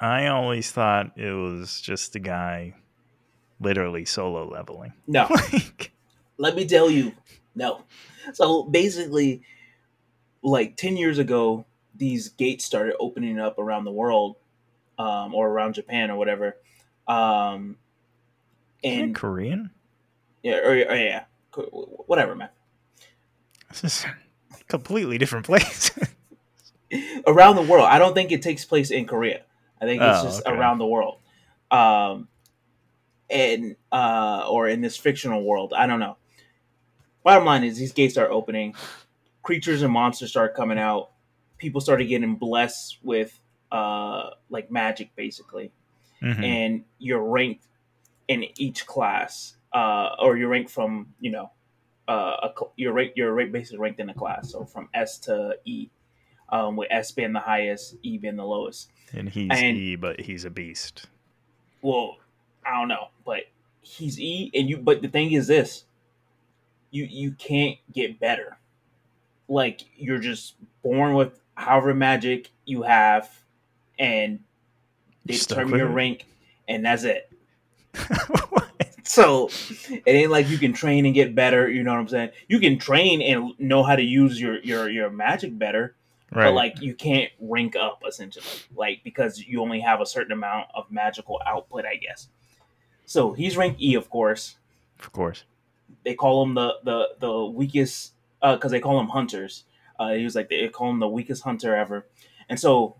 I 0.00 0.28
always 0.28 0.70
thought 0.70 1.18
it 1.18 1.32
was 1.32 1.80
just 1.80 2.14
a 2.14 2.20
guy 2.20 2.74
literally 3.60 4.04
solo 4.04 4.48
leveling. 4.48 4.92
No, 5.06 5.26
like, 5.30 5.92
let 6.38 6.54
me 6.56 6.66
tell 6.66 6.90
you, 6.90 7.12
no. 7.54 7.82
So 8.32 8.62
basically, 8.64 9.42
like 10.42 10.76
ten 10.76 10.96
years 10.96 11.18
ago, 11.18 11.66
these 11.94 12.28
gates 12.30 12.64
started 12.64 12.94
opening 13.00 13.38
up 13.38 13.58
around 13.58 13.84
the 13.84 13.90
world, 13.92 14.36
um, 14.98 15.34
or 15.34 15.48
around 15.48 15.74
Japan 15.74 16.10
or 16.10 16.16
whatever. 16.16 16.56
Um, 17.06 17.76
and 18.84 19.14
Korean? 19.14 19.70
yeah, 20.42 20.58
or, 20.58 20.70
or 20.72 20.96
yeah, 20.96 21.24
whatever, 22.06 22.34
man. 22.34 22.50
This 23.70 23.84
is 23.84 24.04
a 24.04 24.64
completely 24.68 25.18
different 25.18 25.46
place. 25.46 25.90
around 27.26 27.56
the 27.56 27.62
world. 27.62 27.86
I 27.86 27.98
don't 27.98 28.14
think 28.14 28.32
it 28.32 28.42
takes 28.42 28.64
place 28.64 28.90
in 28.90 29.06
Korea. 29.06 29.42
I 29.80 29.84
think 29.86 30.02
it's 30.02 30.20
Oh, 30.20 30.24
just 30.24 30.46
okay. 30.46 30.56
around 30.56 30.78
the 30.78 30.86
world, 30.86 31.20
um, 31.70 32.28
and 33.30 33.76
uh, 33.92 34.46
or 34.48 34.68
in 34.68 34.80
this 34.80 34.96
fictional 34.96 35.42
world. 35.44 35.72
I 35.76 35.86
don't 35.86 36.00
know. 36.00 36.16
Bottom 37.28 37.44
line 37.44 37.62
is 37.62 37.76
these 37.76 37.92
gates 37.92 38.14
start 38.14 38.30
opening, 38.30 38.74
creatures 39.42 39.82
and 39.82 39.92
monsters 39.92 40.30
start 40.30 40.54
coming 40.54 40.78
out. 40.78 41.10
People 41.58 41.82
started 41.82 42.06
getting 42.06 42.36
blessed 42.36 42.96
with 43.02 43.38
uh, 43.70 44.30
like 44.48 44.70
magic, 44.70 45.14
basically, 45.14 45.70
Mhm. 46.22 46.42
and 46.42 46.84
you're 46.98 47.22
ranked 47.22 47.66
in 48.28 48.46
each 48.58 48.86
class, 48.86 49.58
uh, 49.74 50.16
or 50.18 50.38
you're 50.38 50.48
ranked 50.48 50.70
from 50.70 51.12
you 51.20 51.30
know, 51.30 51.50
uh, 52.08 52.48
a, 52.48 52.52
you're 52.76 52.94
ranked 52.94 53.18
you're 53.18 53.34
ranked, 53.34 53.52
basically 53.52 53.78
ranked 53.78 54.00
in 54.00 54.08
a 54.08 54.14
class, 54.14 54.50
so 54.50 54.64
from 54.64 54.88
S 54.94 55.18
to 55.18 55.58
E, 55.66 55.90
um, 56.48 56.76
with 56.76 56.88
S 56.90 57.12
being 57.12 57.34
the 57.34 57.40
highest, 57.40 57.96
E 58.02 58.16
being 58.16 58.36
the 58.36 58.46
lowest. 58.46 58.90
and 59.12 59.28
he's 59.28 59.50
and- 59.52 59.76
E, 59.76 59.96
but 59.96 60.18
he's 60.20 60.46
a 60.46 60.50
beast. 60.50 61.04
Well, 61.82 62.16
I 62.64 62.70
don't 62.80 62.88
know, 62.88 63.08
but 63.26 63.40
he's 63.82 64.18
E, 64.18 64.50
and 64.54 64.66
you. 64.70 64.78
But 64.78 65.02
the 65.02 65.08
thing 65.08 65.32
is 65.32 65.46
this: 65.46 65.84
you 66.90 67.04
you 67.04 67.32
can't 67.32 67.78
get 67.92 68.20
better. 68.20 68.58
Like 69.48 69.82
you're 69.96 70.18
just 70.18 70.54
born 70.82 71.14
with 71.14 71.40
however 71.54 71.94
magic 71.94 72.50
you 72.64 72.82
have, 72.82 73.30
and 73.98 74.40
they 75.24 75.36
determine 75.36 75.78
your 75.78 75.88
rank, 75.88 76.26
and 76.68 76.84
that's 76.84 77.04
it. 77.04 77.32
So 79.08 79.48
it 79.88 80.02
ain't 80.06 80.30
like 80.30 80.50
you 80.50 80.58
can 80.58 80.74
train 80.74 81.06
and 81.06 81.14
get 81.14 81.34
better. 81.34 81.66
You 81.66 81.82
know 81.82 81.92
what 81.92 82.00
I'm 82.00 82.08
saying? 82.08 82.30
You 82.46 82.60
can 82.60 82.78
train 82.78 83.22
and 83.22 83.58
know 83.58 83.82
how 83.82 83.96
to 83.96 84.02
use 84.02 84.38
your 84.38 84.60
your 84.60 84.90
your 84.90 85.08
magic 85.08 85.58
better, 85.58 85.96
right. 86.30 86.44
but 86.44 86.52
like 86.52 86.82
you 86.82 86.94
can't 86.94 87.32
rank 87.40 87.74
up 87.74 88.02
essentially, 88.06 88.44
like 88.76 89.00
because 89.04 89.38
you 89.38 89.62
only 89.62 89.80
have 89.80 90.02
a 90.02 90.06
certain 90.06 90.32
amount 90.32 90.66
of 90.74 90.90
magical 90.90 91.40
output, 91.46 91.86
I 91.86 91.96
guess. 91.96 92.28
So 93.06 93.32
he's 93.32 93.56
ranked 93.56 93.80
E, 93.80 93.94
of 93.94 94.10
course. 94.10 94.56
of 95.00 95.10
course. 95.10 95.44
They 96.04 96.14
call 96.14 96.42
him 96.42 96.54
the 96.54 96.74
the 96.84 97.08
the 97.18 97.44
weakest 97.44 98.12
uh 98.42 98.54
because 98.56 98.70
they 98.72 98.80
call 98.80 98.98
him 99.00 99.08
hunters. 99.08 99.64
Uh, 99.98 100.12
he 100.12 100.24
was 100.24 100.34
like 100.36 100.48
they 100.48 100.68
call 100.68 100.90
him 100.90 101.00
the 101.00 101.08
weakest 101.08 101.42
hunter 101.42 101.74
ever, 101.74 102.06
and 102.48 102.58
so 102.58 102.96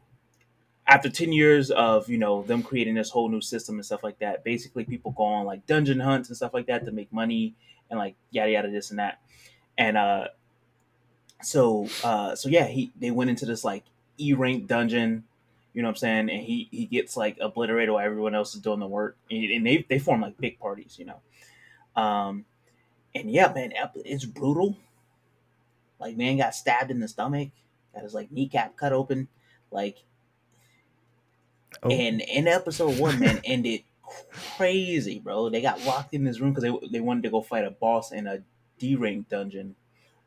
after 0.89 1.11
10 1.11 1.33
years 1.33 1.71
of 1.71 2.09
you 2.09 2.19
know 2.19 2.43
them 2.43 2.63
creating 2.63 2.95
this 2.95 3.11
whole 3.11 3.29
new 3.29 3.41
system 3.41 3.77
and 3.77 3.85
stuff 3.85 4.03
like 4.03 4.19
that 4.19 4.43
basically 4.43 4.85
people 4.85 5.13
go 5.13 5.23
on 5.23 5.45
like 5.47 5.67
dungeon 5.67 6.01
hunts 6.01 6.29
and 6.29 6.37
stuff 6.37 6.55
like 6.55 6.67
that 6.67 6.85
to 6.85 6.91
make 6.91 7.13
money 7.13 7.55
and 7.91 7.99
like 7.99 8.17
yada 8.31 8.51
yada 8.51 8.71
this 8.71 8.91
and 8.91 8.99
that. 8.99 9.21
And 9.77 9.97
uh 9.97 10.29
so 11.43 11.89
uh 12.03 12.35
so 12.35 12.49
yeah 12.49 12.67
he 12.67 12.91
they 12.99 13.11
went 13.11 13.31
into 13.31 13.47
this 13.47 13.63
like 13.65 13.85
e 14.19 14.33
rank 14.33 14.67
dungeon 14.67 15.25
you 15.75 15.83
know 15.83 15.89
what 15.89 15.93
i'm 15.93 15.97
saying? 15.97 16.31
And 16.31 16.43
he 16.43 16.69
he 16.73 16.87
gets 16.87 17.17
like 17.17 17.37
obliterated 17.41 17.91
while 17.91 18.05
everyone 18.05 18.35
else 18.35 18.55
is 18.55 18.61
doing 18.61 18.81
the 18.81 18.87
work. 18.87 19.17
And, 19.31 19.45
and 19.45 19.67
they 19.67 19.87
they 19.89 19.99
form 19.99 20.23
like 20.23 20.39
big 20.39 20.59
parties 20.59 20.97
you 20.99 21.05
know? 21.05 21.21
Um 22.03 22.45
and 23.21 23.31
yeah 23.31 23.53
man 23.53 23.73
it's 24.05 24.25
brutal 24.25 24.77
like 26.01 26.17
man 26.17 26.37
got 26.37 26.55
stabbed 26.55 26.91
in 26.91 27.01
the 27.01 27.09
stomach 27.09 27.51
got 27.95 28.03
his 28.03 28.15
like 28.15 28.31
kneecap 28.31 28.77
cut 28.77 28.93
open 28.93 29.29
like 29.71 29.99
Oh, 31.83 31.91
and 31.91 32.21
in 32.21 32.49
episode 32.49 32.99
one, 32.99 33.21
man, 33.21 33.41
ended 33.45 33.83
crazy, 34.57 35.19
bro. 35.19 35.49
They 35.49 35.61
got 35.61 35.85
locked 35.85 36.15
in 36.15 36.25
this 36.25 36.41
room 36.41 36.53
because 36.53 36.65
they 36.65 36.89
they 36.91 37.01
wanted 37.01 37.25
to 37.25 37.31
go 37.31 37.43
fight 37.43 37.65
a 37.65 37.71
boss 37.71 38.13
in 38.13 38.27
a 38.27 38.43
D 38.79 38.97
rank 38.97 39.29
dungeon, 39.29 39.77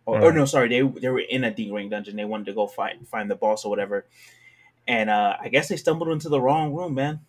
or, 0.05 0.21
or 0.21 0.31
no, 0.31 0.45
sorry, 0.45 0.69
they 0.69 0.81
they 0.81 1.09
were 1.09 1.19
in 1.19 1.43
a 1.43 1.51
D 1.51 1.71
rank 1.71 1.91
dungeon. 1.91 2.15
They 2.15 2.25
wanted 2.25 2.45
to 2.47 2.53
go 2.53 2.67
fight 2.67 3.05
find 3.07 3.29
the 3.29 3.35
boss 3.35 3.65
or 3.65 3.69
whatever, 3.69 4.05
and 4.87 5.09
uh, 5.09 5.35
I 5.41 5.49
guess 5.49 5.67
they 5.67 5.77
stumbled 5.77 6.09
into 6.09 6.29
the 6.29 6.41
wrong 6.41 6.73
room, 6.73 6.93
man. 6.93 7.21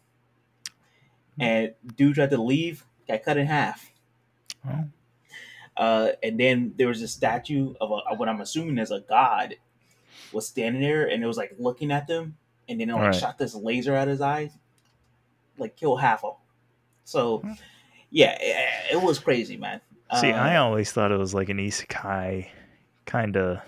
And 1.40 1.72
dude 1.96 2.16
tried 2.16 2.30
to 2.30 2.40
leave, 2.40 2.84
got 3.08 3.22
cut 3.22 3.38
in 3.38 3.46
half. 3.46 3.90
Uh, 5.76 6.10
and 6.22 6.38
then 6.38 6.74
there 6.76 6.88
was 6.88 7.00
a 7.02 7.08
statue 7.08 7.74
of 7.80 7.90
a, 7.90 8.14
what 8.14 8.28
I'm 8.28 8.40
assuming 8.40 8.78
is 8.78 8.90
a 8.90 9.00
god 9.00 9.54
was 10.30 10.46
standing 10.46 10.82
there, 10.82 11.08
and 11.08 11.22
it 11.22 11.26
was 11.26 11.36
like 11.36 11.54
looking 11.58 11.90
at 11.90 12.06
them, 12.06 12.36
and 12.68 12.80
then 12.80 12.90
it 12.90 12.94
like 12.94 13.02
Right. 13.04 13.14
shot 13.14 13.38
this 13.38 13.54
laser 13.54 13.94
out 13.94 14.08
his 14.08 14.20
eyes, 14.20 14.52
like 15.58 15.76
kill 15.76 15.96
half 15.96 16.24
of. 16.24 16.32
'em. 16.32 16.36
So, 17.04 17.38
Hmm. 17.38 17.52
yeah, 18.10 18.36
it, 18.40 18.92
it 18.94 19.02
was 19.02 19.18
crazy, 19.18 19.56
man. 19.56 19.80
see, 20.14 20.30
Uh, 20.30 20.36
I 20.36 20.56
always 20.56 20.92
thought 20.92 21.10
it 21.10 21.18
was 21.18 21.32
like 21.34 21.48
an 21.48 21.56
isekai, 21.58 22.48
kind 23.06 23.36
of 23.36 23.60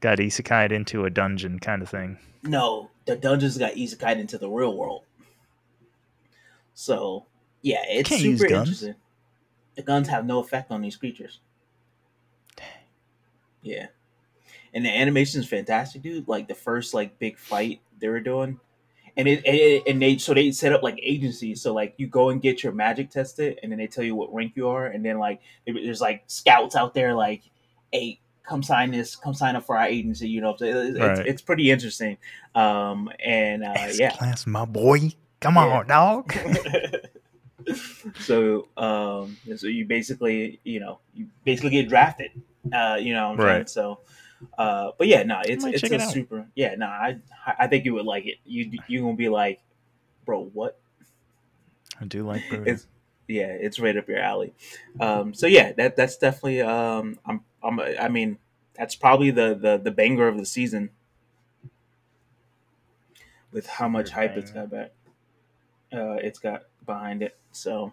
got 0.00 0.18
isekai'd 0.18 0.70
into 0.72 1.04
a 1.06 1.10
dungeon 1.10 1.58
kind 1.58 1.80
of 1.82 1.88
thing. 1.88 2.18
no, 2.42 2.90
the 3.06 3.16
dungeons 3.16 3.56
got 3.56 3.72
isekai 3.72 4.18
into 4.18 4.36
the 4.36 4.48
real 4.50 4.76
world. 4.76 5.04
So, 6.74 7.26
yeah, 7.62 7.82
it's 7.88 8.10
super 8.10 8.44
interesting. 8.60 8.94
The 9.76 9.82
guns 9.82 10.08
have 10.08 10.24
no 10.26 10.38
effect 10.40 10.70
on 10.70 10.80
these 10.82 10.96
creatures. 10.96 11.40
Dang. 12.56 12.66
Yeah. 13.62 13.86
And 14.72 14.84
the 14.84 14.90
animation 14.90 15.40
is 15.40 15.48
fantastic, 15.48 16.02
dude. 16.02 16.26
Like 16.28 16.48
the 16.48 16.54
first 16.54 16.94
like 16.94 17.18
big 17.18 17.38
fight 17.38 17.80
they 18.00 18.08
were 18.08 18.20
doing. 18.20 18.58
And 19.16 19.28
it, 19.28 19.42
it 19.46 19.84
and 19.86 20.02
they 20.02 20.18
so 20.18 20.34
they 20.34 20.50
set 20.50 20.72
up 20.72 20.82
like 20.82 20.98
agencies. 21.02 21.62
So 21.62 21.72
like 21.72 21.94
you 21.96 22.06
go 22.08 22.30
and 22.30 22.42
get 22.42 22.62
your 22.64 22.72
magic 22.72 23.10
tested 23.10 23.58
and 23.62 23.70
then 23.70 23.78
they 23.78 23.86
tell 23.86 24.02
you 24.04 24.16
what 24.16 24.34
rank 24.34 24.52
you 24.56 24.68
are 24.68 24.86
and 24.86 25.04
then 25.04 25.18
like 25.18 25.40
there's 25.66 26.00
like 26.00 26.24
scouts 26.26 26.74
out 26.74 26.94
there 26.94 27.14
like, 27.14 27.42
hey, 27.92 28.18
come 28.42 28.62
sign 28.62 28.90
this, 28.90 29.14
come 29.14 29.32
sign 29.32 29.54
up 29.54 29.64
for 29.64 29.78
our 29.78 29.86
agency, 29.86 30.28
you 30.28 30.40
know. 30.40 30.48
what 30.50 30.62
I'm 30.62 30.72
saying? 30.72 30.86
It's, 30.88 30.98
Right. 30.98 31.18
it's, 31.18 31.28
it's 31.30 31.42
pretty 31.42 31.70
interesting. 31.70 32.16
Um 32.56 33.08
and 33.24 33.62
uh 33.64 33.74
yeah. 33.94 34.10
class, 34.16 34.46
my 34.48 34.64
boy. 34.64 35.10
Come 35.40 35.54
Yeah. 35.54 35.66
on, 35.66 35.86
dog. 35.86 36.34
so 38.20 38.68
um 38.76 39.36
so 39.56 39.66
you 39.66 39.84
basically 39.84 40.60
you 40.64 40.80
know 40.80 40.98
you 41.14 41.26
basically 41.44 41.70
get 41.70 41.88
drafted 41.88 42.30
uh 42.72 42.96
you 43.00 43.12
know 43.12 43.30
what 43.30 43.40
I'm 43.40 43.46
saying? 43.46 43.58
Right. 43.58 43.68
so 43.68 44.00
uh 44.58 44.90
but 44.98 45.06
yeah 45.06 45.22
no 45.22 45.40
it's 45.44 45.64
might 45.64 45.74
it's 45.74 45.82
a 45.84 45.94
it 45.94 46.00
super 46.02 46.46
yeah 46.54 46.74
no 46.74 46.86
i 46.86 47.18
i 47.58 47.66
think 47.66 47.84
you 47.84 47.94
would 47.94 48.04
like 48.06 48.26
it 48.26 48.36
you 48.44 48.70
you 48.88 49.00
gonna 49.00 49.14
be 49.14 49.28
like 49.28 49.60
bro 50.24 50.44
what 50.52 50.78
I 52.00 52.04
do 52.04 52.26
like 52.26 52.42
Bruno. 52.48 52.64
it's 52.70 52.86
yeah 53.28 53.46
it's 53.46 53.78
right 53.78 53.96
up 53.96 54.08
your 54.08 54.18
alley 54.18 54.52
um 55.00 55.32
so 55.32 55.46
yeah 55.46 55.72
that 55.72 55.96
that's 55.96 56.18
definitely 56.18 56.60
um 56.60 57.18
i'm 57.24 57.40
i'm 57.62 57.80
i 57.80 58.08
mean 58.08 58.38
that's 58.74 58.94
probably 58.94 59.30
the 59.30 59.54
the 59.54 59.78
the 59.82 59.90
banger 59.90 60.28
of 60.28 60.36
the 60.36 60.44
season 60.44 60.90
with 63.52 63.66
how 63.66 63.88
much 63.88 64.10
hype 64.10 64.36
it's 64.36 64.50
got 64.50 64.70
back 64.70 64.90
uh 65.92 66.14
it's 66.14 66.38
got 66.38 66.64
behind 66.86 67.22
it 67.22 67.36
so. 67.52 67.92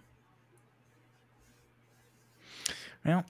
Well, 3.05 3.25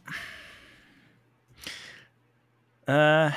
uh, 2.88 3.32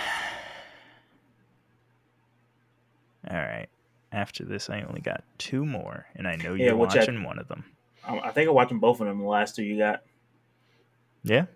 all 3.30 3.36
right. 3.36 3.68
After 4.12 4.44
this, 4.44 4.70
I 4.70 4.82
only 4.82 5.00
got 5.00 5.24
two 5.38 5.64
more, 5.66 6.06
and 6.14 6.26
I 6.28 6.36
know 6.36 6.54
Yeah, 6.54 6.66
you're 6.66 6.76
which 6.76 6.94
I- 6.94 6.98
watching 7.00 7.22
one 7.22 7.38
of 7.38 7.48
them. 7.48 7.64
I, 8.06 8.18
I 8.18 8.30
think 8.32 8.48
i'm 8.48 8.54
watching 8.54 8.78
both 8.80 9.00
of 9.00 9.06
them 9.06 9.18
the 9.18 9.24
last 9.24 9.56
two 9.56 9.62
you 9.62 9.78
got. 9.78 10.02
Yeah, 11.22 11.46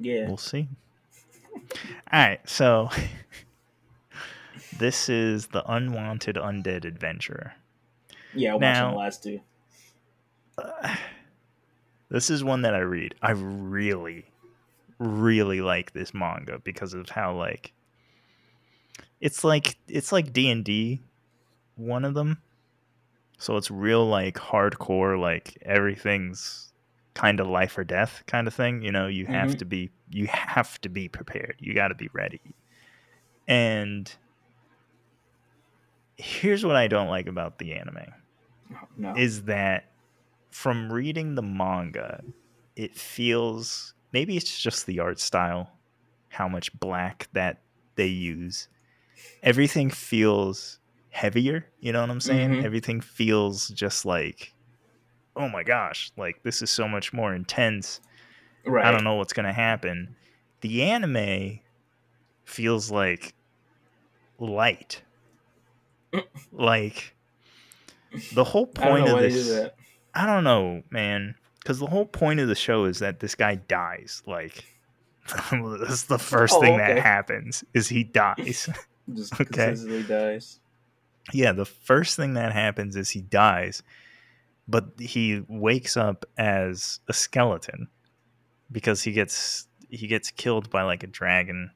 yeah. 0.00 0.26
We'll 0.26 0.36
see. 0.38 0.68
All 1.54 1.60
right, 2.12 2.40
so. 2.48 2.90
This 4.76 5.08
is 5.08 5.46
the 5.48 5.62
unwanted 5.72 6.34
undead 6.34 6.84
adventurer. 6.84 7.52
yeah 8.34 8.54
i'm 8.54 8.60
watching 8.60 8.72
Now- 8.72 8.90
the 8.90 8.96
last 8.96 9.22
two 9.22 9.40
Uh, 10.58 10.96
this 12.10 12.30
is 12.30 12.44
one 12.44 12.62
that 12.62 12.74
I 12.74 12.80
read. 12.80 13.14
I 13.22 13.32
really, 13.32 14.26
really 14.98 15.60
like 15.60 15.92
this 15.92 16.12
manga 16.14 16.58
because 16.58 16.94
of 16.94 17.08
how 17.08 17.34
like 17.34 17.72
it's 19.20 19.44
like 19.44 19.76
it's 19.88 20.12
like 20.12 20.32
D 20.32 20.50
and 20.50 20.64
D, 20.64 21.00
one 21.76 22.04
of 22.04 22.14
them. 22.14 22.40
So 23.38 23.56
it's 23.56 23.70
real 23.70 24.06
like 24.06 24.36
hardcore, 24.36 25.18
like 25.20 25.58
everything's 25.62 26.72
kind 27.14 27.40
of 27.40 27.46
life 27.46 27.76
or 27.78 27.84
death 27.84 28.22
kind 28.26 28.46
of 28.46 28.54
thing. 28.54 28.82
You 28.82 28.92
know, 28.92 29.06
you 29.06 29.26
have 29.26 29.50
Mhm. 29.50 29.58
to 29.58 29.64
be 29.64 29.90
you 30.10 30.26
have 30.28 30.80
to 30.82 30.88
be 30.88 31.08
prepared. 31.08 31.56
You 31.58 31.74
got 31.74 31.88
to 31.88 31.94
be 31.94 32.08
ready. 32.12 32.40
And 33.48 34.10
here's 36.16 36.64
what 36.64 36.76
I 36.76 36.86
don't 36.86 37.08
like 37.08 37.26
about 37.26 37.58
the 37.58 37.74
anime 37.74 37.98
no 38.96 39.14
is 39.16 39.42
that 39.42 39.90
from 40.54 40.92
reading 40.92 41.34
the 41.34 41.42
manga, 41.42 42.22
it 42.76 42.96
feels 42.96 43.92
maybe 44.12 44.36
it's 44.36 44.56
just 44.62 44.86
the 44.86 45.00
art 45.00 45.18
style, 45.18 45.68
how 46.28 46.46
much 46.46 46.72
black 46.78 47.26
that 47.32 47.60
they 47.96 48.06
use. 48.06 48.68
Everything 49.42 49.90
feels 49.90 50.78
heavier, 51.10 51.66
you 51.80 51.90
know 51.92 52.00
what 52.02 52.10
I'm 52.10 52.20
saying? 52.20 52.50
Mhm. 52.50 52.64
Everything 52.64 53.00
feels 53.00 53.68
just 53.70 54.06
like, 54.06 54.54
oh 55.34 55.48
my 55.48 55.64
gosh, 55.64 56.12
like 56.16 56.40
this 56.44 56.62
is 56.62 56.70
so 56.70 56.86
much 56.86 57.12
more 57.12 57.34
intense. 57.34 58.00
right 58.64 58.86
I 58.86 58.92
don't 58.92 59.02
know 59.02 59.16
what's 59.16 59.32
going 59.32 59.46
to 59.46 59.52
happen. 59.52 60.14
The 60.60 60.84
anime 60.84 61.58
feels 62.44 62.92
like 62.92 63.34
light. 64.38 65.02
like 66.52 67.16
the 68.32 68.44
whole 68.44 68.68
point 68.68 69.08
of 69.08 69.14
why 69.14 69.22
they 69.22 69.28
do 69.30 69.34
this 69.34 69.70
I 70.14 70.26
don't 70.26 70.44
know, 70.44 70.82
man. 70.90 71.34
Because 71.60 71.78
the 71.78 71.86
whole 71.86 72.06
point 72.06 72.40
of 72.40 72.48
the 72.48 72.54
show 72.54 72.84
is 72.84 72.98
that 72.98 73.20
this 73.20 73.34
guy 73.34 73.54
dies. 73.54 74.22
Like, 74.26 74.64
that's 75.50 76.04
the 76.04 76.18
first 76.18 76.54
Oh, 76.54 76.60
thing 76.60 76.74
okay. 76.74 76.94
that 76.94 77.02
happens 77.02 77.64
is 77.74 77.88
he 77.88 78.04
dies. 78.04 78.68
just 79.14 79.32
Okay. 79.40 79.44
consistently 79.44 80.02
dies 80.02 80.60
yeah, 81.32 81.52
the 81.52 81.64
first 81.64 82.16
thing 82.16 82.34
that 82.34 82.52
happens 82.52 82.96
is 82.96 83.08
he 83.08 83.22
dies, 83.22 83.82
but 84.68 84.90
he 84.98 85.42
wakes 85.48 85.96
up 85.96 86.26
as 86.36 87.00
a 87.08 87.14
skeleton 87.14 87.88
because 88.70 89.02
he 89.02 89.12
gets 89.12 89.66
he 89.88 90.06
gets 90.06 90.30
killed 90.30 90.68
by 90.68 90.82
like 90.82 91.02
a 91.02 91.06
dragon 91.06 91.70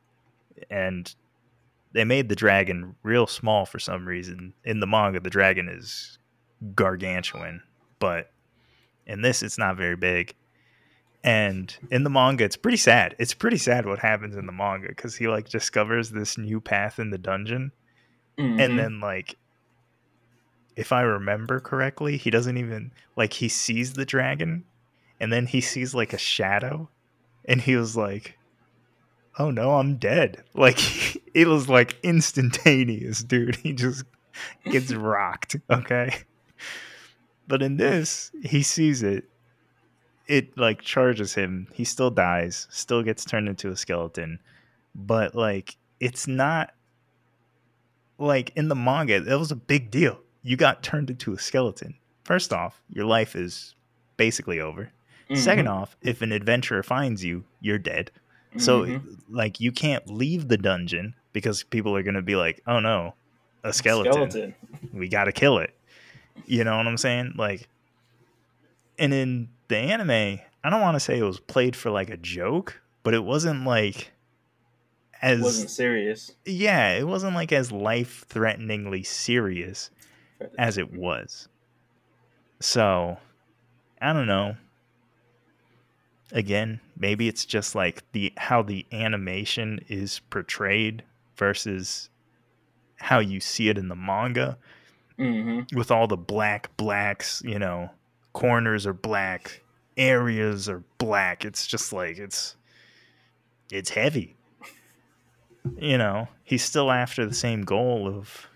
and 0.69 1.15
they 1.93 2.05
made 2.05 2.29
the 2.29 2.37
dragon 2.37 2.95
real 3.03 3.27
small 3.27 3.65
for 3.65 3.79
some 3.79 4.05
reason. 4.07 4.53
In 4.65 4.81
the 4.81 4.87
manga 4.87 5.19
the 5.21 5.31
dragon 5.31 5.67
is 5.71 6.19
gargantuan, 6.75 7.63
but 7.99 8.31
in 9.07 9.23
this 9.23 9.43
it's 9.43 9.59
not 9.59 9.77
very 9.77 9.97
big. 9.97 10.35
And 11.25 11.75
in 11.91 12.05
the 12.05 12.11
manga 12.11 12.45
it's 12.45 12.57
pretty 12.57 12.77
sad. 12.79 13.15
It's 13.19 13.35
pretty 13.35 13.59
sad 13.59 13.87
what 13.87 13.99
happens 13.99 14.37
in 14.37 14.47
the 14.47 14.53
manga 14.53 14.95
cuz 14.95 15.17
he 15.17 15.29
like 15.29 15.49
discovers 15.49 16.11
this 16.11 16.39
new 16.39 16.61
path 16.61 16.99
in 16.99 17.11
the 17.11 17.19
dungeon 17.19 17.73
Mhm. 18.39 18.61
and 18.61 18.79
then 18.79 19.01
like 19.01 19.35
if 20.77 20.93
i 20.93 21.01
remember 21.01 21.59
correctly 21.59 22.17
he 22.17 22.31
doesn't 22.31 22.57
even 22.57 22.93
like 23.17 23.33
he 23.33 23.49
sees 23.49 23.95
the 23.95 24.05
dragon 24.07 24.63
and 25.19 25.33
then 25.33 25.47
he 25.47 25.61
sees 25.61 25.93
like 25.93 26.13
a 26.13 26.19
shadow 26.19 26.89
and 27.47 27.63
he 27.63 27.75
was 27.75 27.97
like 27.97 28.39
oh 29.41 29.51
no 29.51 29.73
i'm 29.79 29.97
dead 29.97 30.45
like 30.55 30.79
it 31.35 31.49
was 31.49 31.69
like 31.69 31.97
instantaneous 32.05 33.25
dude 33.25 33.57
he 33.57 33.73
just 33.73 34.05
gets 34.71 34.93
rocked 34.95 35.57
okay 35.69 36.15
but 37.49 37.63
in 37.63 37.77
this 37.79 38.31
he 38.43 38.63
sees 38.63 39.03
it. 39.03 39.25
It 40.29 40.57
like 40.59 40.83
charges 40.83 41.35
him. 41.35 41.69
He 41.73 41.85
still 41.85 42.11
dies 42.11 42.67
still 42.71 43.03
gets 43.03 43.25
turned 43.25 43.49
into 43.49 43.71
a 43.71 43.77
skeleton. 43.77 44.39
But 44.95 45.35
like 45.35 45.77
it's 46.01 46.29
not 46.29 46.73
like 48.19 48.51
in 48.57 48.69
the 48.69 48.75
manga 48.75 49.21
that 49.21 49.39
was 49.39 49.51
a 49.51 49.57
big 49.57 49.91
deal. 49.91 50.21
You 50.43 50.57
got 50.57 50.83
turned 50.83 51.11
into 51.11 51.33
a 51.33 51.39
skeleton. 51.39 51.95
First 52.25 52.53
off 52.53 52.83
your 52.91 53.05
life 53.07 53.35
is 53.37 53.75
basically 54.17 54.61
over. 54.61 54.91
Second 55.35 55.67
Mhm. 55.67 55.71
off 55.73 55.97
if 56.03 56.23
an 56.23 56.33
adventurer 56.33 56.83
finds 56.83 57.25
you 57.25 57.45
you're 57.61 57.79
dead. 57.79 58.11
So 58.57 58.83
Mhm. 58.85 59.19
like 59.29 59.61
you 59.61 59.73
can't 59.73 60.09
leave 60.11 60.49
the 60.49 60.57
dungeon 60.57 61.15
because 61.33 61.63
people 61.65 61.95
are 61.97 62.03
going 62.03 62.15
to 62.15 62.23
be 62.23 62.37
like 62.37 62.61
oh 62.67 62.81
no 62.81 63.15
a 63.65 63.73
skeleton, 63.73 64.13
skeleton. 64.31 64.55
we 64.93 65.09
got 65.09 65.25
to 65.25 65.33
kill 65.33 65.59
it 65.59 65.75
you 66.47 66.65
know 66.65 66.77
what 66.77 66.87
i'm 66.87 66.97
saying 66.97 67.33
like 67.37 67.69
and 68.99 69.13
in 69.13 69.49
the 69.69 69.77
anime 69.77 70.39
i 70.65 70.71
don't 70.71 70.81
want 70.81 70.95
to 70.95 71.01
say 71.01 71.19
it 71.19 71.23
was 71.23 71.41
played 71.41 71.77
for 71.77 71.91
like 71.91 72.11
a 72.11 72.17
joke 72.17 72.81
but 73.03 73.15
it 73.15 73.25
wasn't 73.25 73.65
like 73.65 74.13
as 75.23 75.41
it 75.41 75.43
wasn't 75.43 75.71
serious. 75.71 76.33
yeah, 76.45 76.93
it 76.93 77.07
wasn't 77.07 77.35
like 77.35 77.53
as 77.53 77.73
life 77.73 78.25
threateningly 78.29 79.03
serious 79.03 79.91
as 80.59 80.79
it 80.79 80.93
was. 80.93 81.49
So, 82.61 83.19
I 84.01 84.13
don't 84.13 84.27
know. 84.27 84.57
Again, 86.31 86.81
maybe 86.97 87.27
it's 87.27 87.45
just 87.45 87.75
like 87.75 88.03
the 88.13 88.33
how 88.37 88.63
the 88.63 88.85
animation 88.93 89.81
is 89.89 90.21
portrayed 90.31 91.03
versus 91.37 92.11
how 92.97 93.19
you 93.21 93.41
see 93.41 93.69
it 93.69 93.79
in 93.79 93.89
the 93.89 93.97
manga 93.97 94.59
hmm 95.19 95.61
with 95.75 95.91
all 95.91 96.07
the 96.07 96.17
black 96.17 96.77
blacks, 96.77 97.43
you 97.45 97.59
know, 97.59 97.91
corners 98.33 98.87
are 98.87 98.93
black, 98.93 99.63
areas 99.97 100.69
are 100.69 100.85
black. 100.99 101.45
It's 101.45 101.67
just 101.67 101.93
like 101.93 102.19
it's 102.19 102.57
it's 103.71 103.91
heavy. 103.91 104.37
You 105.77 105.99
know, 105.99 106.29
he's 106.45 106.65
still 106.65 106.91
after 106.91 107.27
the 107.27 107.35
same 107.35 107.63
goal 107.63 108.09
of 108.09 108.47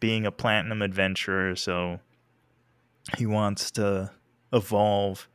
being 0.00 0.26
a 0.26 0.32
platinum 0.32 0.82
adventurer, 0.82 1.54
so 1.54 2.00
he 3.16 3.26
wants 3.26 3.70
to 3.72 4.10
evolve. 4.52 5.28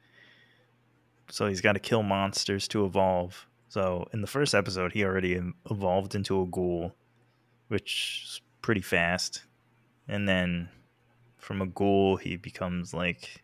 So 1.29 1.47
he's 1.47 1.61
got 1.61 1.73
to 1.73 1.79
kill 1.79 2.03
monsters 2.03 2.67
to 2.69 2.85
evolve. 2.85 3.45
So 3.69 4.07
in 4.13 4.21
the 4.21 4.27
first 4.27 4.55
episode, 4.55 4.93
he 4.93 5.03
already 5.03 5.39
evolved 5.69 6.15
into 6.15 6.41
a 6.41 6.45
ghoul, 6.47 6.95
which 7.67 8.23
is 8.25 8.41
pretty 8.61 8.81
fast. 8.81 9.43
And 10.09 10.27
then 10.27 10.69
from 11.37 11.61
a 11.61 11.67
ghoul, 11.67 12.17
he 12.17 12.35
becomes 12.35 12.93
like 12.93 13.43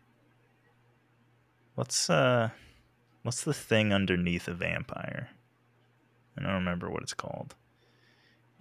what's 1.76 2.10
uh 2.10 2.50
what's 3.22 3.44
the 3.44 3.54
thing 3.54 3.92
underneath 3.92 4.48
a 4.48 4.54
vampire? 4.54 5.30
I 6.36 6.42
don't 6.42 6.52
remember 6.54 6.90
what 6.90 7.02
it's 7.02 7.14
called. 7.14 7.54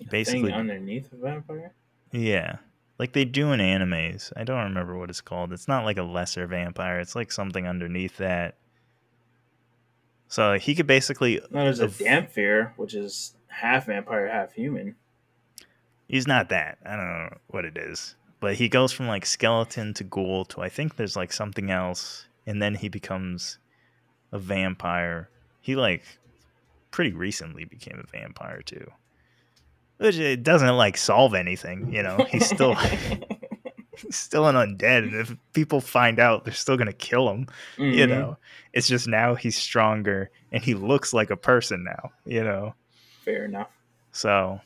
Basically- 0.10 0.43
Thing 0.43 0.53
underneath 0.53 1.12
a 1.12 1.18
vampire. 1.18 1.74
Yeah. 2.12 2.58
Like 2.97 3.12
they 3.14 3.26
do 3.26 3.51
in 3.51 3.60
animes. 3.60 4.32
I 4.38 4.43
don't 4.45 4.64
remember 4.64 4.95
what 4.97 5.10
it's 5.10 5.20
called. 5.22 5.51
It's 5.51 5.68
not 5.68 5.84
like 5.84 5.97
a 5.97 6.03
lesser 6.03 6.47
vampire. 6.47 6.99
It's 6.99 7.16
like 7.16 7.32
something 7.32 7.68
underneath 7.68 8.18
that. 8.18 8.56
So 10.28 10.58
he 10.58 10.76
could 10.76 10.88
basically 10.88 11.41
No, 11.51 11.64
there's 11.64 11.80
a 11.82 11.88
Dhampir, 11.88 12.72
which 12.78 12.93
is 12.93 13.36
half 13.47 13.88
vampire, 13.88 14.28
half 14.30 14.53
human. 14.53 14.95
He's 16.08 16.28
not 16.28 16.49
that. 16.49 16.78
I 16.86 16.95
don't 16.95 17.06
know 17.08 17.38
what 17.47 17.66
it 17.66 17.78
is. 17.78 18.16
But 18.39 18.56
he 18.56 18.70
goes 18.70 18.91
from 18.91 19.08
like 19.08 19.26
skeleton 19.26 19.93
to 19.95 20.03
ghoul 20.03 20.45
to 20.45 20.62
I 20.62 20.70
think 20.70 20.95
there's 20.95 21.16
like 21.16 21.34
something 21.34 21.72
else 21.72 22.28
and 22.45 22.62
then 22.62 22.76
he 22.76 22.89
becomes 22.89 23.58
a 24.32 24.39
vampire. 24.39 25.30
He 25.62 25.76
like 25.76 26.03
pretty 26.91 27.14
recently 27.14 27.66
became 27.66 27.99
a 28.03 28.08
vampire 28.18 28.62
too. 28.62 28.91
Which 29.97 30.18
it 30.18 30.43
doesn't 30.43 30.76
like 30.78 30.97
solve 30.97 31.34
anything, 31.34 31.91
you 31.93 32.03
know. 32.03 32.18
He's 32.30 32.45
still 32.47 32.76
he's 33.97 34.16
still 34.18 34.45
an 34.47 34.56
undead 34.56 35.03
and 35.03 35.16
if 35.16 35.36
people 35.53 35.80
find 35.82 36.20
out 36.20 36.43
they're 36.43 36.53
still 36.53 36.76
going 36.78 36.88
to 36.88 36.93
kill 36.93 37.30
him. 37.32 37.47
you 37.78 38.06
Mhm. 38.06 38.10
know 38.10 38.38
it's 38.74 38.89
just 38.89 39.08
now 39.08 39.36
he's 39.36 39.56
stronger 39.56 40.30
and 40.51 40.62
he 40.62 40.74
looks 40.74 41.14
like 41.14 41.30
a 41.30 41.38
person 41.38 41.86
now 41.86 42.12
you 42.26 42.43
know 42.43 42.76
Fair 43.24 43.45
enough. 43.45 43.70
so 44.12 44.60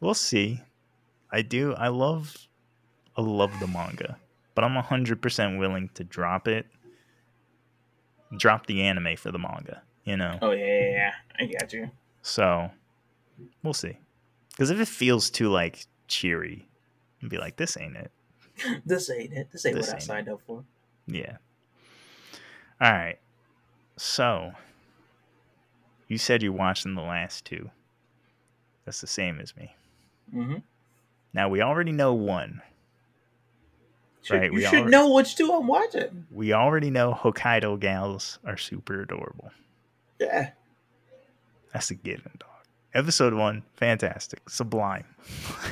we'll 0.00 0.12
see 0.12 0.60
i 1.30 1.42
do 1.42 1.74
i 1.74 1.88
love 1.88 2.46
i 3.16 3.20
love 3.20 3.58
the 3.60 3.66
manga 3.66 4.16
but 4.54 4.64
i'm 4.64 4.74
100% 4.74 5.58
willing 5.58 5.88
to 5.94 6.04
drop 6.04 6.48
it 6.48 6.66
drop 8.36 8.66
the 8.66 8.82
anime 8.82 9.16
for 9.16 9.30
the 9.32 9.38
manga 9.38 9.82
you 10.04 10.16
know 10.16 10.38
Oh 10.42 10.50
yeah, 10.52 10.64
yeah, 10.66 10.90
yeah. 10.90 11.12
I 11.38 11.46
got 11.46 11.72
you. 11.72 11.90
so 12.22 12.70
we'll 13.62 13.74
see 13.74 13.96
because 14.50 14.70
if 14.70 14.80
it 14.80 14.88
feels 14.88 15.30
too 15.30 15.48
like 15.48 15.86
cheery 16.08 16.68
and 17.20 17.30
be 17.30 17.38
like 17.38 17.56
this 17.56 17.76
ain't 17.76 17.96
it 17.96 18.10
This 18.84 19.08
ain't 19.08 19.32
it. 19.32 19.50
This 19.52 19.64
ain't 19.66 19.76
This 19.76 19.86
what 19.86 19.94
I 19.94 19.94
ain't 19.94 20.02
it. 20.02 20.06
signed 20.06 20.28
up 20.28 20.40
for. 20.44 20.64
Yeah. 21.06 21.36
All 22.80 22.90
right. 22.90 23.18
So, 23.96 24.52
you 26.08 26.18
said 26.18 26.42
you're 26.42 26.52
watching 26.52 26.94
the 26.96 27.02
last 27.02 27.44
two. 27.44 27.70
That's 28.84 29.00
the 29.00 29.06
same 29.06 29.38
as 29.38 29.56
me. 29.56 29.74
hmm 30.32 30.54
Now, 31.38 31.48
we 31.48 31.62
already 31.62 31.92
know 31.92 32.14
one. 32.14 32.62
Should, 34.22 34.40
Right, 34.40 34.50
you 34.50 34.58
we 34.58 34.64
should 34.64 34.88
know 34.88 35.12
which 35.12 35.36
two 35.36 35.52
I'm 35.52 35.68
watching. 35.68 36.26
We 36.32 36.52
already 36.52 36.90
know 36.90 37.14
Hokkaido 37.14 37.78
gals 37.78 38.40
are 38.44 38.56
super 38.56 39.02
adorable. 39.02 39.52
Yeah. 40.18 40.50
That's 41.72 41.92
a 41.92 41.94
given, 41.94 42.32
dog. 42.40 42.50
Episode 42.92 43.34
one, 43.34 43.62
fantastic. 43.76 44.50
Sublime. 44.50 45.04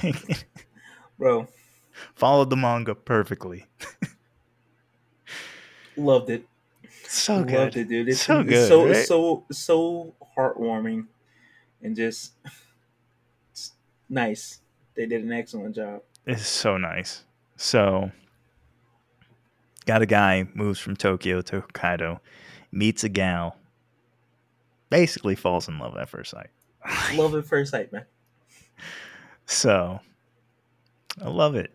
Bro, 1.18 1.48
Followed 2.14 2.50
the 2.50 2.56
manga 2.56 2.94
perfectly. 2.94 3.66
loved 5.96 6.30
it. 6.30 6.46
So 7.08 7.38
loved 7.38 7.48
good. 7.48 7.76
it, 7.76 7.88
dude. 7.88 8.08
It's 8.10 8.22
So 8.22 8.38
it's 8.38 8.48
good, 8.50 8.68
So 8.68 8.86
right? 8.86 9.04
so 9.04 9.44
so 9.50 10.14
heartwarming, 10.38 11.06
and 11.82 11.96
just 11.96 12.34
it's 13.50 13.72
nice. 14.08 14.60
They 14.96 15.06
did 15.06 15.22
an 15.24 15.32
excellent 15.32 15.74
job. 15.74 16.02
It's 16.26 16.46
so 16.46 16.76
nice. 16.76 17.24
So, 17.56 18.10
got 19.86 20.02
a 20.02 20.06
guy 20.06 20.48
moves 20.54 20.78
from 20.80 20.96
Tokyo 20.96 21.40
to 21.42 21.60
Hokkaido, 21.62 22.20
meets 22.72 23.04
a 23.04 23.08
gal, 23.08 23.56
basically 24.90 25.34
falls 25.34 25.68
in 25.68 25.78
love 25.78 25.96
at 25.96 26.08
first 26.08 26.30
sight. 26.32 26.48
Love 27.14 27.34
at 27.34 27.44
first 27.44 27.72
sight, 27.72 27.92
man. 27.92 28.04
So, 29.46 30.00
I 31.24 31.28
love 31.28 31.54
it. 31.56 31.72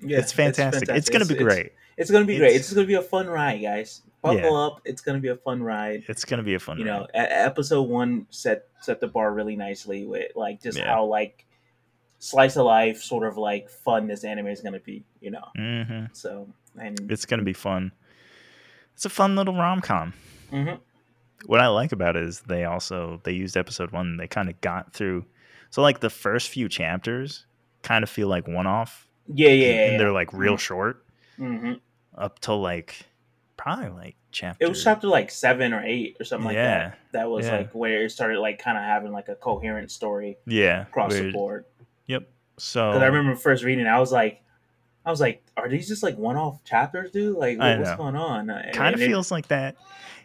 Yeah, 0.00 0.18
it's 0.18 0.32
fantastic. 0.32 0.88
It's, 0.90 1.08
gonna 1.08 1.24
be 1.24 1.34
great. 1.36 1.72
It's, 1.96 2.10
gonna 2.10 2.24
be 2.24 2.36
great. 2.38 2.48
It's- 2.50 2.66
It's 2.66 2.74
gonna 2.74 2.86
be 2.86 2.94
a 2.94 3.02
fun 3.02 3.28
ride, 3.28 3.62
guys. 3.62 4.02
Buckle 4.22 4.56
up. 4.56 4.80
It's 4.84 5.00
gonna 5.00 5.18
be 5.20 5.28
a 5.28 5.36
fun 5.36 5.62
ride. 5.62 6.04
It's 6.08 6.24
gonna 6.24 6.42
be 6.42 6.54
a 6.54 6.58
fun. 6.58 6.78
you 6.78 6.84
know, 6.84 7.04
e- 7.06 7.08
episode 7.18 7.82
one 7.88 8.26
set 8.30 8.66
set 8.80 9.00
the 9.00 9.08
bar 9.08 9.32
really 9.32 9.56
nicely 9.56 10.06
with 10.06 10.30
like 10.36 10.62
just 10.62 10.78
Yeah. 10.78 10.86
how 10.94 11.04
like 11.06 11.44
slice 12.24 12.56
of 12.56 12.64
life 12.64 13.02
sort 13.02 13.26
of 13.26 13.36
like 13.36 13.68
fun 13.68 14.06
this 14.06 14.22
anime 14.22 14.46
is 14.46 14.60
gonna 14.60 14.78
be. 14.80 15.02
You 15.20 15.32
know, 15.32 15.44
hmm 15.56 16.04
so 16.12 16.48
and 16.80 17.10
It's 17.10 17.24
gonna 17.26 17.42
be 17.42 17.52
fun. 17.52 17.92
It's 18.94 19.04
a 19.04 19.10
fun 19.10 19.34
little 19.36 19.54
rom 19.54 19.80
com. 19.80 20.12
mhm. 20.52 20.78
What 21.46 21.58
I 21.60 21.66
like 21.66 21.90
about 21.90 22.14
it 22.16 22.22
is 22.22 22.40
they 22.42 22.64
also 22.64 23.20
they 23.24 23.32
used 23.32 23.56
episode 23.56 23.90
one. 23.90 24.16
They 24.16 24.28
kind 24.28 24.48
of 24.48 24.60
got 24.60 24.92
through. 24.92 25.24
So 25.70 25.82
like 25.82 25.98
the 26.00 26.10
first 26.10 26.48
few 26.50 26.68
chapters 26.68 27.46
kind 27.82 28.04
of 28.04 28.10
feel 28.10 28.28
like 28.28 28.46
one 28.46 28.66
off 28.68 29.08
Yeah, 29.26 29.48
yeah, 29.48 29.66
yeah. 29.66 29.90
and 29.90 30.00
they're 30.00 30.12
like 30.12 30.32
real 30.32 30.54
Mhm. 30.56 30.60
short 30.60 31.04
up 32.16 32.38
till 32.40 32.60
like 32.60 33.06
probably 33.56 33.88
like 33.90 34.16
chapter. 34.30 34.64
It 34.64 34.68
was 34.68 34.82
chapter 34.84 35.08
like 35.08 35.30
seven 35.30 35.72
or 35.72 35.82
eight 35.84 36.16
or 36.20 36.24
something 36.24 36.46
like 36.46 36.56
that. 36.56 36.98
That 37.12 37.28
was 37.30 37.46
yeah. 37.46 37.56
like 37.58 37.72
where 37.74 38.04
it 38.04 38.10
started 38.10 38.38
like 38.38 38.58
kind 38.60 38.78
of 38.78 38.84
having 38.84 39.10
like 39.12 39.28
a 39.28 39.34
coherent 39.34 39.90
story 39.90 40.36
yeah 40.46 40.82
across 40.82 41.12
the 41.14 41.32
board. 41.32 41.64
Yep. 42.12 42.28
So 42.58 42.90
Because 42.90 43.02
I 43.02 43.06
remember 43.06 43.34
first 43.36 43.64
reading, 43.64 43.86
I 43.86 43.98
was 43.98 44.12
like, 44.12 44.42
I 45.04 45.10
was 45.10 45.20
like, 45.20 45.42
are 45.56 45.68
these 45.68 45.88
just 45.88 46.02
like 46.02 46.16
one-off 46.16 46.62
chapters, 46.64 47.10
dude? 47.10 47.36
Like, 47.36 47.58
what, 47.58 47.78
what's 47.80 47.96
going 47.96 48.14
on? 48.16 48.46
Kind 48.48 48.94
of 48.94 49.00
and 49.00 49.02
it- 49.02 49.06
feels 49.06 49.30
like 49.30 49.48
that. 49.48 49.76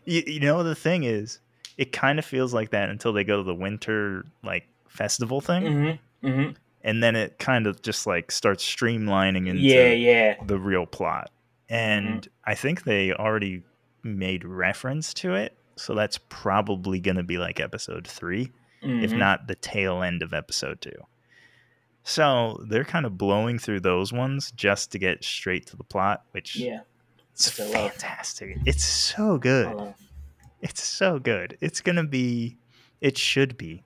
You, 0.06 0.24
you 0.28 0.40
know 0.40 0.64
the 0.64 0.76
thing 0.76 1.04
is, 1.04 1.40
it 1.78 1.92
kind 1.92 2.20
of 2.20 2.26
feels 2.26 2.54
like 2.54 2.70
that 2.72 2.90
until 2.90 3.12
they 3.14 3.24
go 3.24 3.38
to 3.38 3.44
the 3.44 3.56
winter 3.56 4.26
like 4.44 4.68
festival 4.88 5.42
thing, 5.42 5.64
Mhm, 5.64 6.00
mhm. 6.24 6.56
and 6.84 7.04
then 7.04 7.16
it 7.16 7.40
kind 7.40 7.68
of 7.68 7.82
just 7.82 8.06
like 8.08 8.32
starts 8.32 8.64
streamlining 8.64 9.48
into 9.48 9.62
Yeah, 9.62 9.90
yeah. 9.92 10.36
the 10.46 10.58
real 10.60 10.86
plot. 10.86 11.30
And 11.70 12.22
Mm-hmm. 12.22 12.50
I 12.52 12.56
think 12.56 12.84
they 12.84 13.12
already 13.14 13.64
made 14.04 14.46
reference 14.46 15.14
to 15.16 15.34
it, 15.36 15.58
so 15.76 15.94
that's 15.94 16.18
probably 16.30 17.00
going 17.00 17.18
to 17.18 17.24
be 17.24 17.38
like 17.38 17.60
episode 17.60 18.08
3 18.08 18.52
if 18.82 19.12
Mhm. 19.12 19.18
not 19.18 19.48
the 19.48 19.56
tail 19.56 20.02
end 20.04 20.22
of 20.24 20.34
episode 20.34 20.80
two. 20.82 20.92
So 22.08 22.64
they're 22.70 22.86
kind 22.86 23.06
of 23.06 23.18
blowing 23.18 23.60
through 23.60 23.82
those 23.82 24.14
ones 24.14 24.52
just 24.52 24.94
to 24.94 24.98
get 24.98 25.26
straight 25.26 25.66
to 25.68 25.76
the 25.76 25.84
plot, 25.84 26.24
which 26.32 26.56
Yeah, 26.56 26.80
it's 27.34 27.60
I 27.60 27.66
love. 27.66 27.92
fantastic. 27.92 28.58
It's 28.66 28.86
so 28.86 29.38
good. 29.38 29.94
It's 30.62 30.82
so 30.82 31.20
good. 31.20 31.58
It's 31.60 31.82
gonna 31.82 32.06
be. 32.06 32.58
It 33.02 33.18
should 33.18 33.58
be 33.58 33.84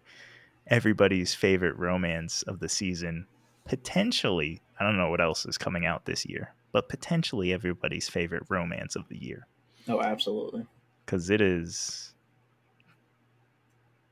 everybody's 0.67 1.33
favorite 1.33 1.75
romance 1.77 2.43
of 2.43 2.59
the 2.59 2.69
season. 2.69 3.25
Potentially, 3.65 4.61
I 4.79 4.83
don't 4.83 4.97
know 4.97 5.09
what 5.09 5.19
else 5.19 5.47
is 5.47 5.57
coming 5.57 5.87
out 5.87 6.05
this 6.05 6.23
year, 6.23 6.53
but 6.71 6.89
potentially 6.89 7.51
everybody's 7.51 8.07
favorite 8.07 8.43
romance 8.49 8.95
of 8.95 9.07
the 9.09 9.17
year 9.17 9.47
Oh, 9.87 9.99
absolutely. 9.99 10.67
because 11.07 11.31
it 11.31 11.41
is. 11.41 12.13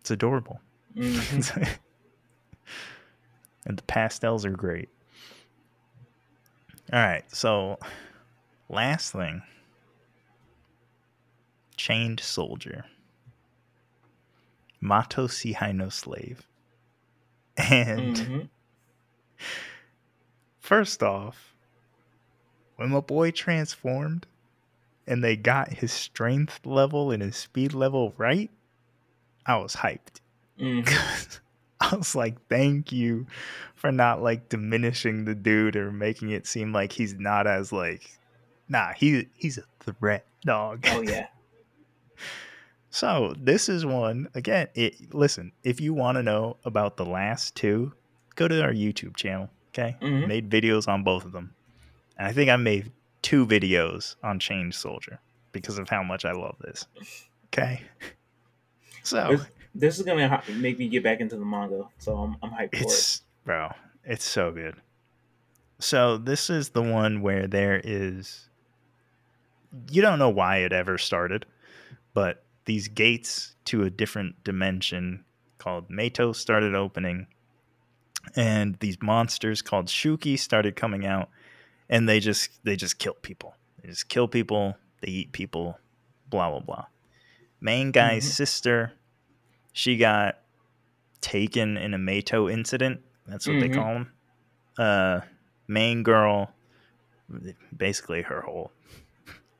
It's 0.01 0.09
adorable. 0.09 0.59
Mhm. 0.97 1.77
and 3.69 3.77
the 3.77 3.83
pastels 3.83 4.43
are 4.45 4.49
great. 4.51 4.89
All 6.91 6.99
right, 6.99 7.23
so 7.33 7.77
last 8.67 9.11
thing 9.13 9.43
Chained 11.77 12.19
Soldier. 12.19 12.85
Mato 14.81 15.27
Seihei 15.27 15.73
no 15.75 15.89
Slave. 15.89 16.47
And 17.57 18.15
Mhm. 18.15 18.49
first 20.59 21.03
off, 21.03 21.53
when 22.75 22.89
my 22.89 23.01
boy 23.01 23.29
transformed 23.31 24.25
and 25.05 25.23
they 25.23 25.35
got 25.35 25.73
his 25.73 25.91
strength 25.93 26.65
level 26.65 27.11
and 27.11 27.21
his 27.21 27.35
speed 27.35 27.73
level 27.73 28.13
right, 28.17 28.49
I 29.45 29.57
was 29.57 29.75
hyped. 29.77 30.21
Mhm. 30.59 31.39
I 31.91 31.95
was 31.95 32.13
like, 32.15 32.35
thank 32.49 32.91
you 32.91 33.27
for 33.75 33.91
not 33.91 34.21
like 34.21 34.49
diminishing 34.49 35.25
the 35.25 35.35
dude 35.35 35.75
or 35.75 35.91
making 35.91 36.31
it 36.31 36.45
seem 36.45 36.73
like 36.73 36.91
he's 36.91 37.13
not 37.15 37.47
as 37.47 37.71
like, 37.71 38.17
nah, 38.67 38.93
he 38.93 39.27
he's 39.35 39.57
a 39.57 39.63
threat, 39.93 40.25
dog. 40.43 40.85
Oh 40.87 41.01
yeah. 41.03 41.27
So 42.91 43.35
this 43.39 43.69
is 43.69 43.85
one 43.85 44.29
again. 44.33 44.67
It 44.73 45.13
listen, 45.13 45.51
if 45.63 45.79
you 45.79 45.93
want 45.93 46.17
to 46.17 46.23
know 46.23 46.57
about 46.65 46.97
the 46.97 47.05
last 47.05 47.55
two, 47.55 47.93
go 48.35 48.47
to 48.47 48.61
our 48.63 48.73
YouTube 48.73 49.15
channel. 49.15 49.49
Okay, 49.73 49.95
Mhm. 50.01 50.27
made 50.27 50.49
videos 50.49 50.87
on 50.87 51.03
both 51.03 51.25
of 51.25 51.31
them, 51.31 51.53
and 52.17 52.27
I 52.27 52.33
think 52.33 52.49
I 52.49 52.55
made 52.55 52.91
two 53.21 53.45
videos 53.45 54.15
on 54.23 54.39
Chained 54.39 54.73
Soldier 54.73 55.19
because 55.51 55.77
of 55.77 55.87
how 55.89 56.01
much 56.01 56.25
I 56.25 56.31
love 56.31 56.55
this. 56.59 56.87
Okay, 57.53 57.81
so 59.03 59.37
This, 59.75 59.99
is 59.99 60.05
gonna 60.05 60.43
make 60.55 60.79
me 60.79 60.87
get 60.87 61.03
back 61.03 61.19
into 61.19 61.35
the 61.37 61.45
manga, 61.45 61.85
so 61.97 62.17
I'm 62.17 62.37
I'm 62.41 62.51
hyped 62.51 62.71
for 62.71 62.77
it. 62.77 62.83
It's 62.83 63.21
bro, 63.45 63.69
it's 64.03 64.25
so 64.25 64.51
good. 64.51 64.75
So 65.79 66.17
this 66.17 66.49
is 66.49 66.69
the 66.69 66.81
one 66.81 67.21
where 67.21 67.47
there 67.47 67.79
is 67.83 68.49
you 69.91 70.01
don't 70.01 70.19
know 70.19 70.29
why 70.29 70.57
it 70.57 70.73
ever 70.73 70.97
started, 70.97 71.45
but 72.13 72.43
these 72.65 72.87
gates 72.87 73.55
to 73.65 73.83
a 73.83 73.89
different 73.89 74.43
dimension 74.43 75.23
called 75.57 75.89
Mato 75.89 76.31
started 76.33 76.73
opening 76.75 77.27
and 78.35 78.77
these 78.79 78.97
monsters 79.01 79.61
called 79.61 79.87
Shuki 79.87 80.37
started 80.37 80.75
coming 80.75 81.05
out 81.05 81.29
and 81.89 82.07
they 82.07 82.19
just 82.19 82.63
they 82.63 82.75
just 82.75 82.97
kill 82.99 83.15
people. 83.15 83.55
They 83.81 83.89
just 83.89 84.09
kill 84.09 84.27
people, 84.27 84.75
they 85.01 85.11
eat 85.11 85.31
people, 85.31 85.79
blah 86.29 86.49
blah 86.49 86.59
blah. 86.59 86.85
Main 87.61 87.91
guy's 87.91 88.25
Mhm. 88.25 88.31
sister, 88.31 88.93
she 89.73 89.97
got 89.97 90.39
taken 91.21 91.77
in 91.77 91.93
a 91.93 91.97
Mato 91.97 92.49
incident. 92.49 93.01
That's 93.27 93.47
what 93.47 93.59
they 93.59 93.69
Mhm. 93.69 93.75
call 93.75 93.93
them. 93.93 94.11
Uh, 94.77 95.21
main 95.67 96.03
girl, 96.03 96.53
basically 97.75 98.21
her 98.23 98.41
whole 98.41 98.71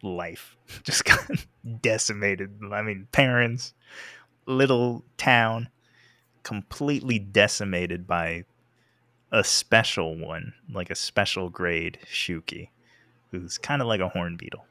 life 0.02 0.56
just 0.84 1.06
got 1.06 1.20
decimated. 1.82 2.60
I 2.72 2.82
mean, 2.82 3.08
parents, 3.12 3.74
little 4.46 5.04
town, 5.18 5.70
completely 6.44 7.20
decimated 7.20 8.08
by 8.08 8.46
a 9.32 9.44
special 9.44 10.16
one, 10.18 10.54
like 10.72 10.90
a 10.90 10.96
special 10.96 11.50
grade 11.50 12.00
Shuki, 12.06 12.70
who's 13.32 13.58
kind 13.60 13.82
of 13.82 13.88
like 13.88 14.00
a 14.00 14.10
horn 14.10 14.38
beetle. 14.38 14.66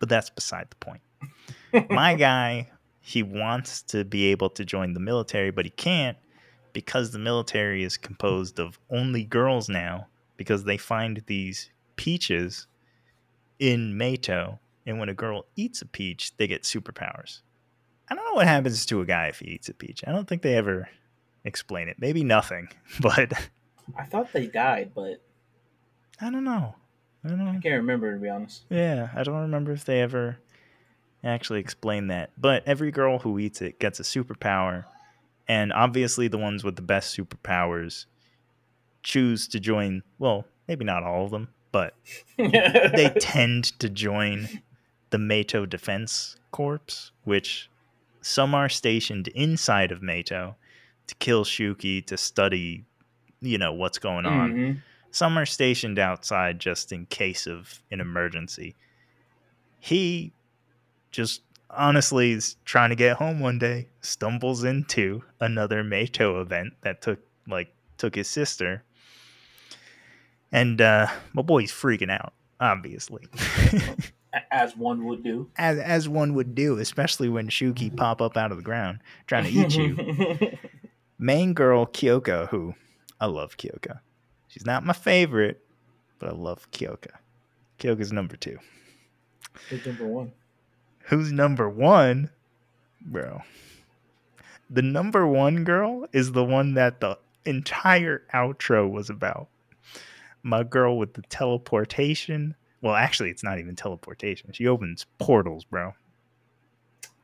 But 0.00 0.08
that's 0.08 0.30
beside 0.30 0.68
the 0.70 0.76
point 0.76 1.02
my 1.90 2.14
guy, 2.14 2.70
he 3.00 3.22
wants 3.22 3.82
to 3.82 4.04
be 4.04 4.26
able 4.26 4.50
to 4.50 4.64
join 4.64 4.92
the 4.92 5.00
military, 5.00 5.50
but 5.50 5.64
he 5.64 5.70
can't 5.70 6.16
because 6.72 7.10
the 7.10 7.18
military 7.18 7.82
is 7.82 7.96
composed 7.96 8.60
of 8.60 8.78
only 8.90 9.24
girls 9.24 9.68
now 9.68 10.06
because 10.36 10.64
they 10.64 10.76
find 10.76 11.22
these 11.26 11.70
peaches 11.96 12.66
in 13.58 13.96
Mato. 13.96 14.58
And 14.86 14.98
when 14.98 15.08
a 15.08 15.14
girl 15.14 15.46
eats 15.56 15.82
a 15.82 15.86
peach, 15.86 16.36
they 16.36 16.46
get 16.46 16.62
superpowers. 16.62 17.40
I 18.08 18.14
don't 18.14 18.24
know 18.24 18.34
what 18.34 18.46
happens 18.46 18.84
to 18.86 19.00
a 19.00 19.06
guy 19.06 19.26
if 19.28 19.38
he 19.38 19.50
eats 19.50 19.68
a 19.68 19.74
peach. 19.74 20.02
I 20.06 20.12
don't 20.12 20.28
think 20.28 20.42
they 20.42 20.56
ever 20.56 20.88
explain 21.44 21.88
it. 21.88 21.96
Maybe 21.98 22.24
nothing, 22.24 22.68
but 23.00 23.32
I 23.96 24.04
thought 24.04 24.32
they 24.32 24.46
died, 24.46 24.92
but 24.94 25.22
I 26.20 26.30
don't 26.30 26.44
know. 26.44 26.74
I 27.24 27.28
don't 27.28 27.38
know. 27.38 27.50
I 27.50 27.60
can't 27.60 27.76
remember 27.76 28.12
to 28.12 28.20
be 28.20 28.28
honest. 28.28 28.64
Yeah, 28.70 29.10
I 29.14 29.22
don't 29.22 29.42
remember 29.42 29.72
if 29.72 29.84
they 29.84 30.00
ever 30.00 30.38
actually 31.24 31.60
explain 31.60 32.08
that. 32.08 32.30
But 32.38 32.62
every 32.66 32.90
girl 32.90 33.18
who 33.18 33.38
eats 33.38 33.60
it 33.60 33.78
gets 33.78 34.00
a 34.00 34.02
superpower. 34.02 34.84
And 35.48 35.72
obviously, 35.72 36.28
the 36.28 36.38
ones 36.38 36.62
with 36.62 36.76
the 36.76 36.82
best 36.82 37.16
superpowers 37.16 38.06
choose 39.02 39.48
to 39.48 39.60
join. 39.60 40.02
Well, 40.18 40.46
maybe 40.68 40.84
not 40.84 41.02
all 41.02 41.24
of 41.24 41.30
them, 41.30 41.48
but 41.72 41.94
they 42.36 43.12
tend 43.20 43.78
to 43.80 43.88
join 43.88 44.48
the 45.10 45.18
Mato 45.18 45.66
Defense 45.66 46.36
Corps, 46.52 47.10
which 47.24 47.68
some 48.22 48.54
are 48.54 48.68
stationed 48.68 49.28
inside 49.28 49.90
of 49.90 50.02
Mato 50.02 50.54
to 51.08 51.14
kill 51.16 51.44
Shuki 51.44 52.04
to 52.06 52.16
study, 52.16 52.84
you 53.40 53.58
know, 53.58 53.72
what's 53.72 53.98
going 53.98 54.26
on. 54.26 54.52
Mhm. 54.52 54.82
Some 55.10 55.36
are 55.36 55.46
stationed 55.46 55.98
outside 55.98 56.60
just 56.60 56.92
in 56.92 57.06
case 57.06 57.48
of 57.48 57.82
an 57.90 58.00
emergency. 58.00 58.76
He 59.80 60.32
just 61.10 61.42
honestly 61.70 62.32
is 62.32 62.56
trying 62.64 62.90
to 62.90 62.96
get 62.96 63.16
home 63.16 63.40
one 63.40 63.58
day, 63.58 63.88
stumbles 64.00 64.64
into 64.64 65.22
another 65.40 65.82
Mato 65.84 66.40
event 66.40 66.74
that 66.82 67.02
took 67.02 67.20
like 67.46 67.72
took 67.98 68.14
his 68.14 68.28
sister. 68.28 68.82
And 70.52 70.80
uh 70.80 71.06
my 71.32 71.42
boy's 71.42 71.70
freaking 71.72 72.10
out, 72.10 72.32
obviously. 72.60 73.26
As 74.52 74.76
one 74.76 75.06
would 75.06 75.24
do. 75.24 75.50
as 75.58 75.78
as 75.78 76.08
one 76.08 76.34
would 76.34 76.54
do, 76.54 76.78
especially 76.78 77.28
when 77.28 77.48
Shuki 77.48 77.94
pop 77.96 78.22
up 78.22 78.36
out 78.36 78.52
of 78.52 78.58
the 78.58 78.62
ground 78.62 79.00
trying 79.26 79.42
to 79.42 79.50
eat 79.50 79.74
you. 79.74 80.56
Main 81.18 81.52
girl 81.52 81.84
Kyoko, 81.84 82.48
who 82.48 82.74
I 83.20 83.26
love 83.26 83.56
Kyoko. 83.56 83.98
She's 84.46 84.64
not 84.64 84.84
my 84.86 84.92
favorite, 84.92 85.64
but 86.20 86.28
I 86.28 86.32
love 86.32 86.70
Kyoko. 86.70 87.10
Kyoko's 87.80 88.12
number 88.12 88.36
two. 88.36 88.58
Who's 89.68 89.84
number 89.84 90.06
one? 90.06 90.32
Who's 91.10 91.32
number 91.32 91.68
one? 91.68 92.30
Bro. 93.00 93.42
The 94.70 94.82
number 94.82 95.26
one 95.26 95.64
girl 95.64 96.06
is 96.12 96.30
the 96.30 96.44
one 96.44 96.74
that 96.74 97.00
the 97.00 97.18
entire 97.44 98.22
outro 98.32 98.88
was 98.88 99.10
about. 99.10 99.48
My 100.44 100.62
girl 100.62 100.96
with 100.96 101.14
the 101.14 101.22
teleportation. 101.22 102.54
Well, 102.80 102.94
actually, 102.94 103.30
it's 103.30 103.42
not 103.42 103.58
even 103.58 103.74
teleportation. 103.74 104.52
She 104.52 104.68
opens 104.68 105.04
portals, 105.18 105.64
bro. 105.64 105.94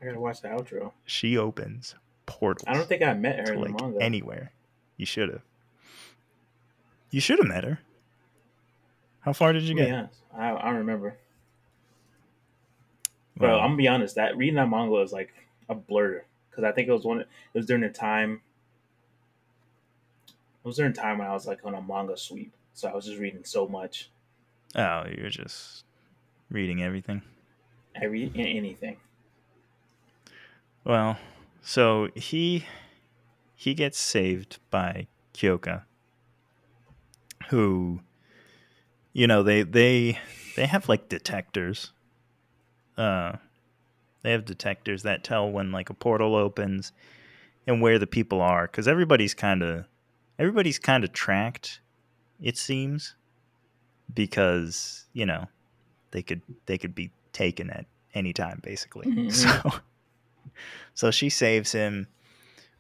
I 0.03 0.07
gotta 0.07 0.19
watch 0.19 0.43
the 0.43 0.49
outro. 0.49 0.91
She 1.05 1.39
opens 1.39 1.95
portals. 2.27 2.65
I 2.67 2.75
don't 2.75 2.89
think 2.89 3.03
I 3.03 3.15
met 3.15 3.49
her 3.49 3.57
like 3.57 3.77
the 3.77 3.85
manga. 3.85 4.03
anywhere. 4.03 4.51
You 4.97 5.07
should 5.07 5.29
have. 5.29 5.43
You 7.13 7.21
should 7.21 7.39
have 7.39 7.47
met 7.47 7.63
her. 7.63 7.79
How 9.21 9.33
far 9.33 9.53
did 9.53 9.63
you 9.63 9.77
get? 9.77 9.89
Yeah, 9.89 10.07
I, 10.37 10.49
I 10.49 10.71
remember. 10.71 11.17
Bro, 13.37 13.49
Well, 13.51 13.61
I'm 13.61 13.69
gonna 13.69 13.77
be 13.77 13.89
honest. 13.89 14.15
That 14.15 14.37
reading 14.37 14.55
that 14.57 14.69
manga 14.69 14.91
was 14.93 15.13
like 15.13 15.33
a 15.69 15.75
blur 15.75 16.25
because 16.51 16.65
I 16.65 16.73
think 16.73 16.89
it 16.89 16.93
was 16.93 17.05
one. 17.05 17.21
It 17.21 17.29
was 17.55 17.67
during 17.67 17.83
the 17.83 17.91
time. 17.91 18.41
It 20.29 20.67
was 20.69 20.77
during 20.77 20.93
time 20.93 21.19
when 21.19 21.29
I 21.29 21.33
was 21.33 21.47
like 21.47 21.65
on 21.65 21.75
a 21.75 21.83
manga 21.83 22.17
sweep, 22.17 22.53
so 22.73 22.89
I 22.89 22.95
was 22.95 23.05
just 23.07 23.19
reading 23.19 23.45
so 23.45 23.67
much. 23.69 24.11
oh, 24.75 25.05
you're 25.17 25.31
just 25.31 25.85
reading 26.51 26.83
everything. 26.83 27.23
I 28.01 28.07
read 28.07 28.33
anything. 28.37 28.97
Well, 30.85 31.19
so 31.63 32.09
he 32.15 32.65
he 33.55 33.75
gets 33.75 33.99
saved 33.99 34.59
by 34.71 35.07
Kyoka, 35.35 35.83
who, 37.49 38.01
you 39.13 39.27
know, 39.27 39.43
they 39.43 39.63
they 39.63 40.19
they 40.57 40.67
have 40.67 40.89
like 40.89 41.09
detectors. 41.09 41.93
Uh, 42.97 43.37
they 44.23 44.33
have 44.33 44.45
detectors 44.45 45.03
that 45.03 45.23
tell 45.23 45.51
when 45.51 45.71
like 45.73 45.91
a 45.91 45.95
portal 45.95 46.35
opens 46.35 46.93
and 47.67 47.81
where 47.83 47.99
the 47.99 48.07
people 48.07 48.41
are, 48.41 48.67
because 48.67 48.89
everybody's 48.89 49.35
kind 49.35 49.63
of 49.63 49.85
everybody's 50.39 50.79
kind 50.79 51.05
of 51.05 51.13
tracked. 51.13 51.81
It 52.41 52.57
seems 52.57 53.15
because 54.13 55.07
you 55.13 55.27
know 55.27 55.47
they 56.11 56.23
could 56.23 56.43
they 56.67 56.79
could 56.79 56.95
be 56.95 57.11
taken 57.33 57.71
at 57.71 57.87
any 58.15 58.33
time 58.33 58.61
basically. 58.63 59.07
Mhm. 59.07 59.33
So 59.75 59.81
so 60.95 61.11
she 61.11 61.29
saves 61.29 61.73
him. 61.73 62.07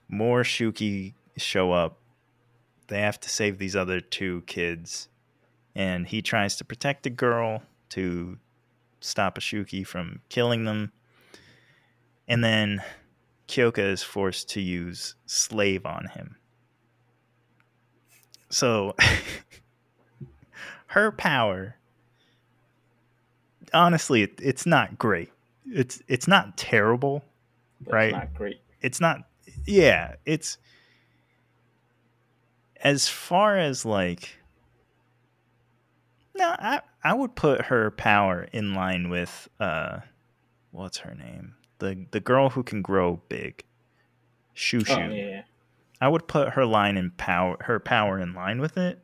More 0.09 0.43
Shuki 0.43 1.12
show 1.37 1.73
up. 1.73 1.99
They 2.87 3.01
have 3.01 3.21
to 3.21 3.29
save 3.29 3.59
these 3.59 3.77
other 3.77 4.01
two 4.01 4.43
kids. 4.47 5.09
And 5.75 6.07
he 6.07 6.23
tries 6.23 6.57
to 6.57 6.64
protect 6.64 7.03
the 7.03 7.11
girl 7.11 7.62
to 7.91 8.39
stop 9.01 9.38
a 9.38 9.40
Shuki 9.40 9.86
from 9.86 10.20
killing 10.28 10.64
them. 10.64 10.92
And 12.28 12.42
then 12.42 12.82
Kyoka 13.49 13.78
is 13.78 14.03
forced 14.03 14.51
to 14.51 14.61
use 14.61 15.14
slave 15.26 15.86
on 15.86 16.09
him. 16.09 16.36
So 18.51 18.94
her 20.88 21.12
power 21.12 21.76
honestly 23.74 24.22
it, 24.22 24.38
it's 24.42 24.66
not 24.66 24.99
great. 24.99 25.30
It's 25.66 26.03
it's 26.09 26.28
not 26.28 26.57
terrible 26.57 27.24
But 27.80 27.92
Right. 27.92 28.07
It's 28.09 28.14
not 28.14 28.34
great. 28.34 28.61
it's 28.80 29.01
not 29.01 29.18
yeah 29.66 30.14
it's 30.24 30.59
as 32.82 33.09
far 33.09 33.59
as 33.59 33.84
like 33.84 34.38
no 36.36 36.55
i 36.59 36.80
i 37.07 37.15
would 37.15 37.37
put 37.37 37.67
her 37.67 37.91
power 37.93 38.49
in 38.53 38.75
line 38.75 39.09
with 39.09 39.49
uh 39.61 39.99
what's 40.77 40.99
her 40.99 41.15
name? 41.15 41.55
The 41.79 42.07
the 42.11 42.21
girl 42.21 42.51
who 42.51 42.63
can 42.63 42.83
grow 42.83 43.23
big. 43.29 43.65
Shushu. 44.55 45.11
Oh 45.11 45.13
yeah. 45.13 45.43
i 46.01 46.09
would 46.09 46.27
put 46.27 46.51
her 46.51 46.65
line 46.65 46.97
in 46.97 47.11
power 47.13 47.57
her 47.61 47.79
power 47.81 48.19
in 48.19 48.35
line 48.35 48.61
with 48.61 48.77
it. 48.77 48.99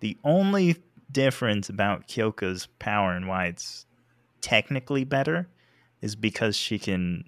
The 0.00 0.16
only 0.24 0.76
difference 1.10 1.68
about 1.68 2.08
kyoka's 2.08 2.66
power 2.78 3.12
and 3.12 3.28
why 3.28 3.46
it's 3.46 3.86
technically 4.40 5.04
better 5.04 5.48
is 6.00 6.16
because 6.16 6.56
she 6.56 6.78
can 6.78 7.24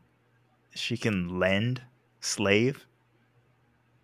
she 0.75 0.97
can 0.97 1.39
lend 1.39 1.83
slave 2.21 2.87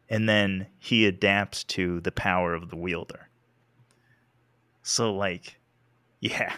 and 0.08 0.28
then 0.28 0.66
he 0.78 1.06
adapts 1.06 1.64
to 1.64 2.00
the 2.00 2.12
power 2.12 2.54
of 2.54 2.68
the 2.68 2.76
wielder. 2.76 3.28
So 4.82 5.14
like 5.14 5.56
yeah 6.24 6.54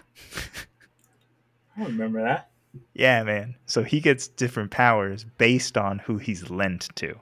I 1.76 1.82
remember 1.84 2.22
that. 2.22 2.48
yeah 2.94 3.22
man 3.22 3.56
so 3.66 3.82
he 3.82 4.00
gets 4.00 4.28
different 4.28 4.70
powers 4.70 5.24
based 5.38 5.76
on 5.76 5.98
who 6.00 6.18
he's 6.18 6.48
lent 6.50 6.88
to 6.96 7.14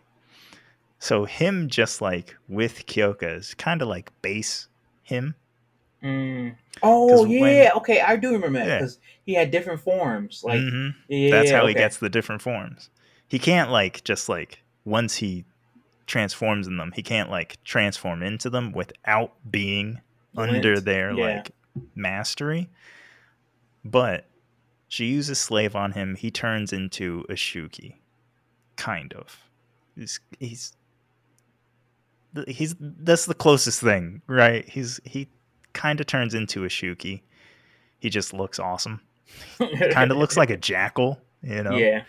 so 0.99 1.25
him 1.25 1.69
just 1.69 2.01
like 2.01 2.37
with 2.49 2.87
kyoka 2.87 3.37
is 3.39 3.55
kind 3.55 3.83
of 3.83 3.89
like 3.89 4.11
base 4.23 4.69
him 5.03 5.35
Mm. 6.03 6.55
Oh 6.83 7.25
yeah, 7.25 7.41
when- 7.41 7.73
okay, 7.79 8.03
I 8.03 8.17
do 8.17 8.33
remember 8.33 8.59
that 8.59 8.69
Yeah. 8.69 8.77
because 8.81 8.99
he 9.25 9.33
had 9.33 9.51
different 9.51 9.81
forms. 9.81 10.43
Like 10.45 10.61
Mhm. 10.61 10.95
yeah, 11.09 11.31
that's 11.31 11.51
yeah, 11.51 11.57
how 11.61 11.67
he 11.67 11.73
gets 11.73 11.97
the 11.97 12.11
different 12.11 12.43
forms 12.43 12.91
he 13.27 13.39
can't 13.39 13.71
like 13.71 14.05
just 14.05 14.29
like 14.29 14.63
once 14.85 15.17
he 15.17 15.47
transforms 16.07 16.67
in 16.67 16.77
them 16.77 16.93
he 16.95 17.03
can't 17.03 17.31
like 17.31 17.57
transform 17.65 18.23
into 18.23 18.51
them 18.51 18.71
without 18.73 19.33
being 19.51 19.99
under 20.37 20.79
their 20.79 21.13
yeah. 21.13 21.37
like 21.37 21.53
mastery 21.95 22.71
but 23.85 24.27
she 24.89 25.07
uses 25.07 25.39
slave 25.39 25.75
on 25.75 25.93
him 25.93 26.15
he 26.15 26.31
turns 26.31 26.73
into 26.73 27.25
a 27.29 27.35
shuki 27.35 27.95
kind 28.77 29.13
of 29.15 29.41
he's 29.97 30.21
he's 30.39 30.77
he's 32.47 32.75
that's 32.81 33.27
the 33.27 33.35
closest 33.35 33.81
thing 33.81 34.23
right 34.27 34.69
he's 34.69 35.01
he 35.05 35.29
kind 35.73 36.01
of 36.01 36.07
turns 36.07 36.35
into 36.35 36.65
a 36.65 36.69
shuki 36.69 37.23
he 37.99 38.11
just 38.11 38.33
looks 38.33 38.59
awesome 38.59 39.01
kind 39.91 40.11
of 40.11 40.17
looks 40.19 40.37
like 40.37 40.51
a 40.51 40.57
jackal 40.57 41.21
you 41.43 41.63
know 41.63 41.77
yeah. 41.77 42.03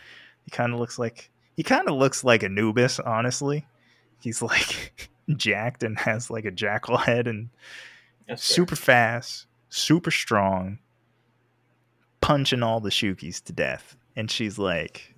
he 0.44 0.52
kind 0.52 0.74
of 0.74 0.80
looks 0.80 0.98
like 1.00 1.30
he 1.56 1.64
kind 1.64 1.88
of 1.88 1.96
looks 1.96 2.24
like 2.24 2.44
Anubis, 2.44 3.00
honestly. 3.00 3.66
He's 4.22 4.42
like 4.42 5.10
jacked 5.36 5.84
and 5.84 5.98
has 6.00 6.30
like 6.30 6.46
a 6.46 6.52
jackal 6.52 6.98
head 6.98 7.28
and 7.28 7.50
That's 8.28 8.46
fair. 8.46 8.56
super 8.56 8.76
fast, 8.76 9.48
super 9.76 10.12
strong, 10.12 10.80
punching 12.22 12.64
all 12.64 12.80
the 12.80 12.90
Shukis 12.90 13.44
to 13.44 13.54
death. 13.54 13.96
And 14.16 14.32
she's 14.32 14.58
like, 14.58 15.14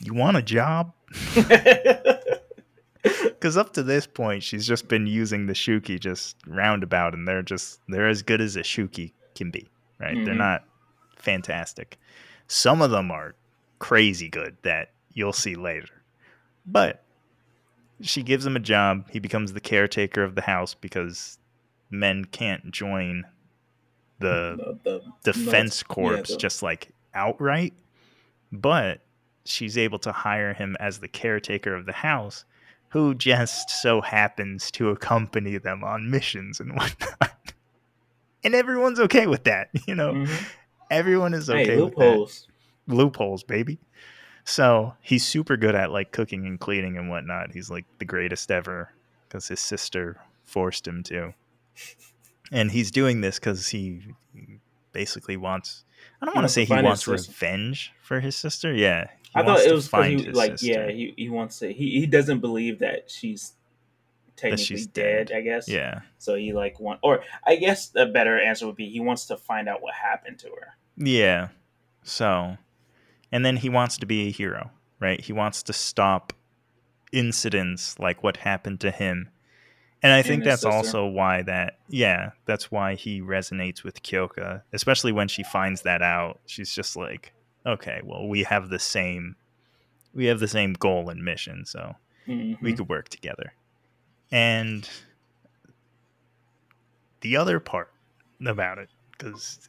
"You 0.00 0.14
want 0.14 0.36
a 0.36 0.42
job?" 0.42 0.92
Because 3.02 3.56
up 3.56 3.72
to 3.74 3.84
this 3.84 4.04
point, 4.06 4.42
she's 4.42 4.66
just 4.66 4.88
been 4.88 5.06
using 5.06 5.46
the 5.46 5.52
Shuki 5.52 6.00
just 6.00 6.36
roundabout, 6.46 7.14
and 7.14 7.28
they're 7.28 7.42
just 7.42 7.78
they're 7.86 8.08
as 8.08 8.22
good 8.22 8.40
as 8.40 8.56
a 8.56 8.62
Shuki 8.62 9.12
can 9.36 9.50
be, 9.52 9.68
right? 10.00 10.16
They're 10.24 10.34
Mhm. 10.34 10.38
not 10.38 10.64
fantastic. 11.16 11.98
Some 12.48 12.82
of 12.82 12.90
them 12.90 13.12
are 13.12 13.36
crazy 13.78 14.28
good 14.28 14.56
that 14.62 14.90
you'll 15.12 15.32
see 15.34 15.54
later, 15.54 16.02
but 16.64 17.04
she 18.00 18.22
gives 18.24 18.44
him 18.44 18.56
a 18.56 18.60
job. 18.60 19.08
He 19.10 19.20
becomes 19.20 19.52
the 19.52 19.60
caretaker 19.60 20.24
of 20.24 20.34
the 20.34 20.42
house 20.42 20.74
because 20.74 21.38
men 21.90 22.24
can't 22.24 22.70
join 22.70 23.24
the 24.18 24.78
the, 24.84 25.02
defense 25.24 25.82
yeah, 25.86 25.94
corps 25.94 26.22
the- 26.22 26.36
just 26.36 26.62
like 26.62 26.90
outright, 27.14 27.74
but 28.52 29.00
she's 29.44 29.76
able 29.78 29.98
to 30.00 30.12
hire 30.12 30.54
him 30.54 30.76
as 30.80 30.98
the 30.98 31.08
caretaker 31.08 31.74
of 31.74 31.86
the 31.86 31.92
house, 31.92 32.44
who 32.90 33.14
just 33.14 33.70
so 33.70 34.00
happens 34.00 34.70
to 34.72 34.90
accompany 34.90 35.58
them 35.58 35.84
on 35.84 36.10
missions 36.10 36.60
and 36.60 36.72
whatnot. 36.76 37.52
And 38.44 38.54
everyone's 38.54 39.00
okay 39.00 39.26
with 39.26 39.44
that, 39.44 39.68
you 39.86 39.94
know. 39.94 40.12
Mhm. 40.12 40.44
Everyone 40.90 41.34
is 41.34 41.50
okay 41.50 41.64
hey, 41.76 41.82
with 41.82 41.94
that 41.96 41.98
loopholes. 42.16 42.46
loopholes, 42.86 43.42
baby. 43.42 43.78
So 44.44 44.94
he's 45.00 45.26
super 45.26 45.56
good 45.56 45.74
at 45.74 45.90
like 45.90 46.12
cooking 46.12 46.46
and 46.46 46.58
cleaning 46.60 46.96
and 46.96 47.10
whatnot. 47.10 47.52
He's 47.52 47.70
like 47.70 47.84
the 47.98 48.04
greatest 48.04 48.50
ever 48.52 48.90
because 49.28 49.48
his 49.48 49.58
sister 49.58 50.20
forced 50.44 50.86
him 50.86 51.02
to. 51.04 51.34
And 52.52 52.70
he's 52.70 52.90
doing 52.90 53.20
this 53.20 53.38
because 53.38 53.68
he 53.68 54.02
basically 54.92 55.36
wants. 55.36 55.84
I 56.20 56.26
don't 56.26 56.34
want 56.34 56.46
to 56.46 56.52
say 56.52 56.64
he 56.64 56.72
wants 56.72 57.06
revenge 57.08 57.92
for 58.02 58.20
his 58.20 58.36
sister. 58.36 58.72
Yeah, 58.72 59.06
I 59.34 59.42
thought 59.42 59.60
it 59.60 59.72
was 59.72 59.88
find 59.88 60.20
he 60.20 60.30
like 60.30 60.58
sister. 60.58 60.66
yeah 60.66 60.90
he, 60.90 61.12
he 61.16 61.28
wants 61.28 61.58
to 61.58 61.72
he, 61.72 62.00
he 62.00 62.06
doesn't 62.06 62.40
believe 62.40 62.78
that 62.78 63.10
she's 63.10 63.54
technically 64.36 64.64
she's 64.64 64.86
dead, 64.86 65.28
dead. 65.28 65.36
I 65.36 65.40
guess 65.40 65.68
yeah, 65.68 66.00
so 66.18 66.36
he 66.36 66.52
like 66.52 66.78
want 66.78 67.00
or 67.02 67.22
I 67.44 67.56
guess 67.56 67.90
a 67.96 68.06
better 68.06 68.38
answer 68.40 68.66
would 68.66 68.76
be 68.76 68.88
he 68.88 69.00
wants 69.00 69.26
to 69.26 69.36
find 69.36 69.68
out 69.68 69.82
what 69.82 69.94
happened 69.94 70.38
to 70.40 70.48
her 70.48 70.76
yeah. 70.96 71.48
So, 72.02 72.56
and 73.30 73.44
then 73.44 73.56
he 73.56 73.68
wants 73.68 73.98
to 73.98 74.06
be 74.06 74.28
a 74.28 74.30
hero, 74.30 74.70
right? 75.00 75.20
He 75.20 75.32
wants 75.32 75.62
to 75.64 75.72
stop 75.72 76.32
incidents 77.12 77.98
like 77.98 78.22
what 78.22 78.38
happened 78.38 78.80
to 78.80 78.90
him. 78.90 79.30
And 80.02 80.12
I 80.12 80.22
think 80.22 80.44
that's 80.44 80.62
sister. 80.62 80.68
also 80.70 81.06
why 81.06 81.42
that 81.42 81.78
yeah, 81.88 82.30
that's 82.44 82.70
why 82.70 82.94
he 82.94 83.20
resonates 83.20 83.82
with 83.82 84.02
Kyoka, 84.02 84.62
especially 84.72 85.10
when 85.12 85.26
she 85.28 85.42
finds 85.42 85.82
that 85.82 86.02
out. 86.02 86.38
She's 86.46 86.72
just 86.74 86.96
like, 86.96 87.32
okay, 87.64 88.00
well, 88.04 88.28
we 88.28 88.42
have 88.44 88.68
the 88.68 88.78
same 88.78 89.36
we 90.14 90.26
have 90.26 90.40
the 90.40 90.48
same 90.48 90.72
goal 90.74 91.08
and 91.10 91.24
mission, 91.24 91.64
so 91.66 91.96
Mhm. 92.28 92.60
we 92.62 92.72
could 92.72 92.88
work 92.88 93.08
together. 93.08 93.52
And 94.30 94.88
the 97.20 97.36
other 97.36 97.60
part 97.60 97.92
about 98.44 98.78
it, 98.78 98.88
because 99.12 99.68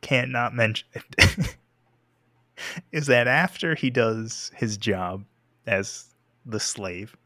can't 0.00 0.30
not 0.30 0.54
mention 0.54 0.88
it, 0.94 1.56
is 2.92 3.06
that 3.06 3.26
after 3.28 3.74
he 3.74 3.90
does 3.90 4.50
his 4.54 4.76
job 4.76 5.24
as 5.66 6.06
the 6.46 6.60
slave, 6.60 7.16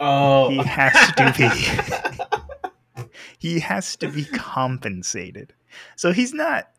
oh 0.00 0.50
he 0.50 0.58
has 0.58 1.12
to 1.14 1.34
be 1.36 3.04
he 3.38 3.60
has 3.60 3.96
to 3.96 4.08
be 4.08 4.24
compensated. 4.24 5.54
So 5.94 6.12
he's 6.12 6.32
not 6.32 6.70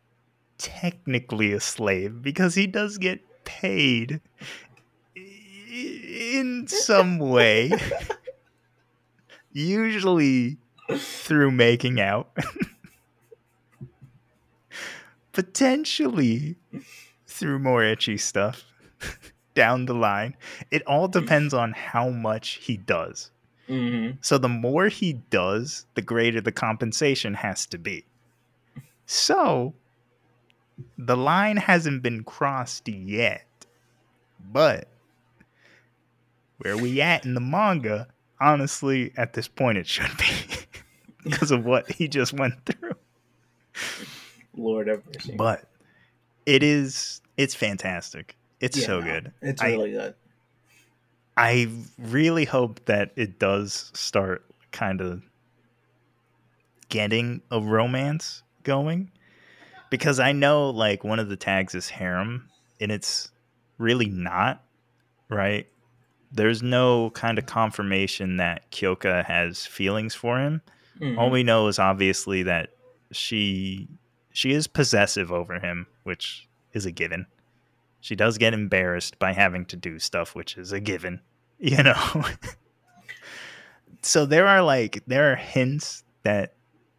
technically 0.58 1.52
a 1.52 1.60
slave 1.60 2.22
because 2.22 2.54
he 2.54 2.66
does 2.66 2.98
get 2.98 3.20
paid 3.44 4.20
in 5.14 6.66
some 6.68 7.18
way. 7.18 7.72
Usually 9.52 10.58
through 10.96 11.50
making 11.52 12.00
out. 12.00 12.36
Potentially 15.32 16.56
through 17.26 17.58
more 17.60 17.84
itchy 17.84 18.16
stuff 18.16 18.64
down 19.58 19.86
the 19.86 19.94
line. 19.94 20.36
It 20.70 20.86
all 20.86 21.08
depends 21.08 21.52
on 21.52 21.72
how 21.72 22.10
much 22.10 22.60
he 22.62 22.76
does. 22.76 23.32
Mm-hmm. 23.68 24.18
So 24.20 24.38
the 24.38 24.48
more 24.48 24.86
he 24.86 25.14
does, 25.14 25.84
the 25.96 26.00
greater 26.00 26.40
the 26.40 26.52
compensation 26.52 27.34
has 27.34 27.66
to 27.66 27.76
be. 27.76 28.04
So 29.04 29.74
the 30.96 31.16
line 31.16 31.56
hasn't 31.56 32.04
been 32.04 32.22
crossed 32.22 32.88
yet. 32.88 33.46
But 34.52 34.86
where 36.58 36.76
we 36.76 37.00
at 37.00 37.24
in 37.24 37.34
the 37.34 37.40
manga, 37.40 38.06
honestly, 38.40 39.12
at 39.16 39.32
this 39.32 39.48
point 39.48 39.76
it 39.76 39.88
should 39.88 40.16
be 40.18 40.56
because 41.24 41.50
of 41.50 41.64
what 41.64 41.90
he 41.90 42.06
just 42.06 42.32
went 42.32 42.64
through. 42.64 42.94
Lord 44.56 44.86
have 44.86 45.02
mercy. 45.04 45.34
But 45.36 45.64
it 46.46 46.62
is 46.62 47.22
it's 47.36 47.56
fantastic. 47.56 48.37
It's 48.60 48.76
Yeah, 48.78 48.86
so 48.86 49.00
no, 49.00 49.06
good. 49.06 49.32
It's 49.42 49.62
I- 49.62 49.68
really 49.70 49.92
good. 49.92 50.14
I 51.36 51.68
really 51.98 52.44
hope 52.44 52.84
that 52.86 53.12
it 53.14 53.38
does 53.38 53.92
start 53.94 54.44
kind 54.72 55.00
of 55.00 55.22
getting 56.88 57.42
a 57.50 57.60
romance 57.60 58.42
going 58.64 59.10
because 59.90 60.18
I 60.18 60.32
know 60.32 60.70
like 60.70 61.04
one 61.04 61.18
of 61.18 61.28
the 61.28 61.36
tags 61.36 61.74
is 61.74 61.88
harem 61.88 62.48
and 62.80 62.90
it's 62.90 63.30
really 63.78 64.06
not, 64.08 64.64
right? 65.28 65.66
There's 66.32 66.62
no 66.62 67.10
kind 67.10 67.38
of 67.38 67.46
confirmation 67.46 68.36
that 68.38 68.70
Kyoka 68.70 69.24
has 69.24 69.64
feelings 69.64 70.14
for 70.14 70.38
him. 70.38 70.60
Mhm. 71.00 71.16
All 71.18 71.30
we 71.30 71.42
know 71.42 71.68
is 71.68 71.78
obviously 71.78 72.42
that 72.44 72.70
she 73.12 73.88
she 74.32 74.52
is 74.52 74.66
possessive 74.66 75.32
over 75.32 75.58
him, 75.58 75.86
which 76.04 76.48
is 76.72 76.84
a 76.86 76.90
given. 76.92 77.26
She 78.08 78.16
does 78.16 78.38
get 78.38 78.54
embarrassed 78.54 79.18
by 79.18 79.34
having 79.34 79.66
to 79.66 79.76
do 79.76 79.98
stuff, 79.98 80.34
which 80.34 80.56
is 80.56 80.72
a 80.72 80.80
given, 80.80 81.20
you 81.58 81.82
know. 81.82 82.24
so 84.00 84.24
there 84.24 84.46
are 84.46 84.62
like 84.62 85.04
there 85.06 85.30
are 85.30 85.36
hints 85.36 86.04
that 86.22 86.54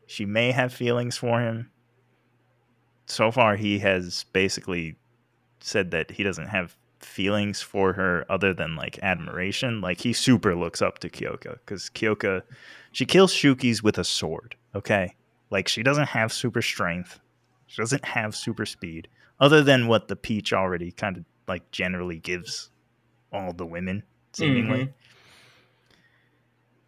she 0.05 0.27
may 0.27 0.51
have 0.51 0.71
feelings 0.71 1.17
for 1.17 1.41
him. 1.41 1.71
So 3.07 3.31
far 3.31 3.55
he 3.55 3.79
has 3.79 4.25
basically 4.33 4.97
said 5.61 5.89
that 5.89 6.11
he 6.11 6.21
doesn't 6.21 6.49
have 6.49 6.77
feelings 6.99 7.59
for 7.59 7.93
her 7.93 8.23
other 8.29 8.53
than 8.53 8.75
like 8.75 8.99
admiration. 9.01 9.81
Like 9.81 10.01
he 10.01 10.13
super 10.13 10.55
looks 10.55 10.79
up 10.79 10.99
to 10.99 11.09
Kyoka 11.09 11.57
cuz 11.65 11.89
Kyoka 11.89 12.43
she 12.91 13.07
kills 13.07 13.33
Shukis 13.33 13.81
with 13.81 13.97
a 13.97 14.03
sword, 14.03 14.55
okay? 14.75 15.15
Like 15.49 15.67
she 15.67 15.81
doesn't 15.81 16.09
have 16.09 16.31
super 16.31 16.61
strength. 16.61 17.19
She 17.65 17.81
doesn't 17.81 18.05
have 18.05 18.35
super 18.35 18.67
speed 18.67 19.07
other 19.39 19.63
than 19.63 19.87
what 19.87 20.07
the 20.07 20.15
peach 20.15 20.51
already 20.53 20.91
kind 20.91 21.17
of 21.17 21.25
like 21.47 21.69
generally 21.71 22.17
gives 22.19 22.69
all 23.31 23.53
the 23.53 23.65
women 23.65 24.03
seemingly. 24.33 24.85
Mhm. 24.85 24.93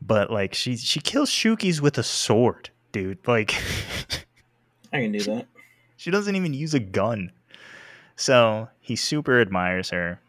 But 0.02 0.32
like 0.32 0.54
she 0.54 0.78
she 0.78 1.00
kills 1.00 1.30
Shukis 1.30 1.80
with 1.82 1.98
a 1.98 2.04
sword, 2.04 2.70
dude. 2.92 3.20
Like 3.28 3.54
I 4.92 5.02
can 5.02 5.12
do 5.12 5.20
that. 5.24 5.48
she 5.98 6.12
doesn't 6.12 6.36
even 6.36 6.54
use 6.54 6.74
a 6.74 6.80
gun. 6.80 7.32
So 8.16 8.68
he 8.80 8.96
super 8.96 9.40
admires 9.40 9.90
her. 9.92 10.20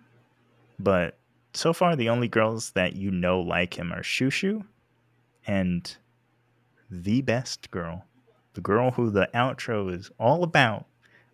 But 0.78 1.18
so 1.54 1.72
far 1.72 1.96
the 1.96 2.08
only 2.08 2.28
girls 2.28 2.70
that 2.72 2.96
you 2.96 3.10
know 3.10 3.40
like 3.40 3.78
him 3.78 3.92
are 3.92 4.02
Shushu 4.02 4.64
and 5.46 5.96
the 6.90 7.22
best 7.22 7.70
girl. 7.70 8.04
The 8.54 8.60
girl 8.60 8.90
who 8.92 9.10
the 9.10 9.28
outro 9.34 9.92
is 9.92 10.10
all 10.18 10.42
about. 10.44 10.86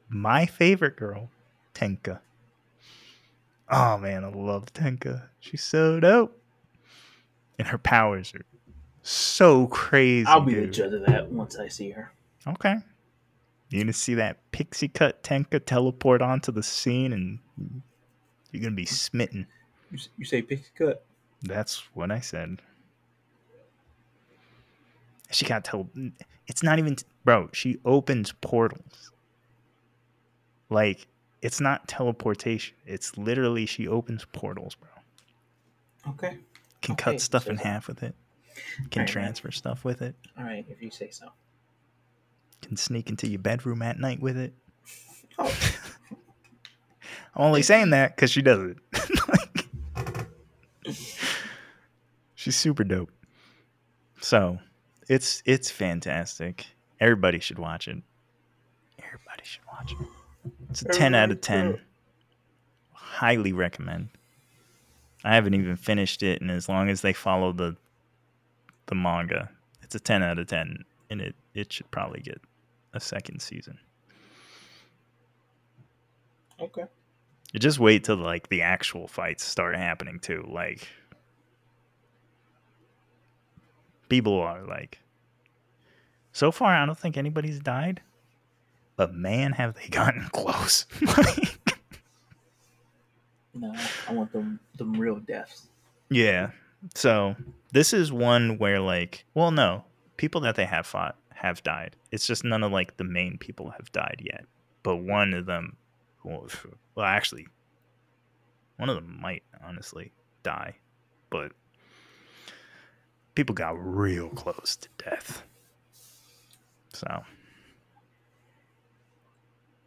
My 0.09 0.47
favorite 0.47 0.97
girl, 0.97 1.31
Tenka. 1.75 2.21
Oh 3.71 3.99
man, 3.99 4.25
I 4.25 4.29
love 4.29 4.73
Tenka. 4.73 5.29
She's 5.41 5.63
so 5.63 6.01
dope. 6.01 6.41
And 7.59 7.69
her 7.69 7.79
powers 7.79 8.33
are 8.35 8.45
so 9.03 9.67
crazy. 9.67 10.27
I'll 10.27 10.41
be 10.41 10.55
the 10.55 10.67
judge 10.67 10.93
of 10.93 11.05
that 11.07 11.31
once 11.31 11.59
I 11.59 11.69
see 11.69 11.91
her. 11.91 12.13
Okay. 12.47 12.77
You're 13.69 13.83
gonna 13.83 13.93
see 13.93 14.15
that 14.15 14.39
pixie 14.51 14.89
cut 14.89 15.23
Tenka 15.23 15.61
teleport 15.65 16.23
onto 16.23 16.51
the 16.51 16.63
scene 16.63 17.13
and 17.13 17.39
you're 18.51 18.63
gonna 18.63 18.75
be 18.75 18.87
smitten. 18.87 19.47
You, 19.91 20.25
say 20.25 20.43
pixie 20.43 20.71
cut? 20.77 21.05
That's 21.43 21.83
what 21.95 22.11
I 22.11 22.21
said. 22.21 22.63
She 25.31 25.45
got 25.45 25.65
tele 25.65 25.89
it's 26.47 26.63
not 26.63 26.79
even 26.79 26.97
bro, 27.25 27.51
she 27.53 27.79
opens 27.85 28.33
portals. 28.41 29.13
Like 30.71 31.07
it's 31.43 31.61
not 31.61 31.87
teleportation. 31.89 32.75
It's 32.87 33.17
literally 33.17 33.67
she 33.67 33.87
opens 33.89 34.25
portals, 34.33 34.75
bro. 34.75 34.89
Okay. 36.15 36.39
Can 36.83 36.93
Okay, 36.95 37.03
cut 37.13 37.21
stuff 37.21 37.45
so- 37.45 37.51
in 37.51 37.57
half 37.57 37.89
with 37.89 38.03
it. 38.03 38.15
Can 38.55 38.75
Alright, 38.83 38.97
man. 38.97 39.07
transfer 39.07 39.51
stuff 39.53 39.85
with 39.85 40.03
it. 40.03 40.17
All 40.37 40.45
right, 40.45 40.67
if 40.69 40.83
you 40.83 40.91
say 40.91 41.11
so. 41.11 41.29
Can 42.61 42.77
sneak 42.77 43.09
into 43.09 43.29
your 43.29 43.39
bedroom 43.39 43.83
at 43.83 44.01
night 44.01 44.21
with 44.21 44.37
it. 44.37 44.53
Oh, 45.39 45.55
I'm 46.11 47.45
only 47.45 47.63
saying 47.63 47.91
that 47.91 48.17
because 48.17 48.31
she 48.33 48.43
does 48.43 48.61
it. 48.73 48.77
Like, 49.29 49.67
she's 52.35 52.57
super 52.57 52.83
dope. 52.85 53.11
So 54.21 54.59
it's 55.09 55.43
it's 55.45 55.71
fantastic. 55.71 56.67
Everybody 56.99 57.39
should 57.41 57.59
watch 57.59 57.89
it. 57.89 57.99
Everybody 58.99 59.43
should 59.45 59.65
watch 59.73 59.93
it. 59.93 60.07
It's 60.71 60.83
a 60.83 60.87
ten 60.87 61.15
out 61.15 61.31
of 61.31 61.41
ten. 61.41 61.59
Everybody 61.59 61.83
Highly 62.93 63.53
recommend. 63.53 64.11
I 65.25 65.35
haven't 65.35 65.55
even 65.55 65.77
finished 65.77 66.23
it, 66.23 66.41
and 66.41 66.51
as 66.51 66.69
long 66.69 66.89
as 66.89 67.01
they 67.01 67.13
follow 67.13 67.53
the 67.53 67.77
the 68.87 68.95
manga, 68.95 69.51
it's 69.83 69.95
a 69.95 70.01
ten 70.01 70.23
out 70.23 70.39
of 70.39 70.47
ten, 70.47 70.85
and 71.11 71.21
it 71.21 71.35
it 71.55 71.73
should 71.73 71.91
probably 71.91 72.21
get 72.21 72.41
a 72.93 73.01
second 73.01 73.41
season. 73.41 73.79
okay. 76.61 76.85
You 77.53 77.61
just 77.61 77.79
wait 77.79 78.05
till 78.05 78.17
like 78.17 78.49
the 78.49 78.63
actual 78.63 79.09
fights 79.09 79.43
start 79.45 79.75
happening 79.77 80.21
too. 80.21 80.45
Like 80.49 80.87
people 84.09 84.39
are 84.39 84.63
like 84.65 84.99
so 86.33 86.53
far 86.53 86.75
I 86.75 86.85
don't 86.87 86.99
think 86.99 87.17
anybody's 87.17 87.59
died. 87.59 88.01
But 88.99 89.15
man 89.15 89.53
have 89.53 89.75
they 89.75 89.89
gotten 89.89 90.29
close. 90.33 90.85
No, 93.55 93.75
I 94.09 94.13
want 94.13 94.33
them 94.33 94.61
them 94.77 94.93
real 94.93 95.17
deaths. 95.17 95.67
yeah. 96.11 96.51
So 96.95 97.35
this 97.73 97.93
is 97.93 98.13
one 98.13 98.57
where 98.59 98.79
like 98.79 99.25
well 99.35 99.51
no, 99.51 99.85
people 100.17 100.41
that 100.43 100.55
they 100.55 100.65
have 100.65 100.87
fought 100.87 101.17
have 101.35 101.63
died. 101.65 101.97
It's 102.13 102.25
just 102.27 102.45
none 102.45 102.63
of 102.63 102.71
like 102.71 102.99
the 102.99 103.05
main 103.05 103.37
people 103.37 103.71
have 103.71 103.91
died 103.91 104.23
yet. 104.25 104.45
But 104.85 104.97
one 104.99 105.35
of 105.35 105.47
them 105.47 105.77
well, 106.23 106.47
well 106.95 107.07
actually 107.07 107.49
one 108.77 108.89
of 108.89 108.95
them 108.95 109.19
might 109.21 109.43
honestly 109.67 110.13
die. 110.45 110.77
But 111.31 111.51
people 113.35 113.57
got 113.57 113.75
real 113.77 114.29
close 114.29 114.77
to 114.77 114.89
death. 115.05 115.43
So 116.93 117.23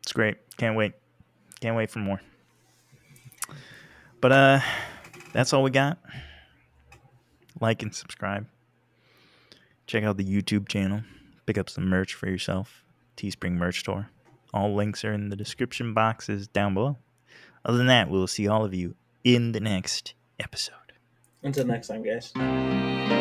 it's 0.01 0.13
great. 0.13 0.37
Can't 0.57 0.75
wait. 0.75 0.93
Can't 1.59 1.75
wait 1.75 1.89
for 1.89 1.99
more. 1.99 2.21
But 4.19 4.31
uh 4.31 4.59
that's 5.33 5.53
all 5.53 5.63
we 5.63 5.71
got. 5.71 5.97
Like 7.59 7.81
and 7.81 7.93
subscribe. 7.93 8.47
Check 9.87 10.03
out 10.03 10.17
the 10.17 10.25
YouTube 10.25 10.67
channel. 10.67 11.01
Pick 11.45 11.57
up 11.57 11.69
some 11.69 11.87
merch 11.87 12.13
for 12.13 12.27
yourself. 12.27 12.83
Teespring 13.17 13.53
merch 13.53 13.79
store. 13.79 14.09
All 14.53 14.73
links 14.75 15.05
are 15.05 15.13
in 15.13 15.29
the 15.29 15.35
description 15.35 15.93
boxes 15.93 16.47
down 16.47 16.73
below. 16.73 16.97
Other 17.63 17.77
than 17.77 17.87
that, 17.87 18.09
we'll 18.09 18.27
see 18.27 18.47
all 18.47 18.65
of 18.65 18.73
you 18.73 18.95
in 19.23 19.51
the 19.51 19.59
next 19.59 20.13
episode. 20.39 20.75
Until 21.43 21.65
next 21.65 21.87
time, 21.87 22.03
guys. 22.03 23.20